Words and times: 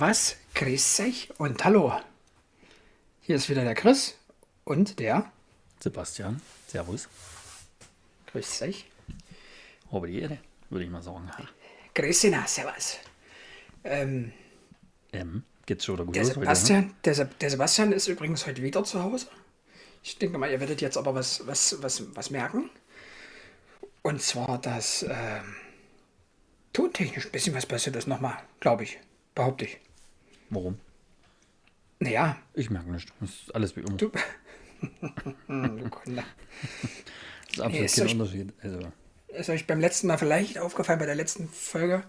Servus, 0.00 0.36
grüß 0.54 1.00
euch 1.00 1.28
und 1.36 1.62
hallo. 1.62 1.92
Hier 3.20 3.36
ist 3.36 3.50
wieder 3.50 3.64
der 3.64 3.74
Chris 3.74 4.16
und 4.64 4.98
der. 4.98 5.30
Sebastian, 5.78 6.40
Servus. 6.68 7.06
Grüß 8.32 8.62
euch. 8.62 8.86
Habe 9.92 10.06
die 10.06 10.20
Ehre, 10.22 10.38
würde 10.70 10.86
ich 10.86 10.90
mal 10.90 11.02
sagen. 11.02 11.30
Grüß 11.94 12.24
na, 12.30 12.46
Servus. 12.46 12.96
Ähm, 13.84 14.32
Ähm, 15.12 15.42
geht's 15.66 15.84
schon 15.84 15.96
wieder 15.96 16.06
gut 16.06 16.16
der, 16.16 16.22
los 16.22 16.30
heute, 16.30 16.40
ne? 16.40 16.46
Sebastian, 16.46 16.94
der, 17.04 17.14
Se- 17.14 17.30
der 17.38 17.50
Sebastian 17.50 17.92
ist 17.92 18.08
übrigens 18.08 18.46
heute 18.46 18.62
wieder 18.62 18.82
zu 18.82 19.02
Hause. 19.02 19.26
Ich 20.02 20.16
denke 20.16 20.38
mal, 20.38 20.50
ihr 20.50 20.60
werdet 20.60 20.80
jetzt 20.80 20.96
aber 20.96 21.14
was, 21.14 21.46
was, 21.46 21.76
was, 21.82 22.16
was 22.16 22.30
merken. 22.30 22.70
Und 24.00 24.22
zwar, 24.22 24.56
dass 24.62 25.02
ähm, 25.02 25.56
tontechnisch 26.72 27.26
ein 27.26 27.32
bisschen 27.32 27.54
was 27.54 27.66
passiert 27.66 27.96
ist 27.96 28.08
nochmal, 28.08 28.38
glaube 28.60 28.84
ich. 28.84 28.98
Behaupte 29.34 29.66
ich. 29.66 29.78
Warum? 30.50 30.78
Naja, 32.00 32.36
Ich 32.54 32.70
merke 32.70 32.90
nicht. 32.90 33.12
Das 33.20 33.30
ist 33.30 33.54
alles 33.54 33.76
wie 33.76 33.80
immer. 33.80 33.96
du. 33.96 34.10
Das 35.48 35.56
ist 37.56 37.60
absolut 37.60 37.72
Nee, 37.72 37.84
ist 37.84 37.96
kein 37.96 38.06
euch- 38.06 38.12
Unterschied. 38.12 38.52
Also, 38.62 38.78
ist 39.28 39.50
euch 39.50 39.66
beim 39.66 39.80
letzten 39.80 40.06
Mal 40.06 40.18
vielleicht 40.18 40.58
aufgefallen, 40.58 40.98
bei 40.98 41.06
der 41.06 41.14
letzten 41.14 41.48
Folge, 41.48 42.02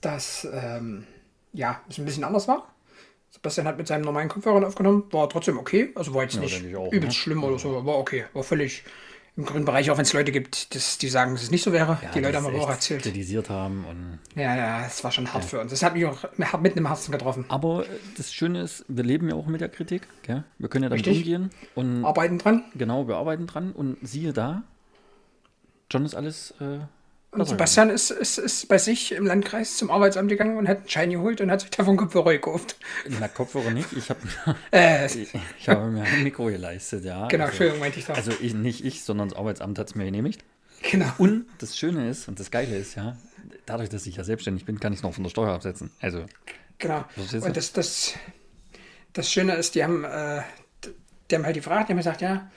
dass 0.00 0.46
ähm, 0.52 1.06
ja, 1.52 1.80
es 1.88 1.98
ein 1.98 2.04
bisschen 2.04 2.24
anders 2.24 2.48
war. 2.48 2.74
Sebastian 3.30 3.66
hat 3.66 3.78
mit 3.78 3.86
seinem 3.86 4.02
normalen 4.02 4.28
Kopfhörern 4.28 4.64
aufgenommen, 4.64 5.04
war 5.12 5.28
trotzdem 5.28 5.58
okay. 5.58 5.92
Also 5.94 6.12
war 6.14 6.22
jetzt 6.24 6.34
Ja, 6.34 6.40
nicht 6.40 6.76
auch, 6.76 6.92
übelst 6.92 7.16
ne? 7.18 7.22
schlimm 7.22 7.44
oder 7.44 7.58
so, 7.58 7.84
war 7.86 7.96
okay. 7.98 8.24
War 8.32 8.42
völlig 8.42 8.82
im 9.36 9.44
grünen 9.44 9.64
Bereich, 9.64 9.90
auch 9.90 9.96
wenn 9.96 10.02
es 10.02 10.12
Leute 10.12 10.32
gibt, 10.32 10.74
das, 10.74 10.98
die 10.98 11.08
sagen, 11.08 11.32
dass 11.34 11.42
es 11.42 11.50
nicht 11.50 11.62
so 11.62 11.72
wäre. 11.72 11.98
ja, 12.02 12.10
die 12.12 12.20
Leute 12.20 12.36
haben 12.36 12.46
aber 12.46 12.60
auch 12.60 12.68
erzählt. 12.68 13.02
kritisiert 13.02 13.48
haben. 13.48 13.84
Und 13.84 14.18
Ja, 14.34 14.56
ja, 14.56 14.86
es 14.86 15.02
war 15.04 15.12
schon 15.12 15.32
hart 15.32 15.44
für 15.44 15.60
uns. 15.60 15.70
Das 15.70 15.82
hat 15.82 15.94
mich 15.94 16.04
auch 16.04 16.18
mitten 16.60 16.78
im 16.78 16.86
Herzen 16.88 17.12
getroffen. 17.12 17.44
Aber 17.48 17.84
das 18.16 18.32
Schöne 18.32 18.60
ist, 18.62 18.84
wir 18.88 19.04
leben 19.04 19.28
ja 19.28 19.34
auch 19.36 19.46
mit 19.46 19.60
der 19.60 19.68
Kritik. 19.68 20.06
Gell? 20.22 20.44
Wir 20.58 20.68
können 20.68 20.82
ja 20.84 20.88
damit 20.90 21.06
Richtig. 21.06 21.24
umgehen. 21.26 21.50
Und 21.74 22.04
Arbeiten 22.04 22.38
dran. 22.38 22.64
genau, 22.74 23.06
wir 23.08 23.16
arbeiten 23.16 23.46
dran. 23.46 23.72
Und 23.72 23.96
siehe 24.02 24.32
da, 24.32 24.62
schon 25.90 26.04
ist 26.04 26.14
alles. 26.14 26.52
Äh, 26.60 26.80
Und 27.32 27.46
Sebastian 27.46 27.90
ist, 27.90 28.10
ist, 28.10 28.38
ist 28.38 28.66
bei 28.66 28.78
sich 28.78 29.12
im 29.12 29.24
Landkreis 29.24 29.76
zum 29.76 29.90
Arbeitsamt 29.90 30.28
gegangen 30.28 30.56
und 30.56 30.68
hat 30.68 30.78
einen 30.78 30.88
Schein 30.88 31.10
geholt 31.10 31.40
und 31.40 31.50
hat 31.50 31.60
sich 31.60 31.70
davon 31.70 31.96
Kopfhörer 31.96 32.32
gekauft. 32.32 32.76
Na, 33.06 33.28
Kopfhörer 33.28 33.70
nicht. 33.70 33.92
Ich 33.92 34.10
habe 34.10 34.20
Äh, 34.72 35.06
ich, 35.22 35.32
ich 35.58 35.68
habe 35.68 35.90
mir 35.90 36.02
ein 36.02 36.24
Mikro 36.24 36.46
geleistet, 36.46 37.04
ja. 37.04 37.28
genau, 37.28 37.44
also, 37.44 37.52
Entschuldigung, 37.52 37.80
meinte 37.80 37.98
ich 38.00 38.06
da. 38.06 38.14
also 38.14 38.32
ich, 38.40 38.54
nicht 38.54 38.84
ich, 38.84 39.04
sondern 39.04 39.28
das 39.28 39.38
Arbeitsamt 39.38 39.78
hat 39.78 39.88
es 39.88 39.94
mir 39.94 40.06
genehmigt. 40.06 40.42
genau. 40.82 41.12
Und 41.18 41.46
das 41.58 41.78
Schöne 41.78 42.08
ist 42.10 42.26
und 42.26 42.40
das 42.40 42.50
Geile 42.50 42.76
ist, 42.76 42.96
ja, 42.96 43.16
dadurch, 43.64 43.90
dass 43.90 44.06
ich 44.06 44.16
ja 44.16 44.24
selbstständig 44.24 44.64
bin, 44.64 44.80
kann 44.80 44.92
ich 44.92 44.98
es 44.98 45.02
noch 45.04 45.14
von 45.14 45.22
der 45.22 45.30
Steuer 45.30 45.54
absetzen. 45.54 45.92
Also, 46.00 46.24
Genau. 46.80 47.04
Und 47.16 47.56
das, 47.56 47.72
das, 47.72 48.14
das 49.12 49.30
Schöne 49.30 49.54
ist, 49.54 49.74
die 49.74 49.84
haben, 49.84 50.02
äh, 50.02 50.40
die 51.30 51.36
haben 51.36 51.44
halt 51.44 51.54
gefragt, 51.54 51.88
die 51.88 51.92
haben 51.92 51.98
gesagt, 51.98 52.22
ja, 52.22 52.50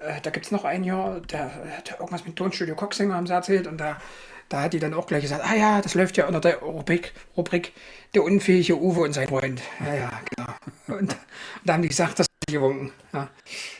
äh, 0.00 0.20
da 0.22 0.30
gibt 0.30 0.46
es 0.46 0.52
noch 0.52 0.64
einen 0.64 0.84
hier, 0.84 1.22
der, 1.30 1.50
der 1.88 2.00
irgendwas 2.00 2.26
mit 2.26 2.36
Tonstudio 2.36 2.74
Coxinger 2.74 3.14
haben 3.14 3.26
sie 3.26 3.32
erzählt 3.32 3.66
und 3.66 3.78
da, 3.78 4.00
da 4.48 4.62
hat 4.62 4.72
die 4.72 4.78
dann 4.80 4.94
auch 4.94 5.06
gleich 5.06 5.22
gesagt, 5.22 5.44
ah 5.44 5.54
ja, 5.54 5.80
das 5.80 5.94
läuft 5.94 6.16
ja 6.16 6.26
unter 6.26 6.40
der 6.40 6.56
Rubrik, 6.58 7.12
Rubrik 7.36 7.72
der 8.14 8.24
unfähige 8.24 8.76
Uwe 8.78 9.00
und 9.02 9.12
sein 9.12 9.28
Freund. 9.28 9.62
Ja, 9.84 9.94
ja, 9.94 10.20
genau. 10.34 10.98
Und, 10.98 11.16
da 11.64 11.74
haben 11.74 11.82
die 11.82 11.88
gesagt, 11.88 12.18
das 12.18 12.26
ist 12.26 12.52
gewunken. 12.52 12.92
Ja, 13.12 13.28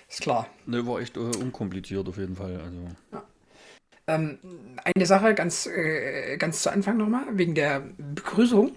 ist 0.09 0.21
klar. 0.21 0.47
ne, 0.67 0.87
war 0.87 1.01
echt 1.01 1.17
äh, 1.17 1.21
unkompliziert 1.21 2.09
auf 2.09 2.17
jeden 2.19 2.37
Fall. 2.37 2.61
Also, 2.61 3.23
Ähm, 4.07 4.39
eine 4.85 5.07
Sache 5.07 5.35
ganz, 5.35 5.67
äh, 5.67 6.37
ganz 6.37 6.63
zu 6.63 6.71
Anfang 6.73 6.97
nochmal, 6.97 7.25
wegen 7.33 7.55
der 7.55 7.83
Begrüßung. 7.97 8.73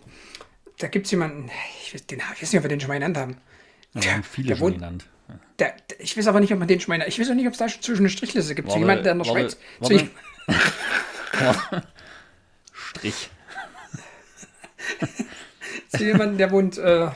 Da 0.78 0.88
gibt 0.88 1.06
es 1.06 1.12
jemanden, 1.12 1.50
ich 1.82 1.94
weiß, 1.94 2.06
den, 2.08 2.20
ich 2.20 2.42
weiß 2.42 2.52
nicht, 2.52 2.58
ob 2.60 2.64
wir 2.64 2.70
den 2.70 2.80
schon 2.80 2.90
mal 2.90 2.96
genannt 2.96 3.18
haben. 3.18 3.38
wir 3.94 4.14
haben 4.14 4.24
viele 4.24 4.50
der 4.50 4.56
schon 4.58 4.66
wohnt- 4.68 4.76
genannt. 4.76 5.08
Der, 5.60 5.74
der, 5.90 6.00
ich 6.00 6.18
weiß 6.18 6.28
aber 6.28 6.40
nicht, 6.40 6.52
ob 6.54 6.60
man 6.60 6.68
den 6.68 6.82
mal. 6.88 7.04
Ich 7.08 7.20
weiß 7.20 7.30
auch 7.30 7.36
nicht, 7.36 7.48
ob 7.48 7.54
es 7.54 7.60
da 7.60 7.68
zwischen 7.68 8.00
eine 8.02 8.10
Strichliste 8.10 8.56
gibt. 8.56 8.70
Zu 8.70 8.76
Warte, 8.76 8.80
jemandem, 8.80 9.04
der 9.04 9.12
in 9.14 9.20
der 9.20 9.28
warte, 9.28 9.40
Schweiz. 9.40 9.58
warte. 9.80 9.98
Zu, 11.72 11.82
Strich. 12.74 13.30
zu 15.90 16.04
jemandem, 16.04 16.38
der 16.38 16.52
wohnt. 16.52 16.78
Äh, 16.78 17.10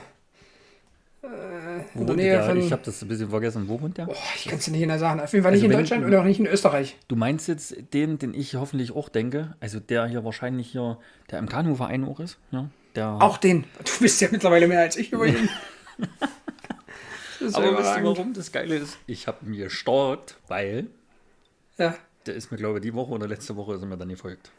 Wo 1.93 2.03
der 2.03 2.07
wohnt 2.07 2.19
der? 2.19 2.43
von- 2.43 2.57
Ich 2.57 2.71
habe 2.71 2.81
das 2.85 3.01
ein 3.01 3.07
bisschen 3.07 3.29
vergessen. 3.29 3.67
Wo 3.67 3.81
wohnt 3.81 3.97
der? 3.97 4.07
oh, 4.09 4.15
ich 4.35 4.45
kann 4.45 4.59
es 4.59 4.65
dir 4.65 4.71
nicht 4.71 4.81
genau 4.81 4.97
sagen. 4.97 5.19
Auf 5.19 5.33
jeden 5.33 5.43
Fall 5.43 5.51
nicht 5.51 5.63
Also 5.63 5.71
in 5.73 5.79
Deutschland 5.79 6.05
und 6.05 6.15
auch 6.15 6.23
nicht 6.23 6.39
in 6.39 6.45
Österreich. 6.47 6.97
Du 7.07 7.15
meinst 7.15 7.47
jetzt 7.47 7.75
den, 7.93 8.17
den 8.19 8.33
ich 8.33 8.55
hoffentlich 8.55 8.91
auch 8.95 9.09
denke, 9.09 9.55
also 9.59 9.79
der 9.79 10.05
hier 10.07 10.23
wahrscheinlich 10.23 10.71
hier, 10.71 10.97
der 11.31 11.39
im 11.39 11.49
Kanuverein 11.49 12.05
auch 12.05 12.19
ist, 12.19 12.37
ja? 12.51 12.69
Der, 12.95 13.09
Auch 13.21 13.37
den. 13.37 13.65
Du 13.83 13.91
bist 13.99 14.19
ja 14.21 14.27
mittlerweile 14.31 14.67
mehr 14.67 14.79
als 14.79 14.95
ich 14.95 15.11
über 15.11 15.27
ihn. 15.27 15.49
Aber 17.41 17.77
wisst 17.77 17.97
ihr, 17.97 18.03
warum 18.03 18.33
das 18.33 18.51
Geile 18.51 18.75
ist? 18.75 18.97
Ich 19.07 19.27
habe 19.27 19.45
mir 19.45 19.65
gestalkt, 19.65 20.37
weil 20.47 20.87
Ja. 21.77 21.95
der 22.25 22.35
ist 22.35 22.51
mir, 22.51 22.57
glaube 22.57 22.79
ich, 22.79 22.83
die 22.83 22.93
Woche 22.93 23.11
oder 23.11 23.27
letzte 23.27 23.55
Woche 23.55 23.75
ist 23.75 23.81
er 23.81 23.87
mir 23.87 23.97
dann 23.97 24.09
gefolgt. 24.09 24.51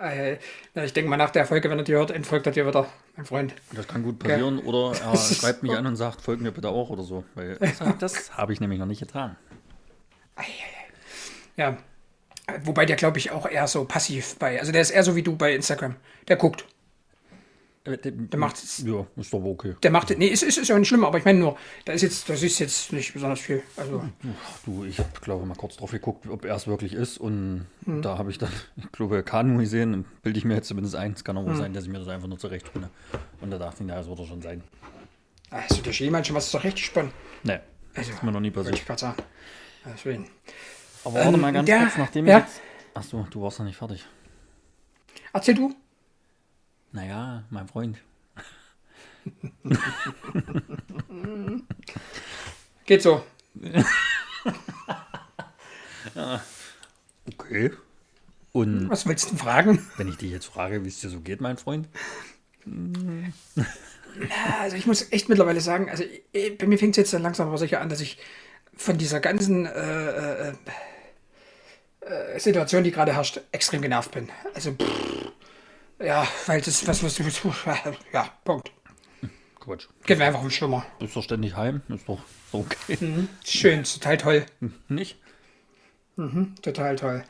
Na, 0.00 0.84
ich 0.84 0.92
denke 0.92 1.10
mal, 1.10 1.16
nach 1.16 1.30
der 1.30 1.44
Folge, 1.44 1.68
wenn 1.70 1.78
er 1.78 1.84
die 1.84 1.92
hört, 1.94 2.12
entfolgt 2.12 2.46
er 2.46 2.52
dir 2.52 2.66
wieder, 2.66 2.86
mein 3.16 3.26
Freund. 3.26 3.54
Das 3.72 3.88
kann 3.88 4.04
gut 4.04 4.20
passieren. 4.20 4.60
Oder 4.60 4.96
er 5.04 5.16
schreibt 5.16 5.64
mich 5.64 5.72
an 5.72 5.86
und 5.86 5.96
sagt, 5.96 6.20
folg 6.20 6.40
mir 6.40 6.52
bitte 6.52 6.68
auch 6.68 6.90
oder 6.90 7.02
so. 7.02 7.24
Weil 7.34 7.56
das, 7.58 7.80
das 7.98 8.36
habe 8.36 8.52
ich 8.52 8.60
nämlich 8.60 8.78
noch 8.78 8.86
nicht 8.86 9.00
getan. 9.00 9.36
Ja. 11.56 11.76
Wobei 12.62 12.86
der, 12.86 12.96
glaube 12.96 13.18
ich, 13.18 13.32
auch 13.32 13.46
eher 13.46 13.66
so 13.66 13.84
passiv 13.84 14.36
bei. 14.38 14.58
Also 14.60 14.70
der 14.72 14.80
ist 14.80 14.90
eher 14.90 15.02
so 15.02 15.16
wie 15.16 15.22
du 15.22 15.36
bei 15.36 15.54
Instagram. 15.54 15.96
Der 16.28 16.36
guckt. 16.36 16.64
Der 17.96 18.38
macht 18.38 18.56
es- 18.56 18.82
Ja, 18.86 19.06
ist 19.16 19.32
doch 19.32 19.42
okay. 19.42 19.74
Der 19.82 19.90
macht. 19.90 20.10
Nee, 20.18 20.26
ist, 20.28 20.42
ist, 20.42 20.58
ist 20.58 20.68
ja 20.68 20.78
nicht 20.78 20.88
schlimm, 20.88 21.04
aber 21.04 21.18
ich 21.18 21.24
meine 21.24 21.38
nur, 21.38 21.56
da 21.84 21.92
ist 21.92 22.02
jetzt, 22.02 22.28
das 22.28 22.42
ist 22.42 22.58
jetzt 22.58 22.92
nicht 22.92 23.12
besonders 23.14 23.40
viel. 23.40 23.62
Also. 23.76 24.04
Du, 24.66 24.84
ich 24.84 24.98
habe, 24.98 25.08
glaube 25.22 25.46
mal 25.46 25.54
kurz 25.56 25.76
drauf 25.76 25.90
geguckt, 25.90 26.26
ob 26.28 26.44
er 26.44 26.54
es 26.56 26.66
wirklich 26.66 26.92
ist. 26.92 27.18
Und 27.18 27.66
Hm. 27.84 28.02
da 28.02 28.18
habe 28.18 28.30
ich 28.30 28.38
dann, 28.38 28.52
ich 28.76 28.92
glaube, 28.92 29.22
Kanu 29.22 29.58
gesehen. 29.58 30.04
Bilde 30.22 30.38
ich 30.38 30.44
mir 30.44 30.54
jetzt 30.54 30.68
zumindest 30.68 30.94
ein. 30.96 31.12
Es 31.12 31.24
kann 31.24 31.36
auch 31.38 31.46
Hm. 31.46 31.56
sein, 31.56 31.72
dass 31.72 31.84
ich 31.84 31.90
mir 31.90 31.98
das 31.98 32.08
einfach 32.08 32.28
nur 32.28 32.38
zurechtspinne. 32.38 32.90
Und 33.40 33.50
da 33.50 33.58
dachte 33.58 33.76
ich, 33.80 33.86
na, 33.86 33.94
das 33.96 34.08
wird 34.08 34.18
er 34.18 34.26
schon 34.26 34.42
sein. 34.42 34.62
Also 35.50 35.80
der 35.80 35.92
jemand 35.92 36.26
schon 36.26 36.36
was 36.36 36.50
spannend. 36.76 37.12
Nee, 37.42 37.58
Also, 37.94 38.10
ist 38.10 38.22
mir 38.22 38.32
noch 38.32 38.40
nie 38.40 38.50
passiert. 38.50 38.74
ich 38.76 38.84
gerade 38.86 39.00
sagen. 39.00 39.22
Deswegen. 39.94 40.28
Aber 41.04 41.14
warte 41.14 41.28
Ähm, 41.34 41.40
mal 41.40 41.52
ganz 41.52 41.66
der- 41.66 41.78
kurz, 41.80 41.96
nachdem 41.96 42.26
ja? 42.26 42.38
ich 42.38 42.44
jetzt. 42.44 42.60
Achso, 42.92 43.26
du 43.30 43.40
warst 43.40 43.58
noch 43.60 43.66
nicht 43.66 43.76
fertig. 43.76 44.04
Erzähl 45.32 45.54
du. 45.54 45.74
Naja, 46.98 47.44
mein 47.50 47.68
Freund. 47.68 47.98
Geht 52.86 53.02
so. 53.02 53.24
Okay. 57.30 57.70
Und 58.52 58.88
Was 58.88 59.06
willst 59.06 59.26
du 59.26 59.28
denn 59.30 59.38
fragen? 59.38 59.86
wenn 59.98 60.08
ich 60.08 60.16
dich 60.16 60.30
jetzt 60.32 60.46
frage, 60.46 60.82
wie 60.82 60.88
es 60.88 61.00
dir 61.00 61.10
so 61.10 61.20
geht, 61.20 61.40
mein 61.40 61.58
Freund? 61.58 61.86
Also 64.60 64.76
ich 64.76 64.86
muss 64.86 65.12
echt 65.12 65.28
mittlerweile 65.28 65.60
sagen, 65.60 65.90
also 65.90 66.02
eh, 66.32 66.50
bei 66.50 66.66
mir 66.66 66.78
fängt 66.78 66.92
es 66.92 66.96
jetzt 66.96 67.12
dann 67.12 67.22
langsam 67.22 67.48
aber 67.48 67.58
sicher 67.58 67.80
an, 67.80 67.90
dass 67.90 68.00
ich 68.00 68.18
von 68.74 68.96
dieser 68.96 69.20
ganzen 69.20 69.66
äh, 69.66 70.48
äh, 70.48 70.52
äh, 72.00 72.40
Situation, 72.40 72.82
die 72.82 72.90
gerade 72.90 73.12
herrscht, 73.12 73.40
extrem 73.52 73.82
genervt 73.82 74.10
bin. 74.12 74.30
Also 74.54 74.72
pff, 74.72 75.32
ja, 76.00 76.26
weil 76.46 76.60
das 76.60 76.86
was 76.86 77.02
was 77.02 77.18
ja 78.12 78.28
Punkt. 78.44 78.72
Quatsch. 79.60 79.88
Geht 80.06 80.18
mir 80.18 80.24
einfach 80.24 80.42
um 80.42 80.50
Schwimmer. 80.50 80.86
Bist 80.98 81.16
doch 81.16 81.22
ständig 81.22 81.56
heim? 81.56 81.82
Ist 81.88 82.08
doch 82.08 82.18
ist 82.18 82.52
doch 82.52 82.60
okay. 82.60 83.26
Schön, 83.44 83.84
total 83.84 84.16
toll, 84.16 84.46
Nicht? 84.88 85.18
total 86.62 86.96
toll. 86.96 87.24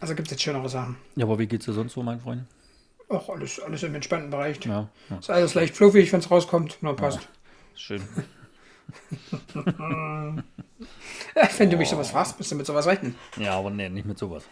Also 0.00 0.14
gibt 0.14 0.28
es 0.28 0.32
jetzt 0.32 0.42
schönere 0.42 0.68
Sachen. 0.68 0.96
Ja, 1.16 1.24
aber 1.24 1.38
wie 1.38 1.46
geht's 1.46 1.64
dir 1.66 1.72
sonst 1.72 1.94
so, 1.94 2.02
mein 2.02 2.20
Freund? 2.20 2.44
Auch 3.08 3.28
alles, 3.28 3.60
alles 3.60 3.82
im 3.82 3.94
entspannten 3.94 4.30
Bereich. 4.30 4.64
Ja, 4.64 4.88
ja 5.10 5.18
Ist 5.18 5.30
alles 5.30 5.54
leicht 5.54 5.76
fluffig, 5.76 6.12
wenn 6.12 6.20
es 6.20 6.30
rauskommt. 6.30 6.78
Nur 6.82 6.96
passt. 6.96 7.28
schön. 7.74 8.02
Ja, 11.34 11.48
wenn 11.58 11.70
du 11.70 11.76
mich 11.76 11.88
sowas 11.88 12.10
fragst, 12.10 12.38
musst 12.38 12.50
du 12.50 12.54
mit 12.56 12.66
sowas 12.66 12.86
rechnen. 12.86 13.14
Ja, 13.36 13.58
aber 13.58 13.70
nee, 13.70 13.88
nicht 13.88 14.06
mit 14.06 14.18
sowas. 14.18 14.44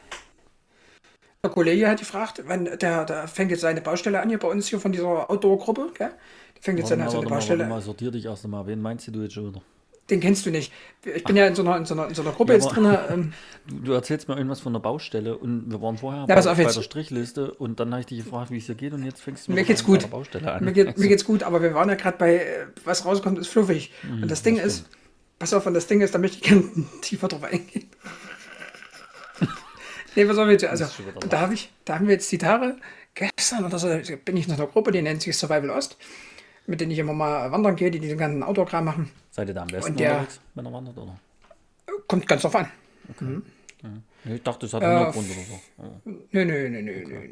Der 1.44 1.50
Kollege 1.50 1.88
hat 1.88 1.98
gefragt, 1.98 2.40
wann 2.46 2.66
der, 2.66 3.04
der 3.04 3.26
fängt 3.26 3.50
jetzt 3.50 3.62
seine 3.62 3.80
Baustelle 3.80 4.20
an 4.20 4.28
hier 4.28 4.38
bei 4.38 4.46
uns 4.46 4.68
hier 4.68 4.78
von 4.78 4.92
dieser 4.92 5.28
Outdoor-Gruppe. 5.28 5.88
gell? 5.98 6.10
Der 6.54 6.62
fängt 6.62 6.78
jetzt 6.78 6.90
Warte 6.90 7.02
seine, 7.02 7.04
mal, 7.04 7.10
seine 7.10 7.24
mal, 7.24 7.30
Baustelle. 7.30 7.66
mal, 7.66 7.80
sortier 7.82 8.12
dich 8.12 8.26
erst 8.26 8.44
einmal. 8.44 8.64
Wen 8.68 8.80
meinst 8.80 9.08
du 9.08 9.20
jetzt 9.22 9.34
schon 9.34 9.48
wieder? 9.48 9.60
Den 10.08 10.20
kennst 10.20 10.46
du 10.46 10.50
nicht. 10.50 10.72
Ich 11.04 11.24
bin 11.24 11.34
ja 11.34 11.48
in 11.48 11.56
so 11.56 11.62
einer, 11.62 11.76
in 11.78 11.84
so 11.84 11.94
einer, 11.94 12.06
in 12.06 12.14
so 12.14 12.22
einer 12.22 12.30
Gruppe 12.30 12.52
Ja, 12.52 12.58
jetzt 12.60 12.68
drin. 12.68 12.84
Ähm, 13.10 13.32
Du, 13.66 13.90
erzählst 13.90 14.28
mir 14.28 14.36
irgendwas 14.36 14.60
von 14.60 14.72
der 14.72 14.78
Baustelle 14.78 15.36
und 15.36 15.68
wir 15.68 15.82
waren 15.82 15.96
vorher 15.98 16.26
Ja, 16.28 16.34
bei, 16.40 16.42
bei 16.42 16.72
der 16.72 16.82
Strichliste 16.82 17.52
und 17.54 17.80
dann 17.80 17.90
habe 17.90 18.02
ich 18.02 18.06
dich 18.06 18.18
gefragt, 18.24 18.52
wie 18.52 18.58
es 18.58 18.66
dir 18.66 18.76
geht 18.76 18.92
und 18.92 19.04
jetzt 19.04 19.20
fängst 19.20 19.48
du 19.48 19.50
Mir 19.50 19.56
mit 19.56 19.66
geht's 19.66 19.84
der 19.84 19.98
gut. 19.98 20.10
Baustelle 20.12 20.52
an. 20.52 20.64
mir, 20.64 20.72
geht, 20.72 20.96
mir 20.96 21.08
geht's 21.08 21.24
gut, 21.24 21.42
aber 21.42 21.60
wir 21.60 21.74
waren 21.74 21.88
ja 21.88 21.96
gerade 21.96 22.18
bei, 22.18 22.36
äh, 22.36 22.66
was 22.84 23.04
rauskommt, 23.04 23.38
ist 23.38 23.48
fluffig. 23.48 23.90
und 24.08 24.30
das 24.30 24.42
Ding 24.44 24.58
ist, 24.58 24.86
pass 25.40 25.52
auf, 25.54 25.66
und 25.66 25.74
das 25.74 25.88
Ding 25.88 26.02
ist, 26.02 26.14
da 26.14 26.18
möchte 26.20 26.36
ich 26.36 26.42
gerne 26.44 26.62
tiefer 27.00 27.26
drauf 27.26 27.42
eingehen. 27.42 27.88
Nee, 30.14 30.29
was 30.29 30.37
soll 30.37 30.47
wir 30.47 30.53
jetzt? 30.53 30.64
Also, 30.64 30.87
da, 31.29 31.41
hab 31.41 31.53
ich, 31.53 31.73
da 31.85 31.94
haben 31.97 32.06
wir 32.06 32.14
jetzt 32.14 32.31
die 32.31 32.38
Tage, 32.38 32.76
gestern 33.14 33.64
oder 33.64 33.79
so, 33.79 33.88
bin 34.25 34.37
ich 34.37 34.47
in 34.47 34.53
einer 34.55 34.67
Gruppe, 34.67 34.93
die 34.93 35.03
nennt 35.03 35.23
sich 35.23 35.37
Survival 35.37 35.70
Ost, 35.70 35.97
mit 36.67 36.81
denen 36.81 36.91
ich 36.93 36.99
immer 36.99 37.12
mal 37.14 37.50
wandern 37.50 37.76
gehe, 37.76 37.91
die 37.91 37.99
diesen 38.00 38.19
ganzen 38.19 38.43
Outdoor-Kram 38.43 38.85
machen. 38.85 39.11
Seid 39.31 39.49
ihr 39.49 39.55
da 39.55 39.62
am 39.62 39.69
besten 39.69 39.93
unterwegs, 39.93 40.41
wenn 40.55 40.67
ihr 40.67 40.73
wandert, 40.73 40.99
oder? 40.99 41.19
Kommt 42.06 42.26
ganz 42.29 42.43
drauf 42.43 42.56
an. 42.56 42.69
Nee, 44.25 44.35
Ich 44.35 44.43
dachte, 44.43 44.67
das 44.67 44.75
hat 44.75 44.82
einen 44.82 45.12
Grund 45.12 45.29
oder 45.31 45.41
so. 45.41 46.00
Nö, 46.31 46.44
nö, 46.44 46.69
nö, 46.69 46.82
nö, 46.82 47.05
nö, 47.06 47.29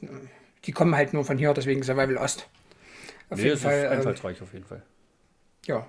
nö. 0.00 0.10
Die 0.64 0.72
kommen 0.72 0.94
halt 0.96 1.12
nur 1.12 1.24
von 1.24 1.38
hier, 1.38 1.52
deswegen 1.54 1.82
Survival 1.82 2.16
Ost. 2.16 2.48
Auf 3.30 3.38
Nee, 3.38 3.44
jeden 3.44 3.56
es 3.56 3.62
Fall. 3.62 3.78
ist 3.78 3.84
ähm, 3.84 3.92
einfallsreich 3.92 4.42
auf 4.42 4.52
jeden 4.52 4.64
Fall. 4.64 4.82
Ja. 5.66 5.86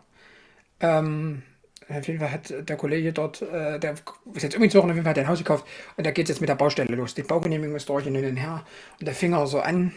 Ähm, 0.80 1.44
auf 1.90 2.08
jeden 2.08 2.20
Fall 2.20 2.32
hat 2.32 2.54
der 2.68 2.76
Kollege 2.76 3.14
dort, 3.14 3.42
äh, 3.42 3.80
der 3.80 3.96
ist 4.34 4.44
jetzt 4.44 4.56
umgezogen, 4.56 4.90
auf 4.90 4.96
jeden 4.96 5.06
Fall 5.06 5.12
hat 5.12 5.20
ein 5.20 5.28
Haus 5.28 5.40
gekauft 5.40 5.66
und 5.96 6.06
da 6.06 6.12
geht 6.12 6.26
es 6.26 6.30
jetzt 6.30 6.42
mit 6.42 6.50
der 6.50 6.56
Baustelle 6.56 6.96
los. 6.96 7.16
Die 7.16 7.24
Baugenehmigung 7.24 7.76
ist 7.76 7.88
durch 7.88 8.06
und 8.06 8.16
hin 8.16 8.26
und 8.26 8.38
her 8.38 8.66
und 9.00 9.06
der 9.06 9.16
fing 9.16 9.34
er 9.34 9.48
so 9.48 9.60
an. 9.60 9.94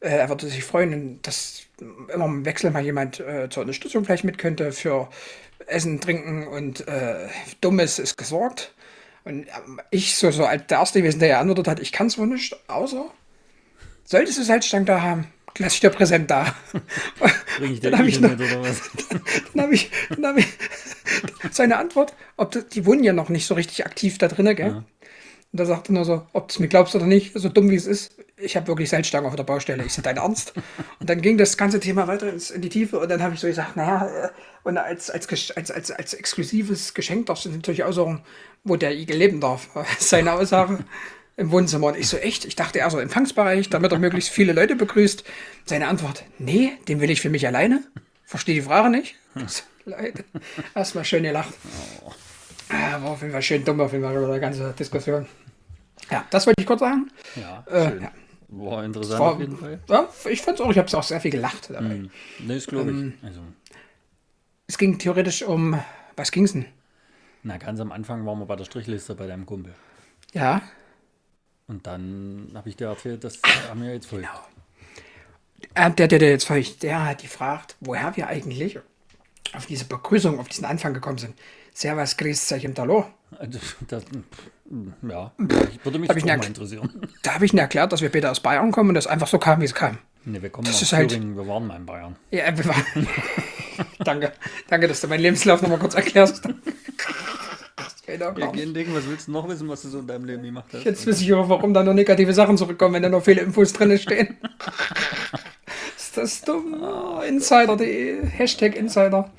Äh, 0.00 0.10
er 0.10 0.28
würde 0.28 0.46
sich 0.46 0.64
freuen, 0.64 1.20
dass 1.22 1.62
immer 2.12 2.26
im 2.26 2.44
Wechsel 2.44 2.70
mal 2.70 2.84
jemand 2.84 3.20
äh, 3.20 3.48
zur 3.50 3.62
Unterstützung 3.62 4.04
vielleicht 4.04 4.24
mit 4.24 4.38
könnte 4.38 4.72
für 4.72 5.08
Essen, 5.66 6.00
Trinken 6.00 6.46
und 6.46 6.86
äh, 6.86 7.28
Dummes 7.60 7.98
ist 7.98 8.16
gesorgt. 8.16 8.74
Und 9.24 9.46
ähm, 9.48 9.80
ich, 9.90 10.16
so, 10.16 10.30
so 10.30 10.44
als 10.44 10.66
der 10.68 10.78
Erste 10.78 11.00
gewesen, 11.00 11.18
der 11.18 11.28
ja 11.28 11.40
antwortet 11.40 11.68
hat, 11.68 11.80
ich 11.80 11.92
kann 11.92 12.06
es 12.06 12.16
wohl 12.16 12.28
nicht, 12.28 12.56
außer 12.68 13.10
solltest 14.04 14.38
du 14.38 14.42
Salzstangen 14.42 14.86
da 14.86 15.02
haben, 15.02 15.26
lass 15.56 15.74
ich 15.74 15.80
dir 15.80 15.90
Präsent 15.90 16.30
da. 16.30 16.54
Bring 17.58 17.72
ich 17.72 17.80
dann 17.80 17.92
dir 17.92 17.98
hab 17.98 18.06
ich 18.06 18.20
noch- 18.20 18.32
oder 18.32 18.62
was? 18.62 18.82
Dann 19.54 19.64
habe 19.64 19.74
ich, 19.74 19.90
dann 20.10 20.26
hab 20.26 20.38
ich 20.38 20.46
seine 21.50 21.78
Antwort, 21.78 22.14
ob 22.36 22.50
das, 22.52 22.68
die 22.68 22.86
wohnen 22.86 23.02
ja 23.02 23.12
noch 23.12 23.28
nicht 23.28 23.46
so 23.46 23.54
richtig 23.54 23.86
aktiv 23.86 24.18
da 24.18 24.28
drinnen, 24.28 24.54
gell? 24.54 24.84
Und 25.50 25.60
da 25.60 25.64
sagte 25.64 25.92
er 25.92 25.94
nur 25.94 26.04
so, 26.04 26.26
ob 26.32 26.48
du 26.48 26.52
es 26.52 26.58
mir 26.58 26.68
glaubst 26.68 26.94
oder 26.94 27.06
nicht, 27.06 27.32
so 27.34 27.48
dumm 27.48 27.70
wie 27.70 27.76
es 27.76 27.86
ist, 27.86 28.12
ich 28.40 28.56
habe 28.56 28.68
wirklich 28.68 28.88
Salzstangen 28.88 29.26
auf 29.26 29.34
der 29.34 29.44
Baustelle. 29.44 29.84
Ich 29.84 29.92
sage, 29.92 30.04
dein 30.04 30.18
Ernst? 30.18 30.52
Und 31.00 31.10
dann 31.10 31.20
ging 31.20 31.38
das 31.38 31.56
ganze 31.56 31.80
Thema 31.80 32.06
weiter 32.06 32.28
ins, 32.28 32.50
in 32.50 32.62
die 32.62 32.68
Tiefe 32.68 32.98
und 32.98 33.10
dann 33.10 33.22
habe 33.22 33.34
ich 33.34 33.40
so 33.40 33.46
gesagt, 33.46 33.76
naja, 33.76 34.06
äh, 34.06 34.28
und 34.64 34.76
als, 34.76 35.10
als, 35.10 35.28
als, 35.56 35.70
als, 35.70 35.90
als 35.90 36.14
exklusives 36.14 36.94
Geschenk 36.94 37.26
darfst 37.26 37.46
du 37.46 37.50
natürlich 37.50 37.84
aussuchen, 37.84 38.20
wo 38.64 38.76
der 38.76 38.94
Igel 38.94 39.16
leben 39.16 39.40
darf. 39.40 39.68
Seine 39.98 40.32
Aussage 40.32 40.84
im 41.38 41.50
Wohnzimmer. 41.50 41.86
Und 41.86 41.96
ich 41.96 42.08
so, 42.08 42.16
echt? 42.18 42.44
Ich 42.44 42.56
dachte 42.56 42.78
eher 42.80 42.90
so 42.90 42.98
Empfangsbereich, 42.98 43.70
damit 43.70 43.92
er 43.92 43.98
möglichst 43.98 44.28
viele 44.30 44.52
Leute 44.52 44.76
begrüßt. 44.76 45.24
Seine 45.64 45.88
Antwort, 45.88 46.24
nee, 46.38 46.72
den 46.88 47.00
will 47.00 47.10
ich 47.10 47.20
für 47.22 47.30
mich 47.30 47.46
alleine. 47.46 47.82
Verstehe 48.24 48.54
die 48.56 48.62
Frage 48.62 48.90
nicht. 48.90 49.14
So, 49.46 49.62
Leute, 49.90 50.24
erstmal 50.74 51.04
schön 51.04 51.22
gelacht. 51.22 51.54
Ah, 52.68 53.00
War 53.02 53.12
auf 53.12 53.20
jeden 53.22 53.32
Fall 53.32 53.40
schön 53.42 53.64
dumm, 53.64 53.80
auf 53.80 53.92
jeden 53.92 54.04
Fall, 54.04 54.16
über 54.16 54.34
die 54.34 54.40
ganze 54.40 54.74
Diskussion. 54.78 55.26
Ja, 56.10 56.24
das 56.30 56.46
wollte 56.46 56.60
ich 56.60 56.66
kurz 56.66 56.80
sagen. 56.80 57.10
Ja, 57.36 57.64
Äh, 57.70 58.02
ja. 58.02 58.12
War 58.50 58.82
interessant 58.84 59.20
War, 59.20 59.32
auf 59.34 59.40
jeden 59.40 59.56
Fall. 59.58 59.78
ja, 59.88 60.08
ich 60.30 60.40
fand 60.42 60.58
es 60.58 60.64
auch, 60.64 60.70
ich 60.70 60.78
habe 60.78 60.96
auch 60.96 61.02
sehr 61.02 61.20
viel 61.20 61.30
gelacht 61.30 61.68
dabei. 61.70 61.90
Hm. 61.90 62.10
Nee, 62.40 62.54
das 62.54 62.66
glaube 62.66 62.90
ich. 62.90 62.96
Ähm, 62.96 63.14
also, 63.22 63.40
Es 64.66 64.78
ging 64.78 64.98
theoretisch 64.98 65.42
um, 65.42 65.78
was 66.16 66.30
ging's 66.32 66.52
denn? 66.52 66.66
na, 67.42 67.56
ganz 67.58 67.78
am 67.80 67.92
Anfang 67.92 68.26
waren 68.26 68.38
wir 68.40 68.46
bei 68.46 68.56
der 68.56 68.64
Strichliste 68.64 69.14
bei 69.14 69.26
deinem 69.26 69.46
Kumpel. 69.46 69.74
Ja, 70.32 70.60
Und 71.68 71.86
dann 71.86 72.50
habe 72.54 72.68
ich 72.68 72.76
dir 72.76 72.86
erzählt, 72.88 73.22
dass 73.24 73.38
er 73.68 73.74
mir 73.74 73.92
jetzt 73.94 74.06
folgt. 74.06 74.26
äh, 75.74 75.90
der, 75.90 76.08
der, 76.08 76.18
der 76.18 76.30
jetzt 76.30 76.44
folgt, 76.44 76.82
der 76.82 77.04
hat 77.04 77.22
gefragt, 77.22 77.76
woher 77.80 78.16
wir 78.16 78.26
eigentlich 78.26 78.78
auf 79.54 79.66
diese 79.66 79.84
Begrüßung, 79.84 80.38
auf 80.40 80.48
diesen 80.48 80.64
Anfang 80.64 80.94
gekommen 80.94 81.18
sind. 81.18 81.34
Servus, 81.74 82.16
grüß 82.16 82.52
euch 82.52 82.64
im 82.64 82.74
Talo. 82.74 83.06
Also, 83.38 83.58
das, 83.86 84.02
ja, 85.08 85.32
ich 85.38 85.84
würde 85.84 85.98
mich 85.98 86.08
Hab 86.08 86.16
das 86.16 86.24
ich 86.24 86.24
mal 86.24 86.44
interessieren. 86.44 86.90
Da 87.22 87.34
habe 87.34 87.44
ich 87.44 87.52
ihnen 87.52 87.60
erklärt, 87.60 87.92
dass 87.92 88.00
wir 88.00 88.10
beide 88.10 88.30
aus 88.30 88.40
Bayern 88.40 88.70
kommen 88.72 88.88
und 88.90 88.94
das 88.94 89.06
einfach 89.06 89.28
so 89.28 89.38
kam, 89.38 89.60
wie 89.60 89.66
es 89.66 89.74
kam. 89.74 89.98
Nee, 90.24 90.42
wir 90.42 90.50
kommen 90.50 90.66
Das 90.66 90.82
aus 90.82 90.92
halt- 90.92 91.10
Thüringen, 91.10 91.36
wir 91.36 91.46
waren 91.46 91.66
mal 91.66 91.76
in 91.76 91.86
Bayern. 91.86 92.16
Ja, 92.30 92.56
wir 92.56 92.64
waren- 92.66 93.08
danke, 94.00 94.32
danke, 94.68 94.88
dass 94.88 95.00
du 95.00 95.08
meinen 95.08 95.20
Lebenslauf 95.20 95.62
nochmal 95.62 95.78
kurz 95.78 95.94
erklärst. 95.94 96.48
Geht 98.08 98.22
auch 98.22 98.34
gar 98.34 98.52
nicht. 98.52 98.74
Ding, 98.74 98.94
was 98.94 99.06
willst 99.06 99.28
du 99.28 99.32
noch 99.32 99.46
wissen, 99.50 99.68
was 99.68 99.82
du 99.82 99.88
so 99.90 99.98
in 99.98 100.06
deinem 100.06 100.24
Leben 100.24 100.42
gemacht 100.42 100.64
hast? 100.72 100.82
Jetzt 100.82 101.06
weiß 101.06 101.20
ich 101.20 101.34
auch, 101.34 101.46
warum 101.50 101.74
da 101.74 101.82
noch 101.82 101.92
negative 101.92 102.32
Sachen 102.32 102.56
zurückkommen, 102.56 102.94
wenn 102.94 103.02
da 103.02 103.10
noch 103.10 103.22
viele 103.22 103.42
Infos 103.42 103.74
drin 103.74 103.98
stehen. 103.98 104.38
Ist 105.96 106.16
das 106.16 106.40
dumm? 106.40 106.82
Oh, 106.82 107.20
Insider.de, 107.20 108.24
Hashtag 108.24 108.76
Insider. 108.76 109.30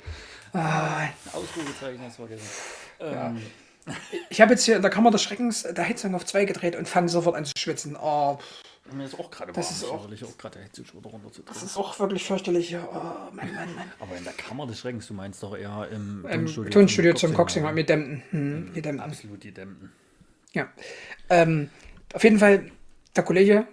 Ah, 0.52 1.08
Ausrufezeichen 1.32 2.00
hast 2.06 2.20
du 2.20 2.26
vergessen. 2.26 2.46
Ähm, 3.00 3.40
ich 4.28 4.40
habe 4.40 4.52
jetzt 4.52 4.64
hier 4.64 4.76
in 4.76 4.82
der 4.82 4.90
Kammer 4.92 5.10
des 5.10 5.24
Schreckens 5.24 5.64
der 5.64 5.88
Heizung 5.88 6.14
auf 6.14 6.24
2 6.24 6.44
gedreht 6.44 6.76
und 6.76 6.88
fange 6.88 7.08
sofort 7.08 7.34
an 7.34 7.44
zu 7.44 7.52
schwitzen. 7.58 7.96
Oh, 8.00 8.36
pff, 8.36 8.69
Mir 8.92 9.04
ist 9.04 9.18
auch 9.18 9.30
gerade 9.30 9.52
Das 9.52 9.70
ist 9.70 9.82
Ich 9.82 9.88
auch- 9.88 10.10
will 10.10 10.18
auch 10.24 10.38
gerade 10.38 10.54
der 10.58 10.64
Hitzeschuh 10.64 10.98
runter 10.98 11.30
zu 11.32 11.42
das 11.42 11.62
ist 11.62 11.76
auch 11.76 11.98
wirklich 11.98 12.24
fürchterlich. 12.24 12.74
Oh, 12.76 12.94
Mann, 12.94 13.34
Mann, 13.34 13.74
Mann. 13.74 13.92
Aber 13.98 14.16
in 14.16 14.24
der 14.24 14.32
Kammer 14.32 14.66
des 14.66 14.78
Schreckens, 14.80 15.06
du 15.06 15.14
meinst 15.14 15.42
doch 15.42 15.56
eher 15.56 15.88
im 15.92 16.24
Tonstudio, 16.28 16.70
Tonstudio 16.70 17.14
zum 17.14 17.34
Coxinger, 17.34 17.68
Coxinger 17.68 17.72
mit 17.72 17.88
Dämpten. 17.88 18.22
Hm. 18.74 19.00
Absolut 19.00 19.42
die 19.42 19.52
Dämpfen. 19.52 19.92
Ja. 20.52 20.68
Ähm, 21.28 21.70
auf 22.12 22.24
jeden 22.24 22.38
Fall, 22.38 22.70
der 23.16 23.22
Kollege 23.22 23.66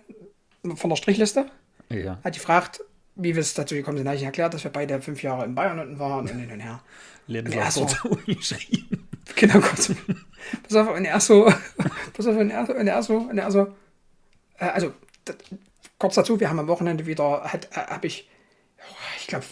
von 0.75 0.89
der 0.89 0.97
Strichliste 0.97 1.49
Ja. 1.89 2.19
hat 2.23 2.33
gefragt, 2.33 2.81
wie 3.15 3.33
wir 3.35 3.41
es 3.41 3.53
dazu 3.55 3.73
gekommen 3.75 3.97
sind. 3.97 4.05
Da 4.05 4.11
habe 4.11 4.17
ich 4.17 4.23
erklärt, 4.23 4.53
dass 4.53 4.63
wir 4.63 4.71
beide 4.71 5.01
fünf 5.01 5.23
Jahre 5.23 5.45
in 5.45 5.55
Bayern 5.55 5.79
unten 5.79 5.97
waren 5.99 6.19
und 6.29 6.39
hin 6.39 6.51
und 6.51 6.59
her. 6.59 6.81
Lebenslauf 7.25 7.71
so. 7.89 8.09
geschrieben. 8.25 9.07
Genau, 9.35 9.59
kurz. 9.59 9.91
pass 10.63 10.75
auf, 10.75 10.95
und 10.95 11.03
er 11.05 11.19
so, 11.19 11.45
pass 12.13 12.27
auf, 12.27 12.37
und 12.37 12.49
er, 12.49 12.69
und 12.69 12.87
er 12.87 13.03
so, 13.03 13.17
und 13.17 13.37
er 13.37 13.51
so, 13.51 13.75
äh, 14.59 14.65
also, 14.65 14.93
kurz 15.99 16.15
dazu, 16.15 16.39
wir 16.39 16.49
haben 16.49 16.59
am 16.59 16.67
Wochenende 16.67 17.05
wieder, 17.05 17.43
hat, 17.43 17.69
äh, 17.71 17.87
habe 17.87 18.07
ich, 18.07 18.29
oh, 18.79 18.95
ich 19.19 19.27
glaube, 19.27 19.45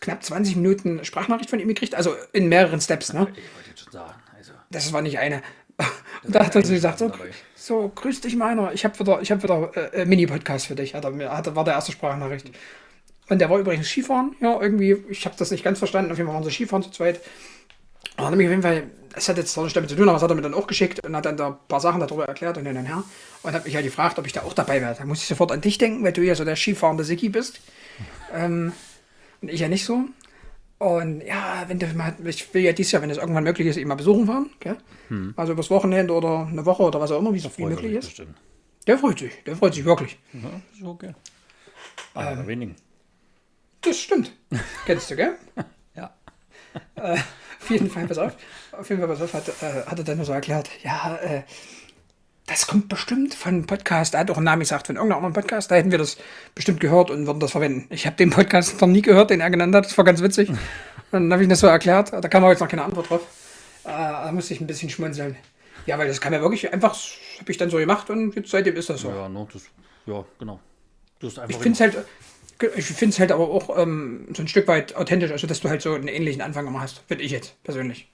knapp 0.00 0.22
20 0.22 0.56
Minuten 0.56 1.04
Sprachnachricht 1.04 1.48
von 1.48 1.60
ihm 1.60 1.68
gekriegt, 1.68 1.94
also 1.94 2.14
in 2.32 2.48
mehreren 2.48 2.80
Steps, 2.80 3.12
ne? 3.12 3.28
Ich 3.36 3.54
wollte 3.54 3.70
jetzt 3.70 3.80
schon 3.80 3.92
sagen, 3.92 4.14
also. 4.36 4.52
Das 4.70 4.92
war 4.92 5.00
nicht 5.00 5.18
eine. 5.18 5.42
Und 6.24 6.34
da 6.34 6.44
hat 6.44 6.54
er 6.54 6.64
so 6.64 6.72
gesagt, 6.72 6.98
so, 6.98 7.10
so 7.54 7.90
grüß 7.94 8.20
dich 8.20 8.36
meiner, 8.36 8.72
ich 8.72 8.84
habe 8.84 8.98
wieder, 8.98 9.22
ich 9.22 9.30
hab 9.30 9.42
wieder 9.42 9.70
äh, 9.74 10.02
äh, 10.02 10.04
Mini-Podcast 10.04 10.66
für 10.66 10.74
dich, 10.74 10.94
hat 10.94 11.04
er, 11.04 11.36
hat, 11.36 11.54
war 11.54 11.64
der 11.64 11.74
erste 11.74 11.92
Sprachnachricht. 11.92 12.50
Und 13.28 13.38
der 13.38 13.48
war 13.48 13.58
übrigens 13.58 13.88
Skifahren, 13.88 14.36
ja, 14.40 14.60
irgendwie, 14.60 14.96
ich 15.08 15.24
habe 15.24 15.36
das 15.38 15.50
nicht 15.50 15.64
ganz 15.64 15.78
verstanden, 15.78 16.10
auf 16.10 16.18
jeden 16.18 16.28
Fall 16.28 16.34
waren 16.36 16.44
sie 16.44 16.50
Skifahren 16.50 16.82
zu 16.82 16.90
zweit. 16.90 17.20
Und 18.22 18.30
hat 18.30 18.36
mich 18.36 18.46
auf 18.46 18.50
jeden 18.50 18.62
Fall, 18.62 18.84
es 19.14 19.28
hat 19.28 19.36
jetzt 19.36 19.52
zwar 19.52 19.64
nicht 19.64 19.76
damit 19.76 19.90
zu 19.90 19.96
tun, 19.96 20.08
aber 20.08 20.16
es 20.16 20.22
hat 20.22 20.30
er 20.30 20.34
mir 20.36 20.42
dann 20.42 20.54
auch 20.54 20.66
geschickt 20.66 21.04
und 21.04 21.16
hat 21.16 21.24
dann 21.26 21.36
da 21.36 21.48
ein 21.48 21.56
paar 21.68 21.80
Sachen 21.80 22.00
darüber 22.00 22.24
erklärt 22.26 22.56
und 22.56 22.66
hin 22.66 22.76
und 22.76 22.86
her. 22.86 23.02
Und 23.42 23.52
hat 23.52 23.64
mich 23.64 23.74
halt 23.74 23.84
gefragt, 23.84 24.18
ob 24.18 24.26
ich 24.26 24.32
da 24.32 24.42
auch 24.42 24.52
dabei 24.54 24.80
wäre. 24.80 24.94
Da 24.96 25.04
muss 25.04 25.20
ich 25.22 25.26
sofort 25.26 25.52
an 25.52 25.60
dich 25.60 25.78
denken, 25.78 26.04
weil 26.04 26.12
du 26.12 26.22
ja 26.22 26.34
so 26.34 26.44
der 26.44 26.56
skifahrende 26.56 27.04
Siki 27.04 27.28
bist. 27.28 27.60
ähm, 28.32 28.72
und 29.40 29.48
ich 29.50 29.60
ja 29.60 29.68
nicht 29.68 29.84
so. 29.84 30.04
Und 30.78 31.22
ja, 31.24 31.64
wenn 31.68 31.78
du 31.78 31.86
mal, 31.94 32.14
ich 32.24 32.52
will 32.54 32.62
ja 32.62 32.72
dieses 32.72 32.92
Jahr, 32.92 33.02
wenn 33.02 33.10
es 33.10 33.18
irgendwann 33.18 33.44
möglich 33.44 33.66
ist, 33.68 33.76
ihn 33.76 33.86
mal 33.88 33.94
besuchen 33.96 34.26
fahren. 34.26 34.50
Gell? 34.60 34.76
Also 35.36 35.52
übers 35.52 35.70
Wochenende 35.70 36.14
oder 36.14 36.46
eine 36.50 36.64
Woche 36.64 36.82
oder 36.84 37.00
was 37.00 37.10
auch 37.10 37.18
immer, 37.18 37.32
wie 37.34 37.38
es 37.38 37.44
Freut 37.46 37.58
er 37.58 37.66
möglich 37.66 37.92
ist. 37.92 38.06
bestimmt. 38.06 38.36
Der 38.86 38.98
freut 38.98 39.18
sich, 39.18 39.32
der 39.44 39.56
freut 39.56 39.74
sich 39.74 39.84
wirklich. 39.84 40.18
Ja, 40.32 40.48
ist 40.74 40.82
okay. 40.82 41.14
Ähm, 42.16 42.46
wenigen. 42.46 42.76
Das 43.82 43.98
stimmt. 43.98 44.32
Kennst 44.86 45.10
du, 45.10 45.16
gell? 45.16 45.34
Ja. 45.94 46.14
Äh, 46.96 47.18
jeden 47.72 47.90
Fall, 47.90 48.06
pass 48.06 48.18
auf. 48.18 48.32
Auf 48.72 48.88
jeden 48.88 49.00
Fall, 49.00 49.08
pass 49.08 49.22
auf, 49.22 49.34
hat, 49.34 49.48
äh, 49.48 49.86
hat 49.86 49.98
er 49.98 50.04
dann 50.04 50.16
nur 50.16 50.26
so 50.26 50.32
erklärt, 50.32 50.70
ja, 50.82 51.16
äh, 51.16 51.42
das 52.46 52.66
kommt 52.66 52.88
bestimmt 52.88 53.34
von 53.34 53.54
einem 53.54 53.66
Podcast. 53.66 54.14
Er 54.14 54.20
hat 54.20 54.30
auch 54.30 54.36
einen 54.36 54.44
Namen 54.44 54.60
gesagt, 54.60 54.88
von 54.88 54.96
irgendeinem 54.96 55.24
anderen 55.24 55.34
Podcast. 55.34 55.70
Da 55.70 55.76
hätten 55.76 55.90
wir 55.90 55.98
das 55.98 56.16
bestimmt 56.54 56.80
gehört 56.80 57.10
und 57.10 57.26
würden 57.26 57.40
das 57.40 57.52
verwenden. 57.52 57.86
Ich 57.90 58.06
habe 58.06 58.16
den 58.16 58.30
Podcast 58.30 58.80
noch 58.80 58.88
nie 58.88 59.02
gehört, 59.02 59.30
den 59.30 59.40
er 59.40 59.50
genannt 59.50 59.74
hat. 59.74 59.86
Das 59.86 59.96
war 59.96 60.04
ganz 60.04 60.22
witzig. 60.22 60.50
Dann 61.12 61.32
habe 61.32 61.42
ich 61.42 61.48
das 61.48 61.60
so 61.60 61.66
erklärt. 61.68 62.12
Da 62.12 62.28
kam 62.28 62.42
aber 62.42 62.52
jetzt 62.52 62.60
noch 62.60 62.68
keine 62.68 62.82
Antwort 62.82 63.10
drauf. 63.10 63.20
Äh, 63.84 63.88
da 63.88 64.30
musste 64.32 64.54
ich 64.54 64.60
ein 64.60 64.66
bisschen 64.66 64.90
schmunzeln. 64.90 65.36
Ja, 65.86 65.98
weil 65.98 66.08
das 66.08 66.20
kam 66.20 66.32
ja 66.32 66.40
wirklich 66.40 66.72
einfach, 66.72 66.96
habe 67.40 67.50
ich 67.50 67.58
dann 67.58 67.70
so 67.70 67.76
gemacht 67.78 68.10
und 68.10 68.34
jetzt 68.34 68.50
seitdem 68.50 68.76
ist 68.76 68.88
das 68.90 69.00
so. 69.00 69.10
Ja, 69.10 69.28
no, 69.28 69.48
das, 69.52 69.62
ja, 70.06 70.24
genau. 70.38 70.60
Du 71.18 71.28
hast 71.28 71.38
einfach 71.38 71.54
Ich 71.54 71.62
finde 71.62 71.74
es 71.74 71.80
halt, 71.80 72.06
ich 72.76 72.86
finde 72.86 73.12
es 73.14 73.20
halt 73.20 73.32
aber 73.32 73.48
auch 73.48 73.76
ähm, 73.78 74.26
so 74.34 74.42
ein 74.42 74.48
Stück 74.48 74.68
weit 74.68 74.94
authentisch, 74.96 75.30
also 75.30 75.46
dass 75.46 75.60
du 75.60 75.68
halt 75.68 75.82
so 75.82 75.94
einen 75.94 76.08
ähnlichen 76.08 76.42
Anfang 76.42 76.66
immer 76.66 76.80
hast, 76.80 77.02
finde 77.08 77.24
ich 77.24 77.30
jetzt 77.32 77.62
persönlich. 77.64 78.08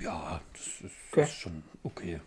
Ja, 0.00 0.40
das 0.52 0.62
ist, 0.66 0.92
Okay. 1.12 1.22
ist 1.22 1.34
schon 1.40 1.62
okay. 1.82 2.20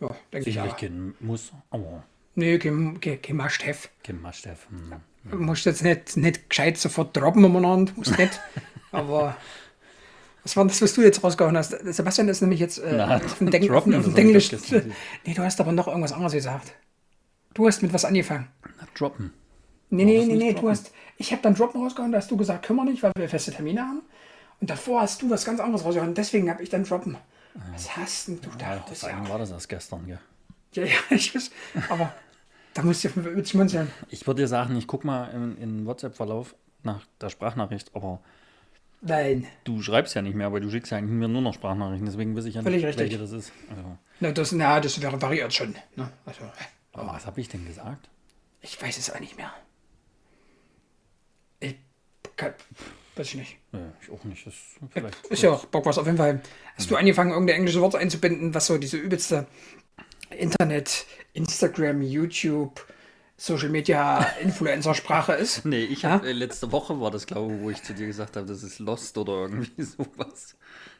Ja, 0.00 0.08
denke 0.32 0.38
ich 0.38 0.44
Sicherlich 0.44 0.76
kein 0.76 1.14
Muss, 1.20 1.52
aber 1.70 2.04
Nee, 2.34 2.58
kein, 2.58 3.00
kein, 3.00 3.20
kein 3.20 3.36
Must-have. 3.36 3.88
kein 4.04 4.22
Must-have. 4.22 4.68
Hm. 4.70 4.92
Du 5.30 5.36
musst 5.38 5.66
jetzt 5.66 5.82
nicht, 5.82 6.16
nicht 6.16 6.48
gescheit 6.48 6.78
sofort 6.78 7.14
droppen 7.16 7.44
umeinander, 7.44 7.92
musst 7.96 8.16
nicht. 8.16 8.40
aber 8.92 9.36
was 10.44 10.56
war 10.56 10.64
das, 10.66 10.80
was 10.80 10.94
du 10.94 11.02
jetzt 11.02 11.22
rausgehauen 11.22 11.56
hast? 11.56 11.72
Sebastian 11.92 12.28
ist 12.28 12.40
nämlich 12.40 12.60
jetzt 12.60 12.78
äh, 12.78 12.94
Na, 12.96 13.16
auf 13.16 13.38
dem, 13.38 13.48
Englisch. 13.52 14.48
gestern 14.50 14.94
Nee, 15.26 15.34
du 15.34 15.42
hast 15.42 15.60
aber 15.60 15.72
noch 15.72 15.88
irgendwas 15.88 16.12
anderes 16.12 16.32
gesagt. 16.32 16.72
Du 17.54 17.66
hast 17.66 17.82
mit 17.82 17.92
was 17.92 18.04
angefangen. 18.04 18.48
Na, 18.80 18.86
droppen. 18.94 19.32
Nee, 19.90 20.04
nee, 20.04 20.24
nee, 20.26 20.34
nee, 20.36 20.52
du 20.52 20.68
hast, 20.68 20.92
ich 21.16 21.32
habe 21.32 21.42
dann 21.42 21.54
Droppen 21.54 21.82
rausgehauen, 21.82 22.12
da 22.12 22.18
hast 22.18 22.30
du 22.30 22.36
gesagt, 22.36 22.66
kümmer 22.66 22.84
nicht, 22.84 23.02
weil 23.02 23.12
wir 23.16 23.28
feste 23.28 23.52
Termine 23.52 23.80
haben. 23.82 24.02
Und 24.60 24.68
davor 24.70 25.02
hast 25.02 25.22
du 25.22 25.30
was 25.30 25.44
ganz 25.44 25.60
anderes 25.60 25.84
rausgehauen, 25.84 26.14
deswegen 26.14 26.50
habe 26.50 26.62
ich 26.62 26.68
dann 26.68 26.84
Droppen. 26.84 27.16
Was 27.72 27.96
hast 27.96 28.28
denn 28.28 28.40
du 28.40 28.50
da 28.58 28.74
Ja, 28.74 28.80
raus? 28.82 29.00
vor 29.00 29.08
allem 29.08 29.28
war 29.28 29.38
das 29.38 29.50
erst 29.50 29.68
gestern, 29.68 30.06
gell? 30.06 30.18
Ja, 30.72 30.84
ja, 30.84 30.96
ich 31.10 31.34
weiß. 31.34 31.50
Aber 31.88 32.12
da 32.74 32.82
musst 32.82 33.02
du 33.04 33.08
ja 33.08 33.30
mit 33.30 33.48
schmunzeln. 33.48 33.90
Ich 34.10 34.26
würde 34.26 34.42
dir 34.42 34.48
sagen, 34.48 34.76
ich 34.76 34.86
guck 34.86 35.04
mal 35.04 35.24
in, 35.30 35.56
in 35.58 35.86
WhatsApp-Verlauf 35.86 36.54
nach 36.82 37.04
der 37.20 37.30
Sprachnachricht, 37.30 37.90
aber 37.94 38.20
Nein. 39.00 39.46
du 39.64 39.80
schreibst 39.82 40.14
ja 40.14 40.22
nicht 40.22 40.34
mehr, 40.34 40.46
aber 40.46 40.60
du 40.60 40.70
schickst 40.70 40.92
ja 40.92 40.98
eigentlich 40.98 41.12
mir 41.12 41.28
nur 41.28 41.40
noch 41.42 41.54
Sprachnachrichten, 41.54 42.06
deswegen 42.06 42.36
weiß 42.36 42.44
ich 42.44 42.54
ja 42.56 42.62
Völlig 42.62 42.78
nicht, 42.78 42.86
richtig. 42.88 43.04
welche 43.10 43.18
das 43.18 43.32
ist. 43.32 43.52
Also, 43.70 43.96
Na, 44.20 44.30
das, 44.32 44.52
na, 44.52 44.80
das 44.80 45.00
wäre 45.00 45.20
variiert 45.20 45.52
schon. 45.54 45.74
Ne? 45.96 46.10
Also, 46.26 46.40
aber 46.92 47.12
was 47.14 47.26
habe 47.26 47.40
ich 47.40 47.48
denn 47.48 47.64
gesagt? 47.66 48.08
ich 48.60 48.80
weiß 48.80 48.98
es 48.98 49.10
auch 49.10 49.20
nicht 49.20 49.36
mehr. 49.36 49.52
Kann, 52.38 52.54
weiß 53.16 53.26
ich 53.28 53.34
nicht. 53.34 53.56
Nee, 53.72 53.80
ich 54.00 54.10
auch 54.10 54.24
nicht. 54.24 54.46
Das 54.46 54.54
vielleicht. 54.90 55.26
Ist 55.26 55.42
ja 55.42 55.50
auch 55.50 55.66
Bock 55.66 55.84
was 55.84 55.98
auf 55.98 56.06
jeden 56.06 56.16
Fall. 56.18 56.40
Hast 56.76 56.90
du 56.90 56.96
angefangen, 56.96 57.32
irgendein 57.32 57.56
englisches 57.56 57.80
Wort 57.82 57.94
einzubinden, 57.96 58.54
was 58.54 58.66
so 58.66 58.78
diese 58.78 58.96
übelste 58.96 59.46
Internet, 60.30 61.04
Instagram, 61.32 62.00
YouTube, 62.02 62.86
Social 63.36 63.68
Media 63.70 64.20
Influencer-Sprache 64.42 65.32
ist? 65.34 65.64
Nee, 65.64 65.84
ich 65.84 66.02
Ja? 66.02 66.10
habe 66.10 66.28
äh, 66.28 66.32
letzte 66.32 66.70
Woche 66.72 67.00
war 67.00 67.10
das, 67.10 67.26
glaube 67.26 67.54
ich, 67.54 67.60
wo 67.60 67.70
ich 67.70 67.82
zu 67.82 67.92
dir 67.94 68.06
gesagt 68.06 68.36
habe, 68.36 68.46
das 68.46 68.62
ist 68.62 68.78
Lost 68.78 69.18
oder 69.18 69.32
irgendwie 69.42 69.82
sowas. 69.82 70.56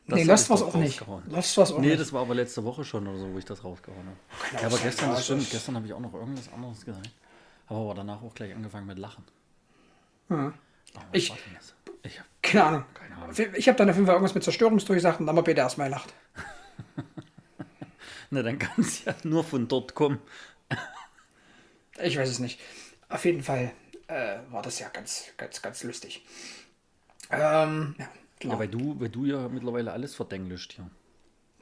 Das 0.06 0.16
nee, 0.16 0.22
hab 0.22 0.28
Lost 0.28 0.50
war 0.50 0.56
es 0.56 0.62
auch 0.62 0.74
nicht. 0.74 1.02
Lost 1.28 1.56
war 1.56 1.64
es 1.64 1.72
auch 1.72 1.78
Nee, 1.78 1.88
nicht. 1.88 2.00
das 2.00 2.12
war 2.12 2.22
aber 2.22 2.34
letzte 2.34 2.64
Woche 2.64 2.84
schon 2.84 3.06
oder 3.06 3.18
so, 3.18 3.32
wo 3.32 3.38
ich 3.38 3.44
das 3.44 3.62
rausgehauen 3.62 4.06
habe. 4.06 4.16
Kann 4.50 4.60
Ja, 4.62 4.66
aber 4.68 4.78
gestern, 4.78 5.10
ja, 5.10 5.14
das 5.14 5.24
stimmt, 5.24 5.42
ist- 5.42 5.50
gestern 5.52 5.76
habe 5.76 5.86
ich 5.86 5.92
auch 5.92 6.00
noch 6.00 6.14
irgendwas 6.14 6.52
anderes 6.52 6.84
gesagt. 6.84 7.10
Aber 7.68 7.94
danach 7.94 8.22
auch 8.22 8.34
gleich 8.34 8.54
angefangen 8.54 8.86
mit 8.86 8.98
Lachen. 8.98 9.22
Hm. 10.28 10.52
Oh, 10.96 11.00
Ich- 11.12 11.28
das? 11.54 11.74
Ich 12.02 12.18
hab, 12.18 12.26
Keine 12.42 12.64
Ahnung. 12.64 12.84
Keine 12.94 13.16
Ahnung. 13.16 13.36
Ich 13.56 13.68
habe 13.68 13.76
dann 13.78 13.90
auf 13.90 13.96
jeden 13.96 14.06
Fall 14.06 14.14
irgendwas 14.14 14.34
mit 14.34 14.44
Zerstörungsdurch 14.44 14.98
gesagt 14.98 15.20
und 15.20 15.26
dann 15.26 15.36
wir 15.36 15.42
beide 15.42 15.60
erstmal 15.60 15.88
gelacht. 15.88 16.12
na, 18.30 18.42
dann 18.42 18.58
kann 18.58 18.80
es 18.82 19.04
ja 19.04 19.14
nur 19.24 19.44
von 19.44 19.68
dort 19.68 19.94
kommen. 19.94 20.18
Ich 22.02 22.16
weiß 22.16 22.28
es 22.28 22.38
nicht. 22.38 22.60
Auf 23.08 23.24
jeden 23.24 23.42
Fall 23.42 23.72
äh, 24.06 24.38
war 24.50 24.62
das 24.62 24.78
ja 24.78 24.88
ganz, 24.88 25.24
ganz, 25.36 25.60
ganz 25.62 25.82
lustig. 25.82 26.24
Ähm, 27.30 27.94
ja, 27.98 28.08
klar. 28.38 28.54
Ja, 28.54 28.58
weil 28.60 28.68
du, 28.68 29.00
weil 29.00 29.08
du 29.08 29.24
ja 29.26 29.48
mittlerweile 29.48 29.92
alles 29.92 30.14
verdenglischt 30.14 30.74
hier. 30.74 30.88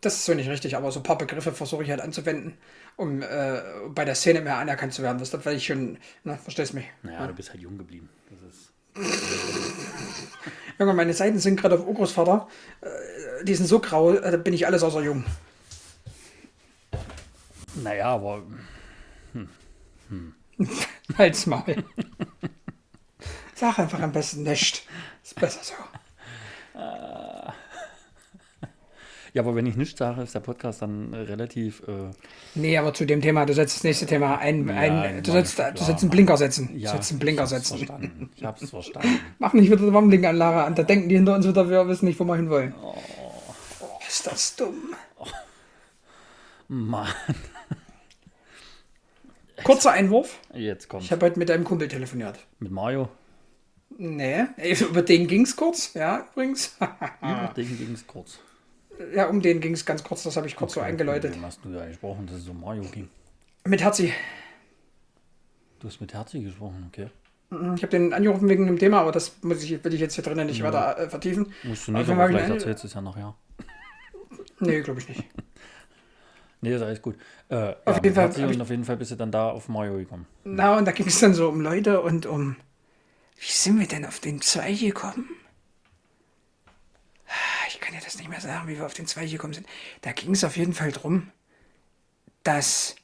Das 0.03 0.15
ist 0.15 0.27
so 0.27 0.35
nicht 0.35 0.49
richtig, 0.51 0.77
aber 0.77 0.93
so 0.93 1.01
ein 1.01 1.05
paar 1.05 1.19
Begriffe 1.19 1.53
versuche 1.53 1.83
ich 1.83 1.91
halt 1.91 2.01
anzuwenden, 2.03 2.59
um 2.97 3.23
äh, 3.23 3.63
bei 3.89 4.05
der 4.05 4.15
Szene 4.15 4.43
mehr 4.43 4.59
anerkannt 4.59 4.93
zu 4.93 5.03
werden. 5.03 5.19
Das 5.19 5.33
ist, 5.33 5.47
weil 5.47 5.57
ich 5.57 5.67
schon, 5.67 5.99
ne, 6.23 6.37
verstehst 6.37 6.75
mich. 6.75 6.85
Naja, 7.03 7.27
du 7.27 7.33
bist 7.33 7.51
halt 7.51 7.61
jung 7.63 7.79
geblieben. 7.79 8.09
Das 8.31 8.41
ist. 8.43 8.73
Junge, 10.79 10.95
meine 10.95 11.15
Seiten 11.15 11.39
sind 11.39 11.61
gerade 11.61 11.77
auf 11.77 11.87
Urgroßvater. 11.87 12.49
Äh, 12.81 13.45
die 13.45 13.55
sind 13.55 13.67
so 13.67 13.81
grau, 13.81 14.13
äh, 14.13 14.31
da 14.31 14.37
bin 14.37 14.55
ich 14.55 14.67
alles 14.67 14.83
außer 14.83 15.03
jung. 15.03 15.25
Naja, 17.83 18.07
aber 18.09 18.43
Halt's 21.19 21.47
Maul. 21.47 21.85
Sag 23.55 23.79
einfach 23.79 24.01
am 24.01 24.13
besten 24.13 24.43
nicht. 24.43 24.87
Ist 25.23 25.35
besser 25.37 25.61
so. 25.63 25.75
Ja, 29.37 29.43
aber 29.43 29.55
wenn 29.55 29.67
ich 29.67 29.77
nichts 29.77 29.99
sage, 29.99 30.23
ist 30.23 30.35
der 30.35 30.41
Podcast 30.41 30.81
dann 30.81 31.13
äh, 31.13 31.19
relativ. 31.19 31.83
Äh, 31.87 32.11
Nee, 32.55 32.79
aber 32.79 32.95
zu 32.95 33.05
dem 33.05 33.21
Thema, 33.21 33.45
du 33.45 33.53
setzt 33.53 33.77
das 33.77 33.85
nächste 33.85 34.07
Thema 34.07 34.39
ein. 34.39 34.71
ein 34.71 35.23
du, 35.23 35.29
war 35.29 35.35
sollst, 35.35 35.57
klar. 35.57 35.73
du 35.73 35.85
sollst 35.85 36.03
einen 36.03 36.11
Blinker 36.11 36.39
setzen. 36.39 36.71
Du 36.73 36.79
ja, 36.79 36.91
sollst 36.93 37.11
einen 37.11 37.19
Blinker 37.19 37.45
ich 37.45 37.53
hab's 37.53 37.69
setzen. 37.69 37.87
verstanden. 37.87 38.31
Ich 38.35 38.45
hab's 38.45 38.71
verstanden. 38.71 39.21
Mach 39.39 39.53
nicht 39.53 39.71
wieder 39.71 39.85
die 39.85 39.93
Warnblinkanlage 39.93 40.65
an. 40.65 40.75
Da 40.75 40.85
denken 40.85 41.11
die 41.11 41.17
hinter 41.17 41.35
uns 41.35 41.47
wieder, 41.47 41.69
wir 41.69 41.87
wissen 41.87 42.07
nicht, 42.07 42.19
wo 42.19 42.25
wir 42.25 42.37
hinwollen. 42.37 42.75
Oh, 42.83 42.95
ist 44.09 44.27
das 44.27 44.57
dumm. 44.57 44.95
Mann, 46.69 47.09
Kurzer 49.65 49.93
Einwurf. 49.93 50.39
jetzt 50.55 50.89
kommt 50.89 51.05
Ich 51.05 51.13
habe 51.13 51.27
heute 51.27 51.39
mit 51.39 51.51
einem 51.51 51.65
Kumpel 51.65 51.89
telefoniert. 51.89 52.39
mit 52.59 52.73
Mario. 52.73 53.09
Nee, 53.99 54.45
über 54.81 55.03
den 55.03 55.27
ging 55.27 55.43
es 55.43 55.57
kurz, 55.57 55.93
ja, 55.95 56.27
übrigens. 56.33 56.77
Über 57.23 57.53
den 57.57 57.79
ging 57.79 57.93
es 57.95 58.07
kurz. 58.07 58.39
Ja, 59.15 59.29
um 59.29 59.41
den 59.41 59.61
ging 59.61 59.75
es 59.75 59.85
ganz 59.85 60.03
kurz, 60.03 60.23
das 60.23 60.37
habe 60.37 60.47
ich 60.47 60.57
kurz 60.57 60.75
so 60.75 60.81
eingeläutet. 60.81 61.31
Mit 61.31 61.41
wem 61.41 61.47
hast 61.47 61.65
du 61.65 61.73
da 61.73 61.87
gesprochen, 61.87 62.27
dass 62.27 62.37
es 62.37 62.49
um 62.49 62.61
Mario 62.61 62.83
ging? 62.83 63.09
Mit 63.65 63.83
Herzi. 63.83 64.13
Du 65.81 65.89
hast 65.89 66.01
mit 66.01 66.15
Herzi 66.15 66.41
gesprochen, 66.41 66.89
okay. 66.89 67.11
Ich 67.51 67.83
habe 67.83 67.89
den 67.89 68.13
angerufen 68.13 68.49
wegen 68.49 68.67
dem 68.67 68.79
Thema, 68.79 69.01
aber 69.01 69.13
das 69.13 69.37
muss 69.43 69.63
ich, 69.63 69.83
will 69.85 69.95
ich 69.95 70.01
jetzt 70.01 70.15
hier 70.15 70.25
drinnen 70.25 70.49
nicht 70.49 70.63
weiter 70.63 70.99
äh, 70.99 71.09
vertiefen. 71.09 71.53
Musst 71.63 71.87
du 71.87 71.93
Aber 71.93 71.99
nicht, 72.01 72.09
wenn 72.09 72.19
aber 72.19 72.29
wir 72.31 72.39
vielleicht 72.39 72.55
erzählst 72.55 72.83
du 72.85 72.89
es 72.89 72.95
ja 72.95 73.01
nachher. 73.01 73.35
Nee, 74.59 74.81
glaube 74.81 75.01
ich 75.01 75.09
nicht. 75.09 75.25
Nee, 76.63 76.75
ist 76.75 76.83
alles 76.83 77.03
gut. 77.03 77.17
Äh, 77.51 77.75
Auf 77.85 77.99
ja, 77.99 78.03
jeden 78.03 78.15
Fall 78.15 78.45
und 78.49 78.61
auf 78.63 78.71
jeden 78.71 78.85
Fall 78.85 78.97
bist 78.97 79.11
du 79.11 79.15
dann 79.15 79.31
da 79.31 79.51
auf 79.51 79.69
Mario 79.69 79.99
gekommen. 79.99 80.27
Na, 80.43 80.79
und 80.79 80.87
da 80.87 80.91
ging 80.91 81.07
es 81.07 81.21
dann 81.21 81.35
so 81.35 81.49
um 81.51 81.61
Leute 81.61 82.01
und 82.01 82.25
um. 82.25 82.57
Wie 83.37 83.53
sind 83.53 83.79
wir 83.79 83.87
denn 83.87 84.07
auf 84.07 84.21
den 84.21 84.41
Zweig 84.41 84.81
gekommen? 84.81 85.29
Ich 87.69 87.81
kann 87.81 87.95
ja 87.95 88.01
das 88.05 88.17
nicht 88.19 88.29
mehr 88.29 88.41
sagen, 88.41 88.69
wie 88.69 88.77
wir 88.77 88.87
auf 88.87 88.95
den 88.95 89.07
Zweig 89.07 89.31
gekommen 89.31 89.55
sind. 89.55 89.67
Da 90.03 90.13
ging 90.13 90.33
es 90.33 90.45
auf 90.45 90.57
jeden 90.57 90.73
Fall 90.73 90.93
drum, 90.93 91.31
dass 92.45 92.97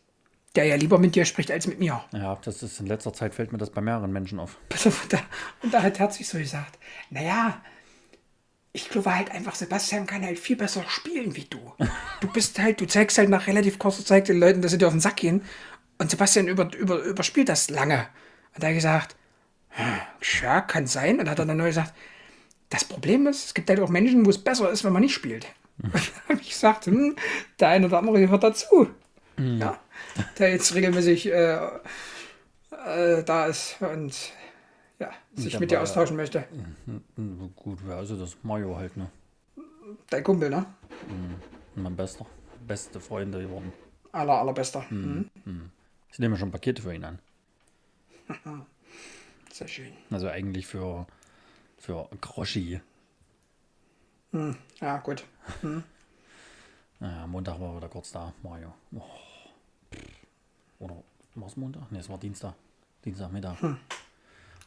der 0.54 0.64
ja 0.64 0.76
lieber 0.76 0.98
mit 0.98 1.14
dir 1.14 1.24
spricht 1.24 1.50
als 1.50 1.66
mit 1.66 1.78
mir. 1.78 2.04
Ja, 2.12 2.38
das 2.44 2.62
ist 2.62 2.78
in 2.78 2.86
letzter 2.86 3.12
Zeit 3.12 3.34
fällt 3.34 3.52
mir 3.52 3.58
das 3.58 3.70
bei 3.70 3.80
mehreren 3.80 4.12
Menschen 4.12 4.38
auf. 4.38 4.58
Und 4.84 5.12
da, 5.12 5.18
und 5.62 5.72
da 5.72 5.82
hat 5.82 5.98
Herzig 5.98 6.28
so 6.28 6.38
gesagt, 6.38 6.78
naja, 7.10 7.60
ich 8.72 8.88
glaube 8.88 9.14
halt 9.14 9.30
einfach, 9.30 9.54
Sebastian 9.54 10.06
kann 10.06 10.24
halt 10.24 10.38
viel 10.38 10.56
besser 10.56 10.84
spielen 10.88 11.36
wie 11.36 11.44
du. 11.44 11.74
Du 12.20 12.32
bist 12.32 12.58
halt, 12.58 12.80
du 12.80 12.86
zeigst 12.86 13.18
halt 13.18 13.28
nach 13.28 13.46
relativ 13.46 13.78
kurzer 13.78 14.04
Zeit 14.04 14.28
den 14.28 14.38
Leuten, 14.38 14.62
dass 14.62 14.70
sie 14.70 14.78
dir 14.78 14.86
auf 14.86 14.94
den 14.94 15.00
Sack 15.00 15.16
gehen. 15.16 15.42
Und 15.98 16.10
Sebastian 16.10 16.48
über, 16.48 16.74
über, 16.74 17.02
überspielt 17.02 17.48
das 17.48 17.68
lange. 17.68 18.08
Und 18.54 18.62
da 18.62 18.68
hat 18.68 18.72
er 18.72 18.74
gesagt, 18.74 19.16
hm, 19.70 20.00
ja, 20.42 20.60
kann 20.62 20.86
sein. 20.86 21.20
Und 21.20 21.28
hat 21.28 21.38
er 21.38 21.46
dann 21.46 21.56
neu 21.56 21.66
gesagt, 21.66 21.92
das 22.72 22.84
Problem 22.84 23.26
ist, 23.26 23.44
es 23.46 23.54
gibt 23.54 23.68
halt 23.68 23.80
auch 23.80 23.88
Menschen, 23.90 24.24
wo 24.24 24.30
es 24.30 24.38
besser 24.38 24.70
ist, 24.70 24.82
wenn 24.84 24.92
man 24.92 25.02
nicht 25.02 25.14
spielt. 25.14 25.46
Habe 26.28 26.40
ich 26.40 26.50
gesagt, 26.50 26.86
hm, 26.86 27.16
der 27.60 27.68
eine 27.68 27.86
oder 27.86 27.98
andere 27.98 28.20
gehört 28.20 28.42
dazu. 28.42 28.88
Ja, 29.38 29.78
der 30.38 30.50
jetzt 30.50 30.74
regelmäßig 30.74 31.26
äh, 31.26 31.54
äh, 32.86 33.24
da 33.24 33.46
ist 33.46 33.76
und 33.80 34.14
ja, 34.98 35.10
sich 35.34 35.52
dann 35.52 35.60
mit 35.60 35.70
dir 35.70 35.80
austauschen 35.80 36.16
möchte. 36.16 36.44
Hm, 37.16 37.52
Gut, 37.56 37.78
ja, 37.88 37.96
also 37.96 38.16
das 38.16 38.36
Mario 38.42 38.76
halt, 38.76 38.96
ne? 38.96 39.10
Dein 40.10 40.22
Kumpel, 40.22 40.50
ne? 40.50 40.66
Mein 41.74 41.96
bester, 41.96 42.26
beste 42.66 43.00
Freunde 43.00 43.40
geworden. 43.40 43.72
Aller, 44.12 44.34
allerbester. 44.34 44.84
Mhm. 44.90 45.30
Ich 46.10 46.18
nehme 46.18 46.36
schon 46.36 46.50
Pakete 46.50 46.82
für 46.82 46.94
ihn 46.94 47.04
an. 47.04 47.18
Sehr 49.52 49.68
schön. 49.68 49.92
Also 50.10 50.28
eigentlich 50.28 50.66
für, 50.66 51.06
für 51.82 52.08
Groschi. 52.20 52.80
Ja, 54.80 54.98
gut. 54.98 55.24
Naja, 57.00 57.26
Montag 57.26 57.60
war 57.60 57.70
er 57.72 57.76
wieder 57.76 57.88
kurz 57.88 58.12
da, 58.12 58.32
Mario. 58.42 58.72
Oh. 58.94 59.02
Oder 60.78 61.02
war 61.34 61.48
es 61.48 61.56
Montag? 61.56 61.90
Ne, 61.90 61.98
es 61.98 62.08
war 62.08 62.18
Dienstag. 62.18 62.54
Dienstagmittag. 63.04 63.56
Okay. 63.62 63.76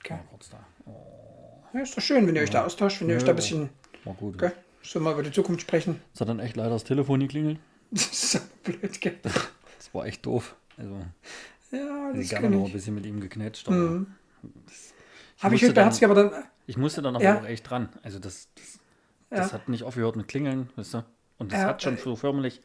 War 0.10 0.24
kurz 0.30 0.50
da. 0.50 0.60
Ja, 1.74 1.80
ist 1.82 1.98
doch 1.98 2.02
schön, 2.02 2.28
wenn 2.28 2.36
ihr 2.36 2.42
euch 2.42 2.50
da 2.50 2.66
austauscht, 2.66 3.00
wenn 3.02 3.10
ihr 3.10 3.16
euch 3.16 3.24
da 3.24 3.32
ein 3.32 3.36
bisschen 3.38 3.70
War 4.04 4.14
gut. 4.14 4.36
okay, 4.36 4.52
so 4.84 5.00
mal 5.00 5.14
über 5.14 5.24
die 5.24 5.32
Zukunft 5.32 5.62
sprechen. 5.62 6.02
Es 6.14 6.20
hat 6.22 6.28
dann 6.30 6.40
echt 6.40 6.56
leider 6.58 6.72
das 6.72 6.84
Telefon 6.84 7.22
geklingelt. 7.22 7.60
Das 7.92 8.08
ist 8.08 8.32
so 8.32 8.40
blöd, 8.64 9.00
gell? 9.00 9.18
Das 9.24 9.94
war 9.94 10.06
echt 10.06 10.26
doof. 10.26 10.56
Also, 10.76 10.96
Ja, 11.72 12.12
ich 12.12 12.18
das 12.22 12.30
gerne 12.30 12.48
kann 12.48 12.52
noch 12.52 12.62
ein 12.62 12.66
ich. 12.68 12.74
bisschen 12.74 12.96
mit 12.96 13.06
ihm 13.06 13.22
geknetscht. 13.22 13.68
Aber 13.70 14.06
Habe 15.40 15.56
ich 15.56 15.64
heute 15.64 15.74
bei 15.74 15.84
Herzig 15.84 16.04
aber 16.04 16.16
dann. 16.16 16.44
Ich 16.68 16.78
musste 16.78 17.02
dann 17.02 17.16
aber 17.16 17.24
Ja. 17.24 17.40
auch 17.40 17.46
echt 17.46 17.70
dran. 17.70 17.90
Also 18.04 18.20
das, 18.20 18.50
das, 18.56 18.80
Ja. 19.32 19.38
das 19.38 19.54
hat 19.54 19.70
nicht 19.70 19.84
aufgehört 19.84 20.16
mit 20.16 20.28
Klingeln, 20.28 20.70
weißt 20.76 20.96
du? 20.96 21.06
Und 21.38 21.52
das 21.52 21.62
Ja, 21.62 21.68
hat 21.68 21.82
schon 21.84 21.96
äh, 21.96 22.02
so 22.02 22.16
förmlich, 22.16 22.62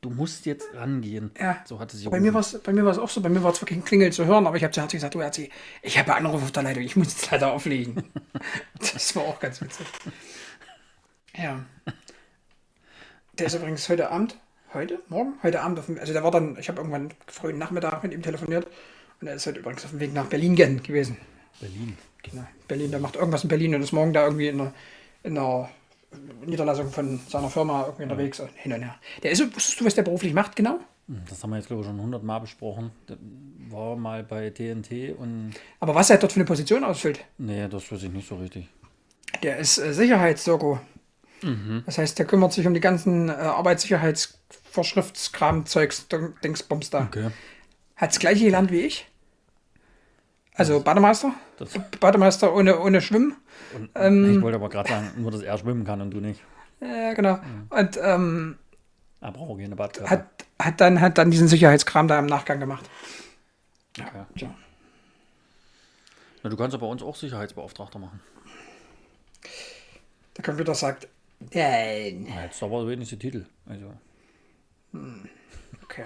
du 0.00 0.10
musst 0.10 0.46
jetzt 0.46 0.74
rangehen. 0.74 1.30
Ja. 1.38 1.62
So 1.64 1.78
hat 1.80 1.92
es 1.92 2.00
sich 2.00 2.10
Bei 2.10 2.20
mir 2.20 2.34
war 2.34 2.40
es 2.40 2.54
auch 2.98 3.08
so, 3.08 3.20
bei 3.20 3.28
mir 3.28 3.42
war 3.42 3.52
es 3.52 3.60
wirklich 3.60 3.78
ein 3.78 3.84
Klingeln 3.84 4.12
zu 4.12 4.26
hören, 4.26 4.46
aber 4.46 4.56
ich 4.56 4.64
habe 4.64 4.72
zu 4.72 4.86
gesagt, 4.86 5.14
du 5.14 5.22
Herzig, 5.22 5.50
ich 5.82 5.98
habe 5.98 6.14
einen 6.14 6.26
Anruf 6.26 6.42
auf 6.42 6.52
der 6.52 6.62
Leitung, 6.64 6.82
ich 6.82 6.96
muss 6.96 7.08
jetzt 7.08 7.30
leider 7.30 7.52
auflegen. 7.52 8.04
das 8.78 9.14
war 9.16 9.22
auch 9.24 9.40
ganz 9.40 9.60
witzig. 9.60 9.86
Ja. 11.36 11.64
Der 13.38 13.46
ist 13.46 13.54
übrigens 13.54 13.88
heute 13.88 14.10
Abend, 14.10 14.36
heute, 14.74 15.00
morgen, 15.08 15.34
heute 15.42 15.62
Abend 15.62 15.78
auf 15.78 15.86
dem, 15.86 15.98
also 15.98 16.12
der 16.12 16.22
war 16.22 16.30
dann, 16.30 16.58
ich 16.58 16.68
habe 16.68 16.78
irgendwann 16.78 17.12
frühen 17.26 17.58
Nachmittag 17.58 18.02
mit 18.02 18.12
ihm 18.12 18.22
telefoniert 18.22 18.66
und 19.20 19.26
er 19.26 19.34
ist 19.34 19.46
heute 19.46 19.60
übrigens 19.60 19.84
auf 19.84 19.90
dem 19.90 20.00
Weg 20.00 20.12
nach 20.12 20.26
Berlin 20.26 20.54
gewesen. 20.56 21.16
Berlin. 21.60 21.96
Genau. 22.22 22.44
Berlin, 22.68 22.90
der 22.90 23.00
macht 23.00 23.16
irgendwas 23.16 23.42
in 23.42 23.48
Berlin 23.48 23.74
und 23.74 23.82
ist 23.82 23.92
morgen 23.92 24.12
da 24.12 24.24
irgendwie 24.24 24.48
in 24.48 24.60
einer, 24.60 24.72
in 25.22 25.38
einer 25.38 25.68
Niederlassung 26.46 26.90
von 26.90 27.20
seiner 27.28 27.50
Firma 27.50 27.82
irgendwie 27.84 28.04
unterwegs 28.04 28.40
und 28.40 28.50
hin 28.54 28.72
und 28.72 28.82
her. 28.82 28.94
Der 29.22 29.30
ist, 29.32 29.40
wusstest 29.54 29.80
du, 29.80 29.84
was 29.84 29.94
der 29.94 30.02
beruflich 30.02 30.32
macht, 30.34 30.56
genau? 30.56 30.78
Das 31.28 31.42
haben 31.42 31.50
wir 31.50 31.56
jetzt, 31.56 31.66
glaube 31.66 31.82
ich, 31.82 31.88
schon 31.88 32.00
hundertmal 32.00 32.40
besprochen. 32.40 32.92
Das 33.06 33.18
war 33.70 33.96
mal 33.96 34.22
bei 34.22 34.50
TNT 34.50 35.16
und. 35.18 35.52
Aber 35.80 35.94
was 35.94 36.10
er 36.10 36.18
dort 36.18 36.32
für 36.32 36.36
eine 36.36 36.44
Position 36.44 36.84
ausfüllt? 36.84 37.20
Nee, 37.38 37.66
das 37.68 37.90
weiß 37.90 38.04
ich 38.04 38.12
nicht 38.12 38.28
so 38.28 38.36
richtig. 38.36 38.68
Der 39.42 39.56
ist 39.58 39.78
äh, 39.78 39.92
Sicherheitsdoku. 39.92 40.76
Das 41.86 41.98
heißt, 41.98 42.20
der 42.20 42.26
kümmert 42.26 42.52
sich 42.52 42.68
um 42.68 42.74
die 42.74 42.78
ganzen 42.78 43.28
äh, 43.28 43.32
Arbeitssicherheitsvorschriftskram-Zeugs, 43.32 46.06
Ding- 46.08 46.34
Dingsbums 46.44 46.90
da. 46.90 47.04
Okay. 47.06 47.30
Hat 47.96 48.10
das 48.10 48.18
gleiche 48.18 48.44
gelernt 48.44 48.70
wie 48.70 48.80
ich. 48.82 49.06
Also 50.54 50.80
Bademeister. 50.82 51.32
Das, 51.58 51.70
Bademeister 52.00 52.54
ohne, 52.54 52.78
ohne 52.78 53.00
Schwimmen. 53.00 53.36
und, 53.74 53.90
Ähm. 53.94 54.36
ich 54.36 54.42
wollte 54.42 54.56
aber 54.56 54.68
gerade 54.68 54.88
sagen, 54.88 55.10
nur, 55.16 55.30
dass 55.30 55.42
er 55.42 55.56
schwimmen 55.58 55.84
kann 55.84 56.00
und 56.00 56.10
du 56.10 56.20
nicht. 56.20 56.42
Ja, 56.80 57.14
genau. 57.14 57.38
Und 57.70 57.98
ähm, 58.02 58.58
Er 59.20 59.32
braucht 59.32 59.60
keine 59.60 59.76
Badkappe. 59.76 60.10
hat, 60.10 60.26
hat, 60.58 60.80
dann, 60.80 61.00
hat 61.00 61.16
dann 61.16 61.30
diesen 61.30 61.48
Sicherheitskram 61.48 62.06
da 62.08 62.18
im 62.18 62.26
Nachgang 62.26 62.60
gemacht. 62.60 62.88
okay. 63.98 64.24
Tja. 64.36 64.54
Na, 66.42 66.50
du 66.50 66.56
kannst 66.56 66.74
aber 66.74 66.88
uns 66.88 67.02
auch 67.02 67.14
Sicherheitsbeauftragter 67.16 67.98
machen. 68.00 68.20
Der 70.36 70.44
Computer 70.44 70.74
sagt, 70.74 71.08
nein. 71.54 72.26
Na, 72.28 72.44
jetzt 72.44 72.62
aber 72.62 72.86
wenigstens 72.86 73.18
Titel. 73.20 73.46
Also, 73.66 73.92
Okay. 75.84 76.04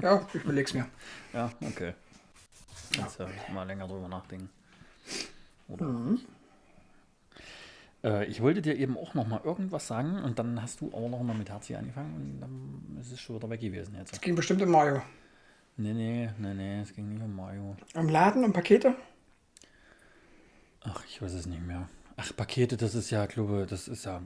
Ja, 0.00 0.26
ich 0.32 0.42
überleg's 0.42 0.74
mir. 0.74 0.86
ja, 1.32 1.50
okay. 1.60 1.94
Jetzt 2.96 3.20
äh, 3.20 3.26
mal 3.52 3.64
länger 3.64 3.86
drüber 3.86 4.08
nachdenken. 4.08 4.50
Oder? 5.68 5.84
Mhm. 5.84 6.20
Äh, 8.04 8.26
ich 8.26 8.42
wollte 8.42 8.62
dir 8.62 8.76
eben 8.76 8.98
auch 8.98 9.14
noch 9.14 9.26
mal 9.26 9.40
irgendwas 9.42 9.86
sagen 9.86 10.22
und 10.22 10.38
dann 10.38 10.60
hast 10.60 10.80
du 10.80 10.92
auch 10.92 11.08
noch 11.08 11.22
mal 11.22 11.34
mit 11.34 11.50
Herzi 11.50 11.74
angefangen 11.74 12.14
und 12.14 12.40
dann 12.40 13.00
ist 13.00 13.12
es 13.12 13.20
schon 13.20 13.36
wieder 13.36 13.48
weg 13.50 13.60
gewesen 13.60 13.96
jetzt. 13.98 14.12
Das 14.12 14.20
ging 14.20 14.34
bestimmt 14.34 14.62
um 14.62 14.70
Mario. 14.70 15.02
Nee, 15.76 15.92
nee, 15.92 16.30
nee, 16.38 16.54
nee, 16.54 16.80
es 16.82 16.94
ging 16.94 17.08
nicht 17.08 17.22
um 17.22 17.34
Mario. 17.34 17.76
Am 17.94 18.08
Laden, 18.08 18.44
um 18.44 18.52
Pakete? 18.52 18.94
Ach, 20.82 21.02
ich 21.08 21.20
weiß 21.20 21.32
es 21.32 21.46
nicht 21.46 21.66
mehr. 21.66 21.88
Ach, 22.16 22.30
Pakete, 22.36 22.76
das 22.76 22.94
ist 22.94 23.10
ja, 23.10 23.26
glaube 23.26 23.66
das 23.68 23.88
ist 23.88 24.04
ja. 24.04 24.22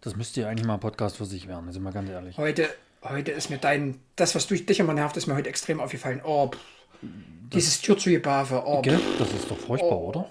Das 0.00 0.16
müsste 0.16 0.40
ja 0.40 0.48
eigentlich 0.48 0.66
mal 0.66 0.74
ein 0.74 0.80
Podcast 0.80 1.18
für 1.18 1.26
sich 1.26 1.46
werden, 1.46 1.70
sind 1.70 1.82
wir 1.82 1.92
ganz 1.92 2.08
ehrlich. 2.08 2.38
Heute, 2.38 2.70
heute 3.02 3.32
ist 3.32 3.50
mir 3.50 3.58
dein, 3.58 4.00
das, 4.16 4.34
was 4.34 4.46
durch 4.46 4.64
dich 4.64 4.80
immer 4.80 4.94
nervt, 4.94 5.16
ist 5.18 5.26
mir 5.26 5.34
heute 5.34 5.50
extrem 5.50 5.78
aufgefallen. 5.78 6.22
Oh, 6.24 6.48
pff. 6.48 6.79
Dieses 7.02 7.80
Türzugebave. 7.80 8.62
Oh, 8.66 8.82
Gell? 8.82 9.00
Das 9.18 9.32
ist 9.32 9.50
doch 9.50 9.58
furchtbar, 9.58 9.98
Oh. 9.98 10.08
oder? 10.08 10.30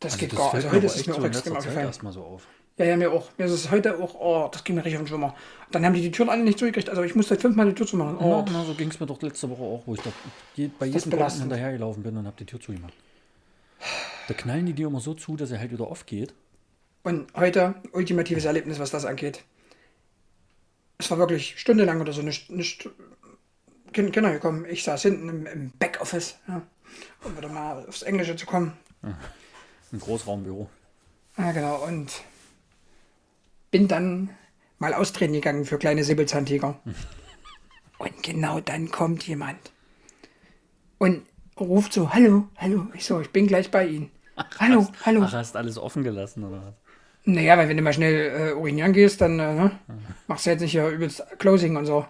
das 0.00 0.16
geht 0.16 0.32
das 0.32 0.38
gar 0.38 0.50
fällt 0.50 0.64
Also 0.64 0.76
heute 0.76 0.86
ist 0.86 0.96
es 0.96 1.06
mir 1.06 1.12
so 1.12 1.18
auch 1.20 1.24
in 1.24 1.30
extrem 1.30 1.56
aufgefallen. 1.56 1.86
erstmal 1.86 2.12
so 2.12 2.22
auf. 2.22 2.46
Ja, 2.78 2.86
ja, 2.86 2.96
mir 2.96 3.12
auch. 3.12 3.28
Mir 3.36 3.44
ist 3.44 3.52
es 3.52 3.70
heute 3.70 3.98
auch, 4.02 4.14
oh, 4.14 4.48
das 4.50 4.64
ging 4.64 4.74
mir 4.76 4.80
richtig 4.84 4.96
auf 4.98 5.02
den 5.04 5.08
Schwimmer. 5.08 5.34
Dann 5.70 5.84
haben 5.84 5.92
die 5.92 6.00
die 6.00 6.10
Türen 6.10 6.30
alle 6.30 6.42
nicht 6.42 6.58
zugekriegt. 6.58 6.88
Also 6.88 7.02
ich 7.02 7.14
musste 7.14 7.36
fünfmal 7.36 7.66
die 7.66 7.74
Tür 7.74 7.86
zumachen. 7.86 8.16
Oh, 8.16 8.42
Ja, 8.50 8.64
so 8.64 8.72
ging 8.74 8.88
es 8.88 8.98
mir 8.98 9.06
doch 9.06 9.20
letzte 9.20 9.50
Woche 9.50 9.60
auch, 9.62 9.82
wo 9.84 9.94
ich 9.94 10.00
doch 10.00 10.12
je, 10.56 10.70
bei 10.78 10.86
jedem 10.86 11.10
belastend. 11.10 11.42
hinterhergelaufen 11.42 12.02
bin 12.02 12.16
und 12.16 12.26
habe 12.26 12.36
die 12.38 12.46
Tür 12.46 12.58
zugemacht. 12.60 12.94
Da 14.28 14.34
knallen 14.34 14.64
die 14.64 14.72
dir 14.72 14.86
immer 14.86 15.00
so 15.00 15.12
zu, 15.12 15.36
dass 15.36 15.50
er 15.50 15.58
halt 15.58 15.72
wieder 15.72 15.86
aufgeht. 15.86 16.32
Und 17.02 17.26
heute, 17.34 17.74
ultimatives 17.92 18.46
Erlebnis, 18.46 18.78
was 18.78 18.90
das 18.90 19.04
angeht. 19.04 19.42
Es 20.98 21.10
war 21.10 21.18
wirklich 21.18 21.58
stundenlang 21.58 22.00
oder 22.00 22.12
so 22.12 22.22
nicht, 22.22 22.50
nicht 22.50 22.88
Kinder 23.92 24.32
gekommen. 24.32 24.66
Ich 24.68 24.84
saß 24.84 25.02
hinten 25.02 25.28
im, 25.28 25.46
im 25.46 25.72
Backoffice, 25.78 26.38
ja, 26.48 26.62
um 27.24 27.36
wieder 27.36 27.48
mal 27.48 27.86
aufs 27.86 28.02
Englische 28.02 28.36
zu 28.36 28.46
kommen. 28.46 28.72
Im 29.92 29.98
Großraumbüro. 29.98 30.70
Ja, 31.36 31.50
genau. 31.50 31.84
Und 31.84 32.22
bin 33.70 33.88
dann 33.88 34.30
mal 34.78 34.94
austreten 34.94 35.32
gegangen 35.32 35.64
für 35.64 35.78
kleine 35.78 36.04
Säbelzahntiger. 36.04 36.78
Und 37.98 38.22
genau 38.22 38.60
dann 38.60 38.90
kommt 38.90 39.26
jemand 39.26 39.58
und 41.00 41.22
ruft 41.58 41.92
so, 41.92 42.14
hallo, 42.14 42.48
hallo. 42.56 42.86
Ich 42.94 43.04
so, 43.04 43.20
ich 43.20 43.30
bin 43.30 43.46
gleich 43.46 43.70
bei 43.70 43.86
Ihnen. 43.86 44.10
Hallo, 44.58 44.88
hallo. 45.04 45.20
Ach, 45.22 45.34
hast 45.34 45.54
alles 45.54 45.76
offen 45.76 46.02
gelassen 46.02 46.44
oder 46.44 46.62
was? 46.64 46.74
Naja, 47.24 47.58
weil 47.58 47.68
wenn 47.68 47.76
du 47.76 47.82
mal 47.82 47.92
schnell 47.92 48.52
äh, 48.52 48.52
urinieren 48.54 48.94
gehst, 48.94 49.20
dann 49.20 49.38
äh, 49.38 49.54
ne, 49.54 49.78
machst 50.28 50.46
du 50.46 50.50
jetzt 50.50 50.62
nicht 50.62 50.70
hier 50.70 50.88
übelst 50.88 51.22
Closing 51.38 51.76
und 51.76 51.84
so. 51.84 52.06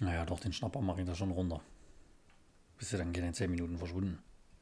Naja, 0.00 0.24
doch, 0.24 0.40
den 0.40 0.52
Schnapper 0.52 0.80
mache 0.80 1.00
ich 1.02 1.06
da 1.06 1.14
schon 1.14 1.30
runter. 1.30 1.60
Bist 2.78 2.92
du 2.92 2.96
dann 2.96 3.12
keine 3.12 3.32
10 3.32 3.50
Minuten 3.50 3.78
verschwunden. 3.78 4.18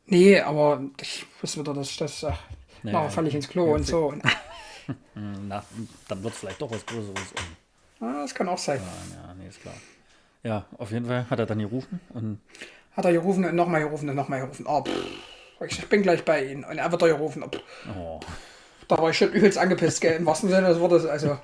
Nee, 0.07 0.41
aber 0.41 0.83
ich 1.01 1.25
wusste 1.41 1.61
wieder, 1.61 1.75
dass 1.75 1.97
das, 1.97 2.25
ach, 2.25 2.39
Ja, 2.83 2.93
nachher 2.93 3.11
falle 3.11 3.29
ich 3.29 3.35
ins 3.35 3.49
Klo 3.49 3.67
Ja, 3.69 3.75
und 3.75 3.87
so. 3.87 4.15
Na, 5.15 5.65
dann 6.09 6.23
wird 6.23 6.35
es 6.35 6.41
vielleicht 6.41 6.61
doch 6.61 6.71
was 6.71 6.85
Größeres. 6.85 7.33
Ah, 8.01 8.23
das 8.23 8.35
kann 8.35 8.49
auch 8.49 8.59
sein. 8.59 8.81
ja, 8.81 9.29
ja, 9.29 9.35
nee, 9.35 9.49
ist 9.49 9.61
klar. 9.63 9.75
Ja, 10.43 10.67
auf 10.77 10.91
jeden 10.91 11.07
Fall 11.07 11.31
hat 11.31 11.39
er 11.39 11.47
dann 11.47 11.61
gerufen 11.61 12.01
und 12.15 12.41
Hat 12.97 13.05
er 13.05 13.13
gerufen 13.13 13.45
und 13.45 13.55
nochmal 13.55 13.81
gerufen 13.81 14.09
und 14.09 14.17
nochmal 14.17 14.41
gerufen. 14.41 14.67
Oh, 14.69 14.83
pff, 14.83 15.63
ich 15.69 15.89
bin 15.89 16.03
gleich 16.03 16.25
bei 16.25 16.45
Ihnen. 16.45 16.65
Und 16.65 16.79
er 16.79 16.91
wird 16.91 17.01
da 17.01 17.07
gerufen. 17.07 17.45
Oh, 17.45 17.51
oh, 17.97 18.21
da 18.89 18.99
war 18.99 19.11
ich 19.11 19.19
schon 19.19 19.31
übelst 19.33 19.57
angepisst, 19.57 20.01
gell, 20.01 20.17
im 20.17 20.27
wahrsten 20.27 20.51
Sinne 20.51 20.67
des 20.69 20.81
Wortes. 20.81 21.07
Also, 21.07 21.39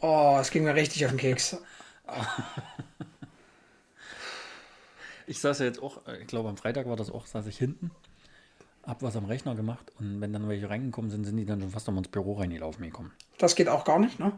oh, 0.00 0.38
es 0.40 0.50
ging 0.50 0.64
mir 0.64 0.74
richtig 0.74 1.04
auf 1.04 1.12
den 1.12 1.18
Keks. 1.18 1.58
Ich 5.26 5.40
saß 5.40 5.58
ja 5.60 5.66
jetzt 5.66 5.82
auch, 5.82 6.06
äh, 6.06 6.18
ich 6.20 6.26
glaube 6.26 6.48
am 6.48 6.56
Freitag 6.56 6.88
war 6.88 6.96
das 6.96 7.10
auch, 7.10 7.26
saß 7.26 7.46
ich 7.46 7.58
hinten, 7.58 7.90
hab 8.84 9.02
was 9.02 9.16
am 9.16 9.24
Rechner 9.24 9.54
gemacht 9.54 9.90
und 9.98 10.20
wenn 10.20 10.32
dann 10.32 10.48
welche 10.48 10.70
reingekommen 10.70 11.10
sind, 11.10 11.24
sind 11.24 11.36
die 11.36 11.44
dann 11.46 11.60
schon 11.60 11.70
fast 11.70 11.88
noch 11.88 11.96
ins 11.96 12.08
Büro 12.08 12.34
reingelaufen 12.34 12.84
gekommen. 12.84 13.12
Das 13.38 13.54
geht 13.56 13.68
auch 13.68 13.84
gar 13.84 13.98
nicht, 13.98 14.18
ne? 14.20 14.32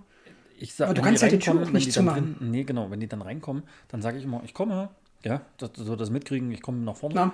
Ich 0.59 0.75
sag, 0.75 0.87
Aber 0.87 0.95
du 0.95 1.03
kannst 1.03 1.23
ja 1.23 1.29
die 1.29 1.39
Tür 1.39 1.63
auch 1.63 1.71
nicht 1.71 1.93
zumachen. 1.93 2.37
Drin, 2.39 2.51
nee, 2.51 2.65
genau, 2.65 2.91
wenn 2.91 2.99
die 3.01 3.07
dann 3.07 3.23
reinkommen, 3.23 3.63
dann 3.89 4.03
sage 4.03 4.19
ich 4.19 4.25
immer, 4.25 4.43
ich 4.45 4.55
komme, 4.55 4.89
ja, 5.23 5.43
dass 5.59 5.71
so 5.75 5.95
das 5.95 6.11
mitkriegen, 6.11 6.51
ich 6.51 6.63
komme 6.63 6.79
nach 6.79 6.97
vorne. 6.97 7.15
Na, 7.15 7.33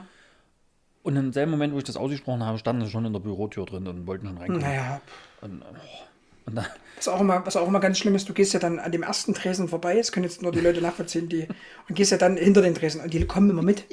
Und 1.05 1.17
im 1.17 1.33
selben 1.33 1.51
Moment, 1.53 1.73
wo 1.73 1.79
ich 1.79 1.85
das 1.85 1.97
ausgesprochen 1.97 2.43
habe, 2.45 2.59
standen 2.59 2.85
sie 2.85 2.91
schon 2.91 3.05
in 3.07 3.13
der 3.13 3.21
Bürotür 3.21 3.65
drin 3.65 3.87
und 3.87 4.07
wollten 4.07 4.27
schon 4.27 4.37
reinkommen. 4.39 4.61
naja, 4.63 5.01
Und, 5.41 5.63
oh, 5.63 6.05
dann, 6.47 6.67
was 6.97 7.09
auch, 7.09 7.21
immer, 7.21 7.45
was 7.45 7.57
auch 7.57 7.67
immer 7.67 7.81
ganz 7.81 7.99
schlimm 7.99 8.15
ist, 8.15 8.29
du 8.29 8.35
gehst 8.35 8.53
ja 8.53 8.61
dann 8.61 8.79
an 8.79 8.93
dem 8.93 9.03
ersten 9.03 9.35
Tresen 9.35 9.69
vorbei, 9.69 9.97
das 9.97 10.13
können 10.13 10.25
jetzt 10.25 10.43
nur 10.43 10.53
die 10.53 10.61
Leute 10.61 10.81
nachvollziehen, 10.81 11.29
die, 11.29 11.49
und 11.89 11.95
gehst 11.95 12.13
ja 12.13 12.19
dann 12.19 12.37
hinter 12.37 12.63
den 12.63 12.75
Tresen 12.75 13.01
und 13.01 13.13
die 13.13 13.25
kommen 13.27 13.51
immer 13.51 13.63
mit. 13.63 13.85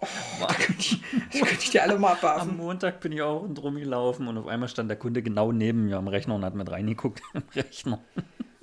Oh, 0.00 0.06
da 0.40 0.54
könnte 0.54 0.80
ich, 0.80 1.00
da 1.32 1.38
könnte 1.38 1.62
ich 1.62 1.70
die 1.70 1.80
alle 1.80 1.98
mal 1.98 2.10
am 2.10 2.14
abwerfen. 2.16 2.56
Montag 2.56 3.00
bin 3.00 3.12
ich 3.12 3.22
auch 3.22 3.46
drum 3.52 3.76
gelaufen 3.76 4.28
und 4.28 4.38
auf 4.38 4.46
einmal 4.46 4.68
stand 4.68 4.90
der 4.90 4.98
Kunde 4.98 5.22
genau 5.22 5.52
neben 5.52 5.86
mir 5.86 5.96
am 5.96 6.08
Rechner 6.08 6.34
und 6.34 6.44
hat 6.44 6.54
mit 6.54 6.70
reingeguckt 6.70 7.22
im 7.34 7.42
Rechner. 7.54 8.00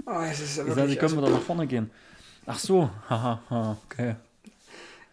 Oh, 0.06 0.20
es 0.30 0.40
ist 0.40 0.58
ja 0.58 0.64
Ich 0.64 0.70
sage, 0.70 0.76
wirklich, 0.76 0.92
Sie 0.92 0.96
können 0.98 1.14
also, 1.14 1.18
wieder 1.18 1.30
nach 1.30 1.42
vorne 1.42 1.68
gehen. 1.68 1.90
Ach 2.46 2.60
so, 2.60 2.90
haha, 3.10 3.42
ha, 3.50 3.78
okay. 3.86 4.16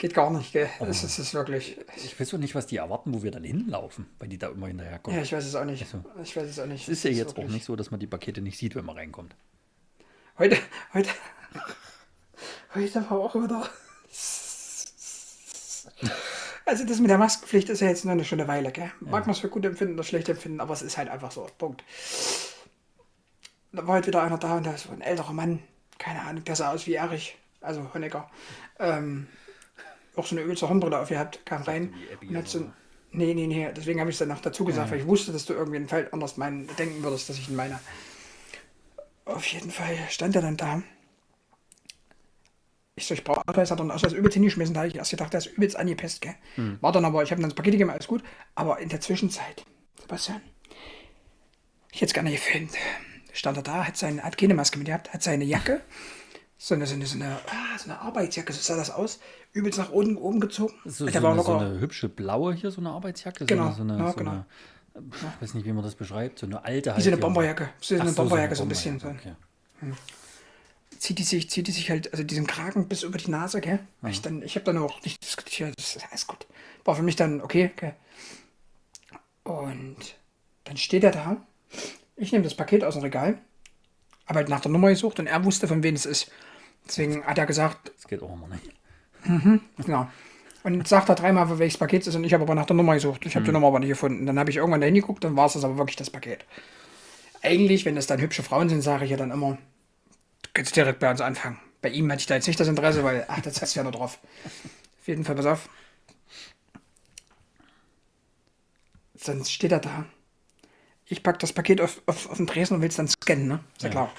Geht 0.00 0.14
gar 0.14 0.30
nicht, 0.30 0.52
gell? 0.52 0.68
Es 0.80 1.04
ist, 1.04 1.04
es 1.04 1.18
ist 1.20 1.34
wirklich, 1.34 1.78
Ich 1.96 2.18
weiß 2.18 2.30
doch 2.30 2.38
nicht, 2.38 2.54
was 2.56 2.66
die 2.66 2.78
erwarten, 2.78 3.14
wo 3.14 3.22
wir 3.22 3.30
dann 3.30 3.44
hinlaufen, 3.44 4.06
weil 4.18 4.28
die 4.28 4.38
da 4.38 4.48
immer 4.48 4.66
hinterherkommen. 4.66 5.16
ja, 5.16 5.22
ich 5.22 5.32
weiß 5.32 5.44
es 5.46 5.54
auch 5.54 5.64
nicht. 5.64 5.82
Also, 5.82 6.02
Ich 6.22 6.34
weiß 6.36 6.48
es 6.48 6.58
auch 6.58 6.66
nicht. 6.66 6.82
es 6.82 6.88
ist 6.88 7.04
ja 7.04 7.10
jetzt 7.10 7.32
auch 7.32 7.36
wirklich- 7.36 7.54
nicht 7.54 7.64
so, 7.66 7.76
dass 7.76 7.90
man 7.92 8.00
die 8.00 8.06
Pakete 8.08 8.40
nicht 8.40 8.58
sieht, 8.58 8.74
wenn 8.74 8.84
man 8.84 8.96
reinkommt. 8.96 9.36
Heute, 10.38 10.56
heute, 10.94 11.10
heute 12.74 13.10
war 13.10 13.18
auch 13.20 13.34
wieder. 13.36 13.68
Also 16.66 16.84
das 16.84 17.00
mit 17.00 17.10
der 17.10 17.18
Maskenpflicht 17.18 17.68
ist 17.68 17.80
ja 17.80 17.88
jetzt 17.88 18.04
nur 18.04 18.12
eine 18.12 18.24
schöne 18.24 18.46
Weile, 18.48 18.70
gell? 18.72 18.90
Mag 19.00 19.26
man 19.26 19.34
es 19.34 19.40
für 19.40 19.48
gut 19.48 19.64
empfinden 19.64 19.94
oder 19.94 20.04
schlecht 20.04 20.28
empfinden, 20.28 20.60
aber 20.60 20.72
es 20.72 20.82
ist 20.82 20.96
halt 20.96 21.08
einfach 21.08 21.30
so. 21.32 21.46
Punkt. 21.58 21.82
Da 23.72 23.86
war 23.86 23.96
heute 23.96 24.08
wieder 24.08 24.22
einer 24.22 24.38
da 24.38 24.56
und 24.56 24.64
da 24.66 24.72
ist 24.72 24.84
so 24.84 24.92
ein 24.92 25.00
älterer 25.00 25.32
Mann, 25.32 25.60
keine 25.98 26.22
Ahnung, 26.22 26.44
der 26.44 26.56
sah 26.56 26.72
aus 26.72 26.86
wie 26.86 26.94
Erich, 26.94 27.36
also 27.60 27.92
Honecker. 27.92 28.30
Ähm, 28.78 29.26
auch 30.16 30.26
so 30.26 30.34
eine 30.34 30.44
übelste 30.44 30.68
Hornbrille 30.68 30.98
aufgehabt, 30.98 31.44
kam 31.46 31.62
rein 31.62 31.94
und 32.20 32.36
hat 32.36 32.48
so 32.48 32.70
Nee, 33.12 33.34
nee, 33.34 33.46
nee, 33.46 33.68
deswegen 33.76 33.98
habe 33.98 34.10
ich 34.10 34.14
es 34.14 34.20
dann 34.20 34.28
noch 34.28 34.40
dazu 34.40 34.64
gesagt, 34.64 34.90
weil 34.90 35.00
ich 35.00 35.06
wusste, 35.06 35.32
dass 35.32 35.44
du 35.44 35.52
irgendwie 35.52 35.78
einen 35.78 35.88
Fall 35.88 36.08
anders 36.12 36.36
meinen, 36.36 36.68
denken 36.76 37.02
würdest, 37.02 37.28
dass 37.28 37.38
ich 37.38 37.48
ihn 37.48 37.56
meine. 37.56 37.80
Auf 39.24 39.46
jeden 39.46 39.70
Fall 39.70 39.96
stand 40.08 40.36
er 40.36 40.42
dann 40.42 40.56
da. 40.56 40.82
Ich 42.94 43.06
so, 43.06 43.14
ich 43.14 43.24
brauche 43.24 43.42
Ausweis, 43.48 43.70
hat 43.70 43.80
er 43.80 43.82
einen 43.82 43.90
Ausweis 43.90 44.12
übelst 44.12 44.34
hingeschmissen. 44.34 44.74
Da 44.74 44.80
habe 44.80 44.88
ich 44.88 44.96
erst 44.96 45.10
gedacht, 45.10 45.32
der 45.32 45.38
ist 45.38 45.46
übelst 45.46 45.76
angepisst, 45.76 46.20
gell? 46.20 46.34
War 46.80 46.92
dann 46.92 47.04
aber, 47.04 47.22
ich 47.22 47.30
habe 47.32 47.40
dann 47.40 47.50
das 47.50 47.56
Paket 47.56 47.72
gegeben, 47.72 47.90
alles 47.90 48.06
gut. 48.06 48.22
Aber 48.54 48.78
in 48.78 48.88
der 48.88 49.00
Zwischenzeit, 49.00 49.64
Sebastian, 50.00 50.40
ich 51.90 52.00
hätte 52.00 52.10
es 52.10 52.14
gerne 52.14 52.30
gefilmt. 52.30 52.72
Stand 53.32 53.56
er 53.56 53.62
da, 53.62 53.86
hat, 53.86 53.96
seine, 53.96 54.22
hat 54.22 54.38
keine 54.38 54.54
Maske 54.54 54.78
mit 54.78 54.86
gehabt, 54.86 55.12
hat 55.12 55.22
seine 55.22 55.44
Jacke, 55.44 55.80
so 56.62 56.74
eine, 56.74 56.86
so 56.86 56.94
eine, 56.94 57.06
so 57.06 57.14
eine, 57.16 57.38
ah, 57.46 57.78
so 57.78 57.84
eine 57.90 57.98
Arbeitsjacke, 58.00 58.52
so 58.52 58.60
sah 58.60 58.76
das 58.76 58.90
aus, 58.90 59.18
übelst 59.52 59.78
nach 59.78 59.90
oben, 59.92 60.18
oben 60.18 60.40
gezogen. 60.40 60.74
So, 60.84 61.06
der 61.06 61.20
so, 61.22 61.26
eine, 61.26 61.42
so 61.42 61.56
eine 61.56 61.80
hübsche 61.80 62.10
blaue 62.10 62.52
hier, 62.52 62.70
so 62.70 62.82
eine 62.82 62.90
Arbeitsjacke. 62.90 63.46
Genau, 63.46 63.72
So 63.72 63.80
eine, 63.80 63.94
eine, 63.94 64.04
ja, 64.04 64.12
genau. 64.12 64.30
eine 64.30 64.44
ich 64.94 65.42
weiß 65.42 65.54
nicht, 65.54 65.64
wie 65.64 65.72
man 65.72 65.82
das 65.82 65.94
beschreibt, 65.94 66.38
so 66.38 66.44
eine 66.46 66.62
alte 66.62 66.94
wie 66.94 67.00
so 67.00 67.08
eine. 67.08 67.16
Bomberjacke. 67.16 67.70
So 67.80 67.94
Ach 67.96 68.00
eine 68.00 68.10
so, 68.10 68.16
Bomberjacke, 68.16 68.56
so 68.56 68.64
ein 68.64 68.68
bisschen. 68.68 68.98
Bomberjacke, 68.98 69.36
Okay. 69.82 69.92
zieht 70.98 71.18
die 71.18 71.22
sich, 71.22 71.48
zieht 71.48 71.66
die 71.68 71.72
sich 71.72 71.88
halt, 71.88 72.12
also 72.12 72.22
diesen 72.24 72.46
Kragen 72.46 72.86
bis 72.88 73.04
über 73.04 73.16
die 73.16 73.30
Nase, 73.30 73.62
gell? 73.62 73.78
Ich, 74.06 74.20
dann- 74.20 74.42
ich 74.42 74.54
habe 74.56 74.64
dann 74.66 74.76
auch 74.76 75.00
nicht 75.02 75.24
diskutiert, 75.24 75.72
das 75.78 75.96
ist 75.96 76.04
alles 76.10 76.26
gut. 76.26 76.46
War 76.84 76.94
für 76.94 77.02
mich 77.02 77.16
dann 77.16 77.40
okay, 77.40 77.70
gell? 77.76 77.94
Und 79.44 79.96
dann 80.64 80.76
steht 80.76 81.04
er 81.04 81.12
da, 81.12 81.36
ich 82.16 82.32
nehme 82.32 82.44
das 82.44 82.54
Paket 82.54 82.84
aus 82.84 82.94
dem 82.94 83.02
Regal, 83.02 83.38
habe 84.30 84.38
halt 84.38 84.48
nach 84.48 84.60
der 84.60 84.70
Nummer 84.70 84.88
gesucht 84.88 85.18
und 85.18 85.26
er 85.26 85.44
wusste, 85.44 85.68
von 85.68 85.82
wem 85.82 85.94
es 85.94 86.06
ist. 86.06 86.30
Deswegen 86.86 87.24
hat 87.24 87.36
er 87.36 87.46
gesagt, 87.46 87.92
Das 87.96 88.06
geht 88.08 88.22
auch 88.22 88.32
immer 88.32 88.48
nicht. 88.48 88.72
genau. 89.84 90.08
Und 90.62 90.86
sagt 90.88 91.08
da 91.08 91.14
dreimal, 91.14 91.48
für 91.48 91.58
welches 91.58 91.78
Paket 91.78 92.02
es 92.02 92.08
ist. 92.08 92.14
Und 92.14 92.24
ich 92.24 92.32
habe 92.32 92.44
aber 92.44 92.54
nach 92.54 92.66
der 92.66 92.76
Nummer 92.76 92.94
gesucht. 92.94 93.26
Ich 93.26 93.34
habe 93.34 93.44
die 93.44 93.52
Nummer 93.52 93.66
aber 93.68 93.80
nicht 93.80 93.88
gefunden. 93.88 94.26
Dann 94.26 94.38
habe 94.38 94.50
ich 94.50 94.56
irgendwann 94.56 94.80
da 94.80 94.86
hingeguckt, 94.86 95.24
dann 95.24 95.36
war 95.36 95.46
es 95.46 95.54
das 95.54 95.64
aber 95.64 95.76
wirklich 95.78 95.96
das 95.96 96.10
Paket. 96.10 96.44
Eigentlich, 97.42 97.84
wenn 97.84 97.96
das 97.96 98.06
dann 98.06 98.20
hübsche 98.20 98.42
Frauen 98.42 98.68
sind, 98.68 98.82
sage 98.82 99.04
ich 99.04 99.10
ja 99.10 99.16
dann 99.16 99.30
immer, 99.30 99.58
du 100.42 100.50
kannst 100.54 100.76
direkt 100.76 101.00
bei 101.00 101.10
uns 101.10 101.20
anfangen. 101.20 101.58
Bei 101.82 101.88
ihm 101.88 102.10
hatte 102.12 102.20
ich 102.20 102.26
da 102.26 102.34
jetzt 102.34 102.46
nicht 102.46 102.60
das 102.60 102.68
Interesse, 102.68 103.02
weil, 103.04 103.24
ach, 103.28 103.40
das 103.40 103.60
hast 103.62 103.74
du 103.74 103.80
ja 103.80 103.82
nur 103.84 103.92
drauf. 103.92 104.18
Auf 105.00 105.08
jeden 105.08 105.24
Fall, 105.24 105.34
pass 105.34 105.46
auf. 105.46 105.68
Sonst 109.16 109.50
steht 109.52 109.72
er 109.72 109.80
da. 109.80 110.04
Ich 111.12 111.22
packe 111.22 111.38
das 111.38 111.52
Paket 111.52 111.80
auf, 111.80 112.00
auf, 112.06 112.30
auf 112.30 112.36
den 112.36 112.46
Tresen 112.46 112.76
und 112.76 112.82
will 112.82 112.88
es 112.88 112.96
dann 112.96 113.08
scannen, 113.08 113.48
ne? 113.48 113.60
Ist 113.76 113.82
ja, 113.82 113.88
Ja. 113.88 113.92
klar. 113.92 114.12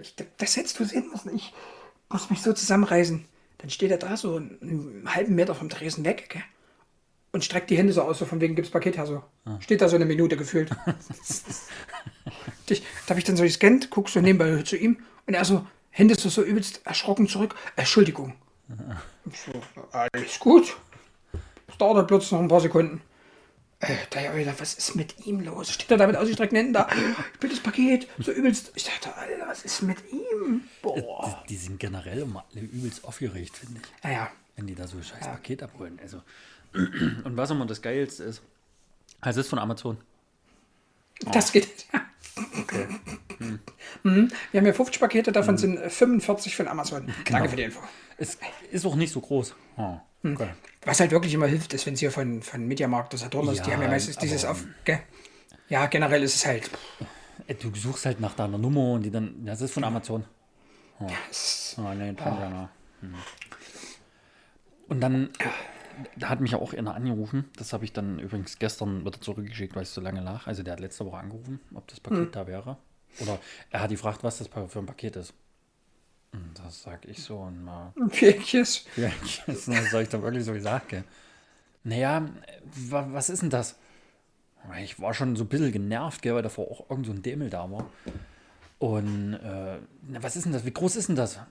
Ich, 0.00 0.14
das 0.36 0.56
hättest 0.56 0.78
du 0.78 0.84
sehen 0.84 1.08
müssen. 1.10 1.34
Ich 1.34 1.54
muss 2.10 2.28
mich 2.28 2.42
so 2.42 2.52
zusammenreißen. 2.52 3.24
Dann 3.58 3.70
steht 3.70 3.90
er 3.90 3.98
da 3.98 4.16
so 4.16 4.36
einen 4.36 5.04
halben 5.14 5.34
Meter 5.34 5.54
vom 5.54 5.68
Tresen 5.68 6.04
weg, 6.04 6.28
gell? 6.30 6.42
Und 7.32 7.44
streckt 7.44 7.70
die 7.70 7.76
Hände 7.78 7.92
so 7.92 8.02
aus, 8.02 8.18
so 8.18 8.24
von 8.26 8.40
wegen 8.40 8.54
gibt's 8.56 8.70
Paket 8.70 8.96
her 8.96 9.06
so. 9.06 9.22
Steht 9.60 9.80
da 9.80 9.88
so 9.88 9.96
eine 9.96 10.04
Minute 10.06 10.36
gefühlt. 10.36 10.70
Ich- 12.68 12.82
da 13.06 13.10
habe 13.10 13.20
ich 13.20 13.24
dann 13.24 13.36
so 13.36 13.44
gescannt, 13.44 13.90
guck 13.90 14.08
so 14.08 14.20
nebenbei 14.20 14.60
zu 14.62 14.76
ihm 14.76 14.98
und 15.26 15.34
er 15.34 15.44
so, 15.44 15.64
Hände 15.90 16.16
so, 16.16 16.28
so 16.28 16.42
übelst 16.42 16.84
erschrocken 16.84 17.28
zurück. 17.28 17.54
Entschuldigung. 17.76 18.34
Ich 19.30 19.38
so, 19.40 19.52
alles 19.92 20.38
gut. 20.40 20.76
Das 21.68 21.78
dauert 21.78 21.98
dann 21.98 22.06
plötzlich 22.08 22.32
noch 22.32 22.40
ein 22.40 22.48
paar 22.48 22.60
Sekunden. 22.60 23.00
Äh, 23.80 23.94
da 24.10 24.20
ich 24.20 24.44
gedacht, 24.44 24.60
was 24.60 24.74
ist 24.74 24.96
mit 24.96 25.26
ihm 25.26 25.40
los? 25.40 25.70
Steht 25.70 25.90
er 25.90 25.98
da 25.98 26.06
mit 26.06 26.16
ausgestreckten 26.16 26.56
Händen 26.56 26.72
da? 26.72 26.88
Ich 27.34 27.40
bin 27.40 27.50
das 27.50 27.60
Paket, 27.60 28.08
so 28.18 28.32
übelst. 28.32 28.72
Ich 28.74 28.84
dachte, 28.84 29.14
Alter, 29.14 29.46
was 29.48 29.64
ist 29.64 29.82
mit 29.82 29.98
ihm? 30.10 30.62
Boah. 30.80 31.42
Die, 31.44 31.54
die 31.54 31.56
sind 31.56 31.78
generell 31.78 32.20
immer 32.20 32.44
alle 32.50 32.62
übelst 32.64 33.04
aufgeregt, 33.04 33.56
finde 33.56 33.80
ich. 33.82 34.04
Naja, 34.04 34.30
Wenn 34.56 34.66
die 34.66 34.74
da 34.74 34.86
so 34.86 34.96
ein 34.96 35.04
scheiß 35.04 35.26
Paket 35.26 35.62
abholen. 35.62 35.98
Also. 36.02 36.22
Und 36.72 37.36
was 37.36 37.50
immer 37.50 37.66
das 37.66 37.82
Geilste 37.82 38.24
ist, 38.24 38.42
es 39.22 39.36
ist 39.36 39.48
von 39.48 39.58
Amazon. 39.58 39.98
das 41.32 41.52
geht. 41.52 41.86
Okay. 42.58 42.86
Mhm. 44.02 44.30
Wir 44.52 44.60
haben 44.60 44.66
ja 44.66 44.72
50 44.72 45.00
Pakete, 45.00 45.32
davon 45.32 45.56
sind 45.58 45.78
äh, 45.78 45.90
45 45.90 46.54
von 46.56 46.68
Amazon. 46.68 47.12
Danke 47.30 47.48
für 47.48 47.56
die 47.56 47.62
Info. 47.64 47.80
Es 48.18 48.38
ist 48.70 48.86
auch 48.86 48.94
nicht 48.94 49.12
so 49.12 49.20
groß. 49.20 49.54
Oh, 49.76 49.98
okay. 50.24 50.48
Was 50.86 51.00
halt 51.00 51.10
wirklich 51.10 51.34
immer 51.34 51.46
hilft, 51.46 51.74
ist, 51.74 51.84
wenn 51.84 51.94
es 51.94 52.00
hier 52.00 52.10
von, 52.10 52.42
von 52.42 52.66
Mediamarkt 52.66 53.12
oder 53.12 53.18
Saturn 53.22 53.48
ist, 53.48 53.64
die 53.64 53.70
Ja, 53.70 53.76
haben 53.76 53.82
ja 53.82 53.88
meistens 53.88 54.16
dieses 54.16 54.44
auf. 54.44 54.64
Gell? 54.84 55.00
Ja, 55.68 55.86
generell 55.86 56.22
ist 56.22 56.36
es 56.36 56.46
halt. 56.46 56.70
Äh, 57.48 57.54
Du 57.54 57.74
suchst 57.74 58.06
halt 58.06 58.20
nach 58.20 58.34
deiner 58.34 58.56
Nummer 58.58 58.92
und 58.92 59.02
die 59.02 59.10
dann. 59.10 59.44
Das 59.44 59.60
ist 59.60 59.72
von 59.74 59.84
Amazon. 59.84 60.24
es- 61.30 61.76
Oh, 61.78 61.92
nee, 61.92 62.12
Tangana. 62.14 62.70
Hm. 63.00 63.14
Und 64.88 65.00
dann 65.00 65.30
da 66.16 66.28
hat 66.28 66.40
mich 66.40 66.52
ja 66.52 66.58
auch 66.58 66.72
einer 66.74 66.94
angerufen. 66.94 67.46
Das 67.56 67.72
habe 67.72 67.84
ich 67.84 67.92
dann 67.92 68.18
übrigens 68.18 68.58
gestern 68.58 69.04
wieder 69.04 69.20
zurückgeschickt, 69.20 69.74
weil 69.74 69.82
es 69.82 69.94
so 69.94 70.00
lange 70.00 70.20
lag. 70.20 70.46
Also 70.46 70.62
der 70.62 70.72
hat 70.74 70.80
letzte 70.80 71.04
Woche 71.06 71.16
angerufen, 71.18 71.60
ob 71.74 71.86
das 71.88 72.00
Paket 72.00 72.36
da 72.36 72.46
wäre. 72.46 72.76
Oder 73.20 73.38
er 73.70 73.80
hat 73.80 73.90
gefragt, 73.90 74.22
was 74.22 74.38
das 74.38 74.48
für 74.48 74.78
ein 74.78 74.86
Paket 74.86 75.16
ist. 75.16 75.32
Das 76.54 76.82
sag 76.82 77.04
ich 77.06 77.22
so 77.22 77.38
und 77.38 77.64
mal. 77.64 77.92
Welches? 77.96 78.84
Ja, 78.96 79.10
das 79.46 79.64
soll 79.66 80.02
ich 80.02 80.08
da 80.08 80.20
wirklich 80.22 80.44
so 80.44 80.52
gesagt, 80.52 80.88
gell? 80.90 81.04
Naja, 81.84 82.28
wa- 82.88 83.06
was 83.10 83.30
ist 83.30 83.42
denn 83.42 83.50
das? 83.50 83.76
Ich 84.82 85.00
war 85.00 85.14
schon 85.14 85.36
so 85.36 85.44
ein 85.44 85.48
bisschen 85.48 85.70
genervt, 85.72 86.22
gell, 86.22 86.34
weil 86.34 86.42
davor 86.42 86.70
auch 86.70 86.90
irgend 86.90 87.06
so 87.06 87.12
ein 87.12 87.22
Dämel 87.22 87.50
da 87.50 87.70
war. 87.70 87.88
Und 88.78 89.34
äh, 89.34 89.78
na, 90.08 90.22
was 90.22 90.36
ist 90.36 90.44
denn 90.44 90.52
das? 90.52 90.64
Wie 90.66 90.72
groß 90.72 90.96
ist 90.96 91.08
denn 91.08 91.16
das? 91.16 91.36
Boah, 91.36 91.44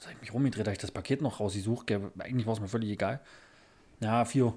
da 0.00 0.06
hab 0.06 0.14
ich 0.14 0.20
mich 0.20 0.32
rumgedreht, 0.32 0.66
da 0.66 0.72
ich 0.72 0.78
das 0.78 0.90
Paket 0.90 1.20
noch 1.20 1.40
rausgesucht, 1.40 1.86
gell. 1.86 2.10
Eigentlich 2.18 2.46
war 2.46 2.54
es 2.54 2.60
mir 2.60 2.68
völlig 2.68 2.90
egal. 2.90 3.20
Ja, 4.00 4.22
A4. 4.22 4.54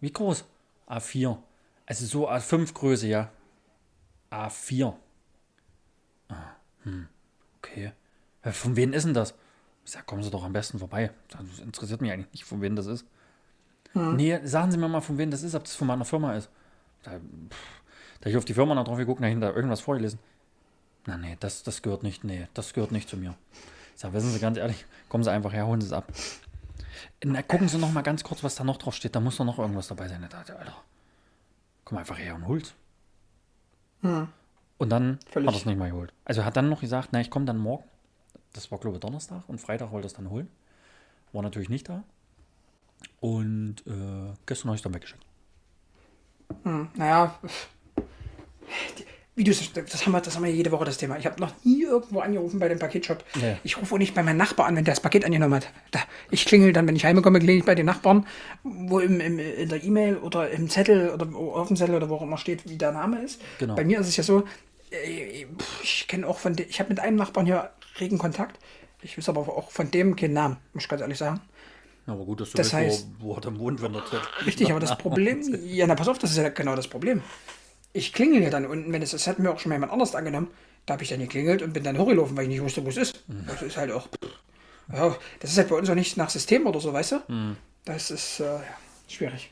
Wie 0.00 0.12
groß? 0.12 0.44
A4. 0.86 1.38
Also 1.86 2.06
so 2.06 2.28
A5 2.28 2.74
Größe, 2.74 3.06
ja. 3.06 3.30
A4. 4.30 4.94
Ah, 6.28 6.56
hm, 6.82 7.08
okay. 7.58 7.92
Von 8.42 8.76
wem 8.76 8.92
ist 8.92 9.04
denn 9.04 9.14
das? 9.14 9.34
Ich 9.84 9.92
sag, 9.92 10.06
kommen 10.06 10.22
Sie 10.22 10.30
doch 10.30 10.44
am 10.44 10.52
besten 10.52 10.78
vorbei. 10.78 11.10
Das 11.28 11.58
interessiert 11.58 12.00
mich 12.00 12.12
eigentlich 12.12 12.32
nicht, 12.32 12.44
von 12.44 12.60
wem 12.60 12.76
das 12.76 12.86
ist. 12.86 13.04
Nee, 13.94 14.40
sagen 14.44 14.70
Sie 14.70 14.78
mir 14.78 14.88
mal, 14.88 15.00
von 15.00 15.18
wem 15.18 15.30
das 15.30 15.42
ist, 15.42 15.54
ob 15.54 15.64
das 15.64 15.74
von 15.74 15.86
meiner 15.86 16.04
Firma 16.04 16.34
ist. 16.34 16.48
Da, 17.02 17.12
pff, 17.12 17.82
da 18.20 18.30
ich 18.30 18.36
auf 18.36 18.44
die 18.44 18.54
Firma 18.54 18.74
noch 18.74 18.84
drauf 18.84 18.96
geguckt, 18.96 19.22
da 19.22 19.26
hinter 19.26 19.54
irgendwas 19.54 19.80
vorgelesen. 19.80 20.18
Na, 21.06 21.18
nee, 21.18 21.36
das, 21.40 21.62
das 21.62 21.82
gehört 21.82 22.02
nicht, 22.02 22.24
nee, 22.24 22.46
das 22.54 22.72
gehört 22.72 22.92
nicht 22.92 23.08
zu 23.08 23.16
mir. 23.16 23.34
Ich 23.94 24.00
sag, 24.00 24.12
wissen 24.12 24.30
Sie 24.30 24.38
ganz 24.38 24.56
ehrlich, 24.56 24.86
kommen 25.08 25.24
Sie 25.24 25.30
einfach 25.30 25.52
her, 25.52 25.66
holen 25.66 25.80
Sie 25.80 25.88
es 25.88 25.92
ab. 25.92 26.10
Na, 27.24 27.42
gucken 27.42 27.68
Sie 27.68 27.78
noch 27.78 27.92
mal 27.92 28.02
ganz 28.02 28.22
kurz, 28.24 28.42
was 28.42 28.54
da 28.54 28.64
noch 28.64 28.76
drauf 28.76 28.94
steht. 28.94 29.14
Da 29.14 29.20
muss 29.20 29.36
doch 29.36 29.44
noch 29.44 29.58
irgendwas 29.58 29.88
dabei 29.88 30.08
sein. 30.08 30.24
Da 30.30 30.38
Alter, 30.38 30.76
komm 31.84 31.98
einfach 31.98 32.18
her 32.18 32.34
und 32.36 32.46
hol's. 32.46 32.74
Und 34.78 34.88
dann 34.90 35.18
Völlig. 35.30 35.48
hat 35.48 35.54
er 35.54 35.58
es 35.60 35.66
nicht 35.66 35.78
mal 35.78 35.90
geholt. 35.90 36.12
Also 36.24 36.40
er 36.40 36.44
hat 36.44 36.56
dann 36.56 36.68
noch 36.68 36.80
gesagt, 36.80 37.10
na, 37.12 37.20
ich 37.20 37.30
komme 37.30 37.44
dann 37.44 37.58
morgen. 37.58 37.84
Das 38.52 38.70
war, 38.70 38.78
glaube 38.78 38.96
ich, 38.96 39.00
Donnerstag 39.00 39.42
und 39.48 39.60
Freitag 39.60 39.92
wollte 39.92 40.06
es 40.06 40.12
dann 40.14 40.28
holen. 40.30 40.48
War 41.32 41.42
natürlich 41.42 41.68
nicht 41.70 41.88
da. 41.88 42.02
Und 43.20 43.76
äh, 43.86 44.32
gestern 44.46 44.68
habe 44.68 44.76
ich 44.76 44.80
es 44.80 44.82
dann 44.82 44.94
weggeschickt. 44.94 45.24
Naja, 46.94 47.38
die- 48.98 49.06
wie 49.34 49.44
du 49.44 49.50
das 49.50 50.04
haben 50.04 50.12
wir, 50.12 50.20
das 50.20 50.36
haben 50.36 50.44
wir 50.44 50.52
jede 50.52 50.70
Woche 50.72 50.84
das 50.84 50.98
Thema. 50.98 51.16
Ich 51.16 51.24
habe 51.24 51.40
noch 51.40 51.52
nie 51.64 51.82
irgendwo 51.84 52.20
angerufen 52.20 52.60
bei 52.60 52.68
dem 52.68 52.78
Paketshop. 52.78 53.24
Nee. 53.40 53.56
Ich 53.64 53.78
rufe 53.78 53.94
auch 53.94 53.98
nicht 53.98 54.14
bei 54.14 54.22
meinem 54.22 54.36
Nachbar 54.36 54.66
an, 54.66 54.76
wenn 54.76 54.84
der 54.84 54.92
das 54.92 55.00
Paket 55.00 55.24
angenommen 55.24 55.54
hat. 55.54 55.68
Ich 56.30 56.44
klingel 56.44 56.74
dann, 56.74 56.86
wenn 56.86 56.96
ich 56.96 57.06
heimkomme, 57.06 57.38
klingel 57.38 57.60
ich 57.60 57.64
bei 57.64 57.74
den 57.74 57.86
Nachbarn, 57.86 58.26
wo 58.62 59.00
im, 59.00 59.20
im, 59.20 59.38
in 59.38 59.70
der 59.70 59.82
E-Mail 59.82 60.18
oder 60.18 60.50
im 60.50 60.68
Zettel 60.68 61.08
oder 61.08 61.34
auf 61.34 61.68
dem 61.68 61.78
Zettel 61.78 61.94
oder 61.94 62.10
wo 62.10 62.16
auch 62.16 62.22
immer 62.22 62.36
steht, 62.36 62.68
wie 62.68 62.76
der 62.76 62.92
Name 62.92 63.22
ist. 63.22 63.40
Genau. 63.58 63.74
Bei 63.74 63.84
mir 63.86 64.00
ist 64.00 64.08
es 64.08 64.18
ja 64.18 64.22
so, 64.22 64.44
äh, 64.90 65.46
ich 65.82 66.06
kenne 66.08 66.26
auch 66.26 66.38
von 66.38 66.54
ich 66.58 66.78
habe 66.78 66.90
mit 66.90 67.00
einem 67.00 67.16
Nachbarn 67.16 67.46
hier 67.46 67.70
regen 68.00 68.18
Kontakt. 68.18 68.58
Ich 69.02 69.16
weiß 69.18 69.28
aber 69.28 69.40
auch 69.40 69.70
von 69.70 69.90
dem 69.90 70.14
keinen 70.16 70.34
Namen, 70.34 70.56
muss 70.72 70.84
ich 70.84 70.88
ganz 70.88 71.02
ehrlich 71.02 71.18
sagen. 71.18 71.40
Aber 72.06 72.24
gut, 72.24 72.40
dass 72.40 72.50
du 72.50 72.56
Das 72.56 72.72
weißt, 72.72 73.00
heißt- 73.02 73.06
wo, 73.18 73.28
wo 73.30 73.34
er 73.34 73.40
dann 73.40 73.58
wohnt, 73.58 73.80
wenn 73.82 73.94
er 73.94 74.04
tritt. 74.04 74.20
Richtig, 74.46 74.70
aber 74.70 74.80
das 74.80 74.96
Problem, 74.98 75.40
ja, 75.64 75.86
na 75.86 75.94
pass 75.94 76.08
auf, 76.08 76.18
das 76.18 76.30
ist 76.32 76.36
ja 76.36 76.48
genau 76.48 76.74
das 76.76 76.88
Problem. 76.88 77.22
Ich 77.92 78.12
klingel 78.12 78.42
ja 78.42 78.50
dann 78.50 78.66
unten, 78.66 78.92
wenn 78.92 79.02
es, 79.02 79.10
das 79.10 79.26
hat 79.26 79.38
mir 79.38 79.50
auch 79.50 79.58
schon 79.58 79.68
mal 79.70 79.76
jemand 79.76 79.92
anders 79.92 80.14
angenommen, 80.14 80.48
da 80.86 80.94
habe 80.94 81.02
ich 81.04 81.10
dann 81.10 81.20
geklingelt 81.20 81.62
und 81.62 81.72
bin 81.72 81.84
dann 81.84 81.98
hochgelaufen, 81.98 82.36
weil 82.36 82.44
ich 82.44 82.48
nicht 82.48 82.62
wusste, 82.62 82.84
wo 82.84 82.88
es 82.88 82.96
ist. 82.96 83.22
Das 83.46 83.62
ist 83.62 83.76
halt 83.76 83.92
auch, 83.92 84.08
ja, 84.92 85.14
das 85.40 85.50
ist 85.52 85.58
halt 85.58 85.68
bei 85.68 85.76
uns 85.76 85.88
auch 85.90 85.94
nicht 85.94 86.16
nach 86.16 86.30
System 86.30 86.66
oder 86.66 86.80
so, 86.80 86.92
weißt 86.92 87.12
du? 87.12 87.54
Das 87.84 88.10
ist 88.10 88.40
äh, 88.40 88.58
schwierig. 89.08 89.50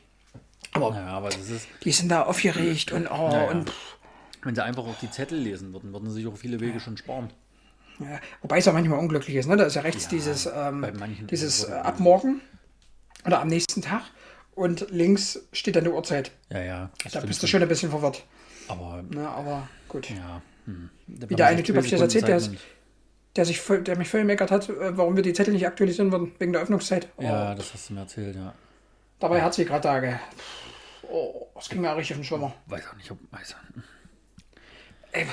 Aber 0.73 0.91
Naja, 0.91 1.07
aber 1.07 1.29
ist, 1.29 1.67
die 1.83 1.91
sind 1.91 2.09
da 2.09 2.23
aufgeregt 2.23 2.91
und, 2.91 3.07
oh, 3.07 3.29
Ja, 3.31 3.43
ja. 3.43 3.51
und 3.51 3.69
pff, 3.69 3.97
wenn 4.43 4.55
sie 4.55 4.63
einfach 4.63 4.83
auch 4.85 4.97
die 5.01 5.11
Zettel 5.11 5.37
lesen 5.37 5.71
würden, 5.73 5.93
würden 5.93 6.09
sie 6.09 6.15
sich 6.15 6.27
auch 6.27 6.35
viele 6.37 6.59
Wege 6.59 6.79
schon 6.79 6.97
sparen. 6.97 7.29
Ja, 8.03 8.19
wobei 8.41 8.57
es 8.59 8.65
ja 8.65 8.71
manchmal 8.71 8.99
unglücklich 8.99 9.35
ist, 9.35 9.47
ne? 9.47 9.57
Da 9.57 9.65
ist 9.65 9.75
ja 9.75 9.81
rechts 9.81 10.07
dieses, 10.07 10.45
ähm, 10.45 10.85
dieses 11.29 11.59
es 11.59 11.63
äh, 11.65 11.67
so. 11.69 11.73
ab 11.75 11.99
morgen 11.99 12.41
oder 13.25 13.41
am 13.41 13.47
nächsten 13.47 13.81
Tag 13.81 14.03
und 14.55 14.87
links 14.91 15.39
steht 15.53 15.75
dann 15.75 15.83
die 15.85 15.89
Uhrzeit. 15.89 16.31
Ja, 16.49 16.61
ja. 16.61 16.89
Da 17.11 17.19
bist 17.21 17.41
du 17.43 17.47
schon. 17.47 17.61
ein 17.61 17.67
bisschen 17.69 17.89
verwirrt. 17.91 18.25
Aber 18.67 19.01
Ne? 19.09 19.27
Aber 19.27 19.67
gut. 19.87 20.09
ja. 20.09 20.41
Hm. 20.65 20.89
Wie 21.07 21.35
der 21.35 21.47
eine 21.47 21.63
Typ, 21.63 21.75
hab 21.77 21.83
ich 21.83 21.91
das 21.91 22.01
erzählt, 22.01 22.27
der 22.27 22.37
ist- 22.37 22.51
der, 23.35 23.45
sich 23.45 23.59
voll, 23.61 23.81
der 23.81 23.97
mich 23.97 24.09
voll 24.09 24.19
gemeckert 24.21 24.51
hat, 24.51 24.67
äh, 24.69 24.97
warum 24.97 25.15
wir 25.15 25.23
die 25.23 25.31
Zettel 25.33 25.53
nicht 25.53 25.65
aktualisieren 25.65 26.11
würden, 26.11 26.33
wegen 26.37 26.51
der 26.51 26.61
Öffnungszeit. 26.61 27.07
Oh, 27.17 27.23
Ja, 27.23 27.55
das 27.55 27.73
hast 27.73 27.89
du 27.89 27.93
mir 27.93 28.01
erzählt, 28.01 28.35
ja. 28.35 28.53
Dabei 29.19 29.41
hat 29.41 29.53
sie 29.53 29.63
gerade 29.65 29.81
Tage. 29.81 30.19
Oh, 31.09 31.47
das 31.55 31.69
ging 31.69 31.79
mir 31.81 31.91
auch 31.91 31.97
richtig 31.97 32.15
auf 32.15 32.19
den 32.19 32.25
Schwimmer. 32.25 32.53
Weiß 32.65 32.83
auch 32.89 32.95
nicht, 32.97 33.09
ob. 33.11 33.17
Weiß 33.31 33.55
auch 33.55 33.75
nicht. 33.75 33.87
Ey, 35.13 35.25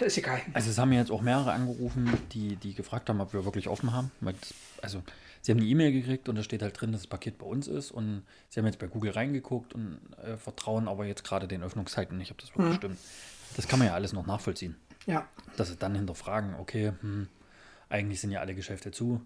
ist 0.00 0.18
egal. 0.18 0.40
Also 0.54 0.70
es 0.70 0.78
haben 0.78 0.88
mir 0.88 0.98
jetzt 0.98 1.10
auch 1.10 1.22
mehrere 1.22 1.52
angerufen, 1.52 2.12
die, 2.32 2.56
die 2.56 2.74
gefragt 2.74 3.08
haben, 3.08 3.20
ob 3.20 3.32
wir 3.32 3.44
wirklich 3.44 3.68
offen 3.68 3.92
haben. 3.92 4.10
Also 4.80 5.02
sie 5.40 5.52
haben 5.52 5.58
eine 5.58 5.68
E-Mail 5.68 5.92
gekriegt 5.92 6.28
und 6.28 6.36
da 6.36 6.42
steht 6.42 6.62
halt 6.62 6.80
drin, 6.80 6.92
dass 6.92 7.02
das 7.02 7.06
Paket 7.06 7.38
bei 7.38 7.46
uns 7.46 7.68
ist. 7.68 7.90
Und 7.90 8.24
sie 8.48 8.60
haben 8.60 8.66
jetzt 8.66 8.78
bei 8.78 8.86
Google 8.86 9.12
reingeguckt 9.12 9.74
und 9.74 9.98
äh, 10.22 10.36
vertrauen 10.36 10.88
aber 10.88 11.06
jetzt 11.06 11.24
gerade 11.24 11.46
den 11.46 11.62
Öffnungszeiten 11.62 12.16
nicht, 12.18 12.30
ob 12.30 12.38
das 12.38 12.56
wirklich 12.56 12.76
stimmt. 12.76 12.98
Das 13.56 13.68
kann 13.68 13.78
man 13.78 13.88
ja 13.88 13.94
alles 13.94 14.12
noch 14.12 14.26
nachvollziehen. 14.26 14.76
Ja. 15.06 15.26
Dass 15.56 15.68
sie 15.68 15.76
dann 15.76 15.94
hinterfragen, 15.94 16.54
okay, 16.54 16.92
hm, 17.00 17.28
eigentlich 17.88 18.20
sind 18.20 18.30
ja 18.30 18.40
alle 18.40 18.54
Geschäfte 18.54 18.90
zu. 18.90 19.20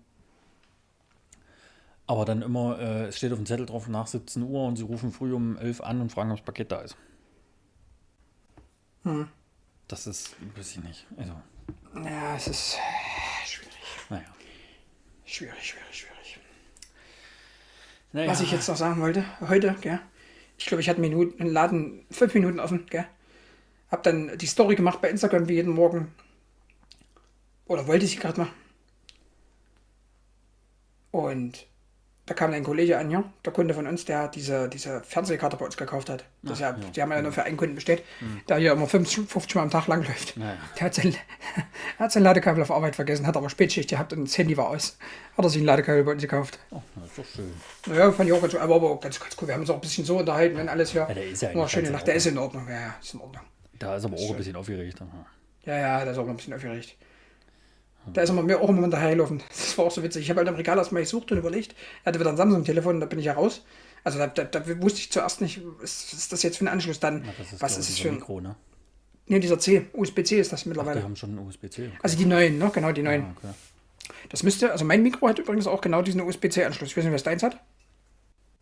Aber 2.07 2.25
dann 2.25 2.43
immer, 2.43 2.79
äh, 2.79 3.07
es 3.07 3.17
steht 3.17 3.33
auf 3.33 3.39
dem 3.39 3.47
Zettel 3.47 3.67
drauf 3.67 3.89
nach 3.89 4.07
17 4.07 4.43
Uhr 4.43 4.65
und 4.67 4.77
sie 4.77 4.85
rufen 4.85 5.13
früh 5.13 5.33
um 5.33 5.57
11 5.57 5.81
an 5.81 6.01
und 6.01 6.13
fragen, 6.13 6.31
ob 6.31 6.37
das 6.37 6.45
Paket 6.45 6.71
da 6.71 6.81
ist. 6.81 6.97
Das 9.89 10.07
ist, 10.07 10.35
weiß 10.57 10.73
ich 10.73 10.83
nicht. 10.83 11.07
Also, 11.17 11.33
Ja, 12.05 12.37
es 12.37 12.49
ist 12.49 12.77
schwierig. 13.47 13.73
naja. 14.11 14.25
Schwierig, 15.25 15.63
schwierig, 15.65 15.97
schwierig. 15.97 16.39
naja. 18.13 18.31
Was 18.31 18.41
ich 18.41 18.51
jetzt 18.53 18.69
noch 18.69 18.77
sagen 18.77 19.01
wollte, 19.01 19.25
heute, 19.49 19.75
gell? 19.81 20.01
Ich 20.59 20.67
glaube, 20.67 20.81
ich 20.81 20.89
hatte 20.89 21.01
Minuten, 21.01 21.41
einen 21.41 21.53
Laden 21.53 22.07
fünf 22.11 22.35
Minuten 22.35 22.61
offen, 22.61 22.87
gell? 22.87 23.07
Hab 23.91 24.03
dann 24.03 24.37
die 24.39 24.47
Story 24.47 24.75
gemacht 24.75 25.01
bei 25.01 25.11
Instagram 25.11 25.49
wie 25.49 25.55
jeden 25.55 25.73
Morgen. 25.73 26.13
Oder 27.67 27.87
wollte 27.87 28.05
ich 28.05 28.13
sie 28.13 28.17
gerade 28.19 28.41
machen? 28.41 28.55
Und 31.11 31.67
da 32.27 32.35
kam 32.35 32.53
ein 32.53 32.65
Kollege 32.65 32.99
an, 32.99 33.09
ja, 33.09 33.23
der 33.45 33.53
Kunde 33.53 33.73
von 33.73 33.87
uns, 33.87 34.05
der 34.05 34.27
diese, 34.27 34.69
diese 34.69 35.01
Fernsehkarte 35.03 35.57
bei 35.57 35.65
uns 35.65 35.77
gekauft 35.77 36.11
hat. 36.11 36.25
Das 36.43 36.59
ja, 36.59 36.73
Die 36.73 37.01
haben 37.01 37.13
ja 37.13 37.23
nur 37.23 37.31
für 37.31 37.45
einen 37.45 37.57
Kunden 37.57 37.77
bestellt, 37.77 38.03
der 38.49 38.57
hier 38.57 38.73
immer 38.73 38.89
50, 38.89 39.29
50 39.29 39.55
Mal 39.55 39.63
am 39.63 39.71
Tag 39.71 39.87
lang 39.87 40.03
läuft. 40.05 40.37
Naja. 40.37 40.57
Der 40.77 40.87
hat 40.87 40.95
sein, 40.95 41.15
hat 42.01 42.11
sein 42.11 42.25
Ladekabel 42.25 42.63
auf 42.63 42.73
Arbeit 42.73 42.97
vergessen, 42.97 43.29
hat 43.29 43.37
aber 43.37 43.49
Spätschicht 43.49 43.89
gehabt 43.91 44.13
und 44.13 44.25
das 44.25 44.37
Handy 44.37 44.57
war 44.57 44.71
aus. 44.71 44.99
Hat 45.37 45.45
er 45.45 45.49
sich 45.49 45.63
ein 45.63 45.67
Ladekabel 45.67 46.03
bei 46.03 46.13
uns 46.13 46.23
gekauft. 46.23 46.59
Oh, 46.71 46.83
das 46.97 47.05
ist 47.07 47.19
doch 47.19 47.25
schön. 47.37 47.53
Naja, 47.87 48.11
fand 48.11 48.29
ich 48.29 48.35
auch 48.35 48.41
ganz, 48.41 48.55
aber, 48.57 48.75
aber 48.75 48.91
auch 48.91 49.01
ganz, 49.01 49.21
ganz 49.21 49.37
cool. 49.41 49.47
Wir 49.47 49.55
haben 49.55 49.61
uns 49.61 49.71
auch 49.71 49.77
ein 49.77 49.81
bisschen 49.81 50.05
so 50.05 50.19
unterhalten, 50.19 50.57
wenn 50.57 50.69
alles 50.69 50.91
hier. 50.91 51.07
Ja, 51.09 51.15
der 51.15 51.29
ist 51.29 51.43
ja 51.43 51.55
war 51.55 51.61
eigentlich 51.61 51.71
schön 51.71 51.83
ganz 51.85 51.93
nach 51.93 52.01
in 52.01 52.07
der 52.07 52.15
ist 52.17 52.27
in 52.27 52.39
Ordnung. 52.39 52.67
Ja, 52.69 52.81
ja, 52.81 52.95
ist 53.01 53.15
in 53.15 53.21
Ordnung. 53.21 53.43
Da 53.79 53.97
ist 53.97 54.05
aber 54.05 54.17
auch 54.17 54.31
ein 54.31 54.37
bisschen 54.37 54.57
aufgeregt. 54.57 55.01
aha. 55.01 55.27
Ja, 55.65 55.79
ja, 55.79 56.05
da 56.05 56.11
ist 56.11 56.19
auch 56.19 56.25
noch 56.25 56.31
ein 56.31 56.37
bisschen 56.37 56.55
aufgeregt. 56.55 56.97
Da 58.13 58.23
ist 58.23 58.31
immer 58.31 58.43
mir 58.43 58.61
auch 58.61 58.69
immer 58.69 58.83
hinterhergelaufen. 58.83 59.43
Das 59.49 59.77
war 59.79 59.85
auch 59.87 59.91
so 59.91 60.03
witzig. 60.03 60.23
Ich 60.23 60.31
habe 60.31 60.39
halt 60.39 60.49
im 60.49 60.55
Regal 60.55 60.79
erstmal 60.79 61.03
gesucht 61.03 61.33
und 61.33 61.39
überlegt. 61.39 61.75
Er 62.05 62.11
hatte 62.11 62.21
wieder 62.21 62.31
ein 62.31 62.37
Samsung-Telefon, 62.37 63.01
da 63.01 63.07
bin 63.07 63.19
ich 63.19 63.25
ja 63.27 63.33
raus. 63.35 63.65
Also 64.05 64.19
da, 64.19 64.29
da, 64.29 64.45
da 64.45 64.67
wusste 64.83 65.01
ich 65.01 65.11
zuerst 65.11 65.41
nicht, 65.41 65.61
was 65.81 66.13
ist 66.13 66.33
das 66.33 66.43
jetzt 66.45 66.59
für 66.59 66.65
ein 66.65 66.69
Anschluss 66.69 67.01
dann? 67.01 67.23
Na, 67.27 67.33
das 67.39 67.53
ist, 67.53 67.61
was 67.63 67.73
ist 67.73 67.79
es 67.89 67.97
dieser 67.97 68.03
für 68.03 68.09
ein. 68.11 68.15
Mikro, 68.17 68.41
ne? 68.41 68.55
Nee, 69.27 69.41
dieser 69.41 69.59
C, 69.59 69.87
USB-C 69.93 70.39
ist 70.39 70.53
das 70.53 70.63
Die 70.63 70.69
mittlerweile. 70.69 71.03
haben 71.03 71.17
schon 71.17 71.31
einen 71.31 71.47
USB-C. 71.47 71.89
Okay. 71.89 71.99
Also 72.03 72.17
die 72.17 72.27
neuen, 72.27 72.59
ne? 72.59 72.71
Genau, 72.73 72.93
die 72.93 73.03
neuen. 73.03 73.23
Ah, 73.23 73.35
okay. 73.39 73.49
Das 74.29 74.45
müsste, 74.45 74.71
also 74.71 74.85
mein 74.85 75.03
Mikro 75.03 75.27
hat 75.29 75.41
übrigens 75.41 75.67
auch 75.67 75.81
genau 75.81 76.03
diesen 76.03 76.21
USB-C-Anschluss. 76.21 76.91
Ich 76.91 76.97
weiß 76.97 77.05
nicht, 77.05 77.13
was 77.15 77.25
deins 77.25 77.43
hat. 77.43 77.61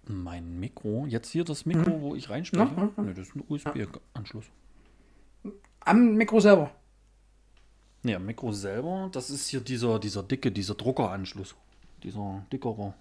Mein 0.07 0.59
Mikro, 0.59 1.05
jetzt 1.07 1.31
hier 1.31 1.45
das 1.45 1.67
Mikro, 1.67 2.01
wo 2.01 2.15
ich 2.15 2.31
reinspreche, 2.31 2.65
Ja, 2.77 2.91
ja, 2.97 3.03
ne, 3.03 3.13
das 3.15 3.29
ist 3.29 3.37
ein 3.37 3.45
USB-Anschluss. 3.47 4.45
Am 5.81 6.15
Mikro 6.15 6.41
selber. 6.41 6.71
Am 8.13 8.27
Mikro 8.27 8.53
selber, 8.53 9.09
das 9.13 9.31
ist 9.31 9.49
hier 9.49 9.61
dieser, 9.61 9.99
dieser 9.99 10.23
dicke, 10.23 10.53
dieser 10.53 10.75
Druckeranschluss. 10.75 11.55
Dieser 12.03 12.45
dickere. 12.53 12.93